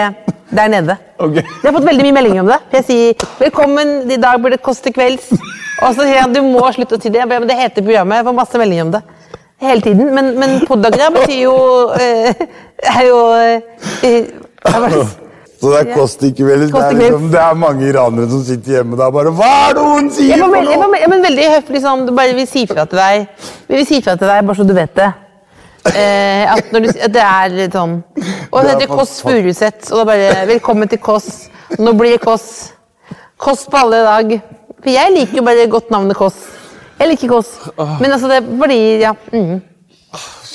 der 0.52 0.68
nede. 0.68 0.98
Ok. 1.18 1.36
Jeg 1.40 1.64
har 1.64 1.72
fått 1.72 1.88
veldig 1.88 2.04
mye 2.04 2.16
meldinger 2.18 2.44
om 2.44 2.52
det. 2.52 2.60
Jeg 2.72 2.84
sier 2.84 3.14
'velkommen, 3.40 4.10
i 4.12 4.16
dag 4.20 4.40
blir 4.42 4.50
det 4.50 4.62
Kåss 4.62 4.82
til 4.84 4.92
kvelds'. 4.92 5.32
Og 5.82 5.94
så 5.94 6.02
sier 6.04 6.20
han 6.20 6.32
'du 6.32 6.42
må 6.42 6.60
slutte 6.72 6.98
å 6.98 7.00
si 7.00 7.08
det'. 7.08 7.26
Men 7.26 7.48
det 7.48 7.56
heter 7.56 7.82
programmet. 7.82 8.16
Jeg 8.20 8.24
får 8.26 8.34
masse 8.34 8.58
meldinger 8.58 8.84
om 8.84 8.90
det. 8.92 9.02
Hele 9.60 9.80
tiden. 9.80 10.14
Men, 10.14 10.34
men 10.38 10.58
podagra 10.68 11.10
betyr 11.14 11.42
jo 11.46 11.54
eh, 11.96 12.34
er 12.82 13.06
jo 13.06 13.20
eh, 13.40 13.62
eh, 14.04 14.26
hva 14.66 14.88
det? 14.90 15.06
Så 15.56 15.70
det 15.72 15.78
er 15.80 15.94
kost 15.96 16.24
ikke 16.26 16.44
kvelds. 16.44 16.72
Det, 16.72 16.96
liksom, 16.98 17.28
det 17.32 17.38
er 17.40 17.54
mange 17.56 17.86
iranere 17.88 18.28
som 18.28 18.42
sitter 18.44 18.74
hjemme 18.76 18.98
og 18.98 19.14
bare 19.14 19.30
Hva 19.38 19.52
er 19.70 19.78
det 19.78 19.84
hun 19.86 20.10
sier 20.12 20.34
Jeg 20.34 20.42
var 20.42 20.58
jeg 20.60 20.66
var, 20.68 20.90
noe?! 20.90 20.98
ja, 21.00 21.08
veldig 21.24 21.46
høflig 21.54 21.80
sånn, 21.80 22.02
du 22.04 22.12
bare 22.18 22.34
Vi 22.36 22.44
sier 22.50 22.68
fra 22.68 22.84
til 22.90 23.00
deg 23.00 23.46
Vi 23.70 23.78
vil 23.78 23.86
si 23.88 24.02
fra 24.04 24.18
til 24.20 24.28
deg, 24.28 24.42
bare 24.44 24.58
så 24.58 24.66
du 24.68 24.74
vet 24.76 24.92
det. 24.98 25.08
Eh, 25.86 26.52
at, 26.52 26.68
du, 26.74 26.88
at 26.90 27.14
det 27.14 27.24
er 27.24 27.56
litt 27.56 27.78
sånn 27.78 27.96
Og 28.50 28.58
det 28.60 28.66
er 28.66 28.70
heter 28.74 28.92
Kåss. 28.92 29.16
Furuseth, 29.24 29.88
og 29.94 30.02
da 30.02 30.06
bare 30.10 30.44
Velkommen 30.52 30.92
til 30.92 31.00
Kåss. 31.00 31.30
Nå 31.80 31.96
blir 31.96 32.18
det 32.18 32.20
Kåss. 32.26 32.50
Kåss 33.40 33.64
på 33.72 33.80
alle 33.80 34.02
i 34.02 34.06
dag. 34.10 34.36
For 34.82 34.92
jeg 34.92 35.16
liker 35.16 35.40
jo 35.40 35.46
bare 35.48 35.66
godt 35.72 35.88
navnet 35.94 36.20
Kåss. 36.20 36.44
Jeg 36.96 37.10
liker 37.12 37.32
kos. 37.32 37.54
Men 37.76 38.12
altså, 38.12 38.28
det 38.30 38.42
er 38.42 38.52
fordi 38.60 38.78
Ja. 39.02 39.14
Mm. 39.32 39.56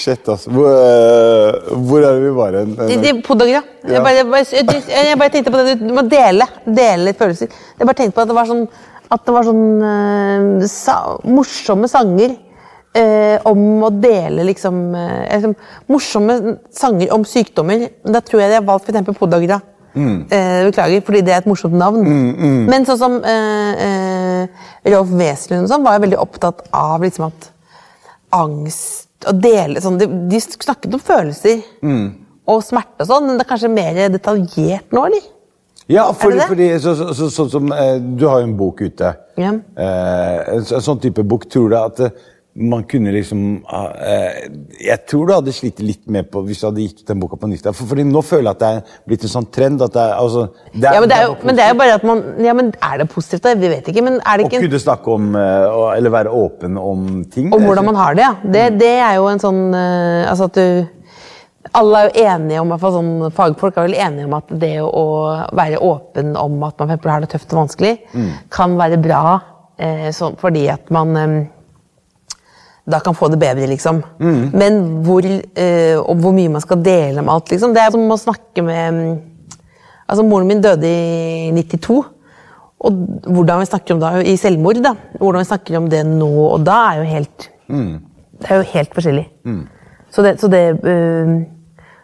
Shit, 0.02 0.26
altså. 0.26 0.50
Hvor, 0.50 0.70
eh, 0.74 1.74
hvor 1.86 2.02
er 2.02 2.16
det 2.16 2.22
vi 2.24 2.30
var 2.34 2.56
hen? 2.58 3.22
Podagra. 3.22 3.60
Ja. 3.84 3.92
Jeg, 3.94 4.02
bare, 4.02 4.14
jeg, 4.16 4.26
bare, 4.32 4.46
jeg, 4.50 4.84
jeg 5.10 5.18
bare 5.20 5.34
tenkte 5.34 5.52
på 5.54 5.60
det, 5.62 5.76
du 5.82 5.92
må 5.94 6.02
dele. 6.10 6.48
Dele 6.66 7.10
litt 7.12 7.20
følelser. 7.20 7.52
Jeg 7.78 7.86
bare 7.90 8.00
tenkte 8.00 8.16
på 8.18 8.24
at 8.24 8.32
det 8.32 8.38
var 8.40 8.50
sånn, 8.50 8.64
at 9.12 9.28
det 9.28 9.36
var 9.36 9.46
sånn 9.46 9.68
eh, 9.92 10.66
sa, 10.72 10.96
morsomme 11.28 11.90
sanger 11.92 12.34
eh, 12.98 13.38
om 13.46 13.84
å 13.86 13.92
dele 13.94 14.48
liksom, 14.50 14.80
eh, 14.98 15.28
liksom 15.36 15.54
Morsomme 15.92 16.40
sanger 16.74 17.14
om 17.14 17.28
sykdommer. 17.28 17.90
Da 18.02 18.24
tror 18.26 18.42
jeg 18.42 18.56
jeg 18.56 18.66
valgte 18.68 18.96
for 18.96 19.04
f.eks. 19.04 19.20
podagra. 19.20 19.62
Mm. 19.94 20.18
Eh, 20.32 20.58
beklager, 20.70 21.04
fordi 21.06 21.22
det 21.28 21.34
er 21.36 21.42
et 21.44 21.50
morsomt 21.50 21.76
navn. 21.76 22.06
Mm, 22.06 22.30
mm. 22.38 22.62
Men 22.72 22.88
sånn 22.88 23.00
som 23.02 23.18
eh, 23.28 23.84
eh, 23.88 24.70
Rolf 24.94 25.12
Wesenlund 25.12 25.68
og 25.68 25.74
sånn, 25.74 25.86
var 25.86 25.98
jo 25.98 26.06
veldig 26.06 26.22
opptatt 26.22 26.64
av 26.72 27.04
liksom 27.04 27.28
at 27.28 27.52
angst 28.36 29.28
og 29.30 29.38
dele 29.44 29.82
sånn, 29.84 30.00
de, 30.02 30.08
de 30.32 30.40
snakket 30.42 30.96
om 30.98 31.04
følelser 31.04 31.62
Mm. 31.86 32.08
og 32.50 32.64
smerte 32.66 33.04
og 33.04 33.12
sånn, 33.12 33.28
men 33.28 33.38
det 33.38 33.46
er 33.46 33.52
kanskje 33.52 33.70
mer 33.74 34.00
detaljert 34.10 34.96
nå, 34.96 35.06
eller? 35.12 35.30
Ja, 35.92 36.08
fordi, 36.16 36.38
det 36.38 36.42
det? 36.42 36.48
fordi 36.48 36.68
så, 36.80 36.96
så, 36.96 37.14
så, 37.14 37.30
sånn 37.36 37.50
som 37.52 37.72
eh, 37.76 37.98
Du 38.00 38.28
har 38.30 38.42
jo 38.42 38.48
en 38.48 38.58
bok 38.58 38.82
ute. 38.86 39.12
Ja. 39.42 39.52
Eh, 39.52 40.38
en, 40.56 40.64
sånn 40.64 41.02
type 41.04 41.24
bok. 41.28 41.50
Tror 41.52 41.72
du 41.72 41.76
at 41.80 42.00
man 42.54 42.84
kunne 42.84 43.14
liksom 43.16 43.42
eh, 43.64 44.40
Jeg 44.84 45.06
tror 45.08 45.28
du 45.28 45.34
hadde 45.38 45.54
slitt 45.56 45.80
litt 45.80 46.04
med 46.12 46.28
på 46.32 46.42
hvis 46.44 46.60
du 46.60 46.66
hadde 46.68 46.84
gitt 46.84 47.00
ut 47.00 47.08
den 47.08 47.22
boka 47.22 47.38
på 47.40 47.48
nytt. 47.48 47.64
For, 47.72 47.88
fordi 47.88 48.04
nå 48.04 48.22
føler 48.28 48.50
jeg 48.50 48.58
at 48.58 48.64
det 48.64 48.72
er 48.72 48.98
blitt 49.08 49.24
en 49.28 49.32
sånn 49.32 49.48
trend 49.56 49.84
at 49.86 49.94
det 49.96 50.02
er, 50.04 50.16
altså, 50.20 50.44
det 50.74 50.84
er, 50.84 50.98
Ja, 50.98 51.00
men 51.00 51.12
det 51.12 51.18
er 51.20 51.28
jo, 51.30 51.36
men 51.48 51.56
det 51.56 51.64
er 51.64 51.72
jo 51.72 51.78
bare 51.80 51.96
at 51.96 52.08
man 52.08 52.24
Ja, 52.44 52.56
men 52.58 52.74
er 52.76 52.98
det 53.00 53.08
positivt, 53.14 53.46
da? 53.46 53.54
Vi 53.56 53.70
vet 53.72 53.88
ikke, 53.88 54.04
men 54.04 54.18
er 54.20 54.38
det 54.42 54.48
ikke 54.50 54.60
Å 54.60 54.66
kunne 54.66 54.82
snakke 54.84 55.14
om, 55.16 55.30
eh, 55.40 55.78
eller 55.96 56.16
være 56.18 56.34
åpen 56.42 56.80
om 56.82 57.06
ting. 57.32 57.54
Om 57.56 57.68
hvordan 57.70 57.88
man 57.88 58.02
har 58.02 58.20
det, 58.20 58.26
ja. 58.28 58.34
Det, 58.58 58.66
det 58.82 58.92
er 58.98 59.16
jo 59.22 59.30
en 59.32 59.44
sånn 59.46 59.62
eh, 59.78 60.26
Altså 60.32 60.50
at 60.52 60.60
du 60.60 60.98
Alle 61.78 62.02
er 62.02 62.10
jo 62.10 62.26
enige 62.34 62.66
om, 62.66 62.76
sånn 62.84 63.14
fagfolk 63.38 63.78
er 63.80 63.88
vel 63.88 63.96
enige 63.96 64.28
om 64.28 64.36
at 64.36 64.52
det 64.60 64.74
å 64.84 65.06
være 65.56 65.80
åpen 65.88 66.36
om 66.36 66.60
at 66.68 66.84
man 66.84 66.98
har 66.98 67.24
det 67.24 67.32
tøft 67.32 67.54
og 67.54 67.62
vanskelig, 67.64 67.96
Mm. 68.12 68.30
kan 68.52 68.76
være 68.76 69.00
bra 69.00 69.24
eh, 69.80 70.10
så, 70.12 70.34
fordi 70.42 70.66
at 70.74 70.90
man 70.92 71.16
eh, 71.16 71.36
da 72.90 73.00
kan 73.04 73.16
få 73.16 73.30
det 73.30 73.40
bedre, 73.42 73.68
liksom. 73.70 74.02
Mm. 74.20 74.40
Men 74.58 74.80
hvor, 75.06 75.26
eh, 75.26 75.98
og 76.00 76.16
hvor 76.24 76.34
mye 76.34 76.50
man 76.50 76.64
skal 76.64 76.82
dele 76.84 77.22
med 77.22 77.34
alt, 77.34 77.52
liksom. 77.54 77.76
Det 77.76 77.84
er 77.84 77.94
som 77.94 78.10
å 78.10 78.18
snakke 78.20 78.66
med 78.66 78.94
mm, 78.94 79.20
Altså, 80.12 80.26
moren 80.28 80.48
min 80.50 80.60
døde 80.60 80.90
i 80.90 81.52
92. 81.56 82.02
Og 82.84 82.98
hvordan 83.24 83.62
vi 83.62 83.68
snakker 83.70 83.94
om 83.96 84.02
det 84.02 84.26
i 84.28 84.34
selvmord, 84.36 84.82
da. 84.84 84.92
Hvordan 85.22 85.40
vi 85.40 85.48
snakker 85.48 85.78
om 85.80 85.86
det 85.88 86.02
nå 86.04 86.28
og 86.50 86.66
da, 86.68 86.82
er 86.92 87.00
jo 87.00 87.10
helt 87.14 87.48
Mm. 87.72 88.02
det 88.42 88.50
er 88.52 88.58
jo 88.60 88.68
helt 88.74 88.96
forskjellig. 88.96 89.28
Mm. 89.46 89.68
Så 90.12 90.24
det, 90.26 90.34
så 90.42 90.48
det 90.52 90.62
øh, 90.84 91.30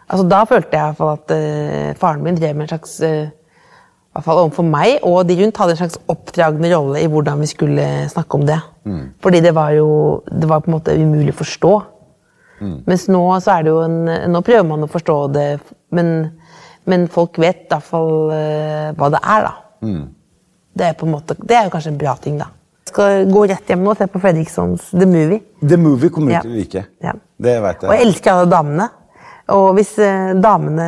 altså 0.08 0.28
Da 0.30 0.44
følte 0.48 0.70
jeg 0.72 0.80
i 0.80 0.86
hvert 0.86 0.98
fall 0.98 1.18
at 1.18 1.34
øh, 1.36 1.96
faren 2.00 2.24
min 2.24 2.38
drev 2.38 2.56
med 2.56 2.62
en 2.62 2.68
slags 2.68 3.00
i 3.04 3.28
hvert 4.18 4.26
fall 4.26 4.42
overfor 4.44 4.66
meg 4.68 5.04
og 5.06 5.20
de 5.30 5.36
rundt 5.42 5.60
hadde 5.62 5.76
en 5.76 5.80
slags 5.84 6.00
oppdragende 6.12 6.72
rolle 6.74 7.04
i 7.04 7.08
hvordan 7.12 7.40
vi 7.44 7.50
skulle 7.52 7.86
snakke 8.12 8.40
om 8.40 8.46
det. 8.48 8.58
Mm. 8.88 9.04
Fordi 9.24 9.42
det 9.46 9.54
var 9.56 9.72
jo 9.78 9.88
det 10.32 10.50
var 10.50 10.64
på 10.66 10.72
en 10.72 10.78
måte 10.80 10.96
umulig 10.98 11.36
å 11.36 11.40
forstå. 11.44 11.74
Mm. 12.62 12.78
Mens 12.90 13.08
nå 13.14 13.22
så 13.46 13.54
er 13.54 13.64
det 13.68 13.70
jo 13.76 13.82
en 13.86 13.98
Nå 14.34 14.40
prøver 14.42 14.66
man 14.66 14.86
å 14.88 14.90
forstå 14.90 15.18
det, 15.36 15.48
men, 15.94 16.08
men 16.90 17.08
folk 17.14 17.38
vet 17.38 17.68
i 17.68 17.70
hvert 17.70 17.86
fall 17.86 18.32
uh, 18.34 18.94
hva 18.98 19.10
det 19.14 19.22
er, 19.22 19.46
da. 19.46 19.54
Mm. 19.86 20.06
Det 20.78 20.86
er, 20.88 20.96
på 20.98 21.06
en 21.06 21.14
måte, 21.14 21.36
det 21.42 21.58
er 21.58 21.68
jo 21.68 21.74
kanskje 21.74 21.92
en 21.94 22.00
bra 22.02 22.16
ting, 22.22 22.38
da. 22.42 22.50
Skal 22.88 23.26
gå 23.30 23.44
rett 23.50 23.70
hjem 23.70 23.82
nå 23.86 23.92
og 23.94 24.00
se 24.00 24.08
på 24.10 24.20
Fredrikssons 24.24 24.92
The 24.94 25.06
Movie. 25.10 25.42
The 25.62 25.78
Movie 25.78 26.10
kommer 26.14 26.34
Ja. 26.38 26.40
i 26.42 26.48
til 26.48 26.54
å 26.54 26.58
like. 26.62 26.84
Ja. 27.04 27.14
Det 27.38 27.56
vet 27.62 27.84
Og 27.84 27.92
jeg 27.94 28.00
jeg. 28.00 28.08
elsker 28.08 28.32
alle 28.34 28.50
damene. 28.52 28.90
Og 29.54 29.70
hvis 29.78 29.94
eh, 30.04 30.34
damene 30.44 30.88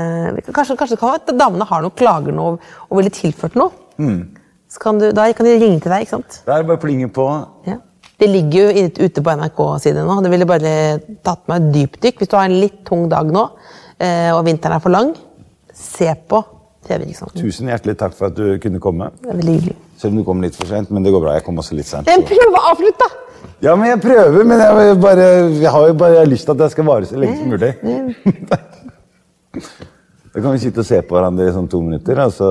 Kanskje, 0.51 0.75
kanskje 0.79 0.97
damene 1.31 1.67
har 1.69 1.83
noen 1.83 1.95
klager 1.95 2.35
nå 2.35 2.49
og 2.57 2.97
ville 2.97 3.13
tilført 3.13 3.55
noe. 3.59 3.71
Mm. 3.99 4.35
Så 4.69 4.81
kan 4.83 4.99
du, 5.01 5.09
da 5.15 5.25
kan 5.33 5.47
de 5.47 5.55
ringe 5.57 5.79
til 5.81 5.93
deg, 5.93 6.05
ikke 6.05 6.17
sant? 6.17 6.41
Det 6.45 6.53
er 6.53 6.67
bare 6.67 6.77
å 6.77 6.81
plinge 6.81 7.07
på. 7.13 7.25
Ja. 7.69 7.79
Det 8.19 8.27
ligger 8.27 8.67
jo 8.75 8.87
ute 8.99 9.23
på 9.23 9.33
NRK-siden 9.39 10.03
nå. 10.05 10.19
Det 10.25 10.31
ville 10.33 10.47
bare 10.49 10.73
tatt 11.25 11.45
meg 11.49 11.63
et 11.63 11.73
dypdykk. 11.77 12.19
Hvis 12.19 12.31
du 12.31 12.35
har 12.35 12.49
en 12.49 12.59
litt 12.59 12.81
tung 12.87 13.07
dag 13.11 13.31
nå, 13.31 13.45
eh, 13.95 14.29
og 14.35 14.43
vinteren 14.45 14.75
er 14.75 14.83
for 14.83 14.93
lang, 14.93 15.13
se 15.73 16.11
på 16.29 16.41
TV-virksomheten. 16.85 17.45
Tusen 17.45 17.71
hjertelig 17.71 17.95
takk 18.01 18.17
for 18.17 18.27
at 18.27 18.35
du 18.35 18.59
kunne 18.61 18.81
komme. 18.83 19.09
Det 19.23 19.31
er 19.31 19.39
veldig 19.39 19.55
hyggelig. 19.55 19.77
Selv 20.01 20.13
om 20.13 20.19
du 20.19 20.27
kom 20.27 20.43
litt 20.43 20.59
for 20.59 20.69
sent, 20.69 20.91
men 20.91 21.07
det 21.07 21.15
går 21.15 21.23
bra. 21.23 21.37
Jeg 21.37 21.47
kom 21.47 21.63
også 21.63 21.79
litt 21.79 21.89
sent. 21.89 22.11
Men 22.11 22.27
prøv 22.27 22.59
å 22.59 22.63
avslutte, 22.73 23.07
da! 23.07 23.28
Ja, 23.61 23.75
men 23.75 23.89
jeg 23.89 23.99
prøver, 24.01 24.43
men 24.47 24.59
jeg, 24.59 24.97
bare, 25.03 25.23
jeg 25.59 25.71
har 25.71 25.87
jo 25.87 25.93
bare 25.99 26.25
lyst 26.25 26.47
til 26.47 26.55
at 26.55 26.61
jeg 26.63 26.71
skal 26.71 26.85
vare 26.87 27.05
så 27.09 27.19
lenge 27.19 27.37
som 27.37 27.47
mulig. 27.51 27.73
Da 30.29 30.43
kan 30.43 30.51
vi 30.53 30.59
sitte 30.61 30.83
og 30.83 30.85
se 30.85 30.99
på 31.01 31.15
hverandre 31.17 31.47
i 31.49 31.53
sånn 31.55 31.67
to 31.67 31.79
minutter, 31.81 32.19
og 32.21 32.31
så 32.31 32.49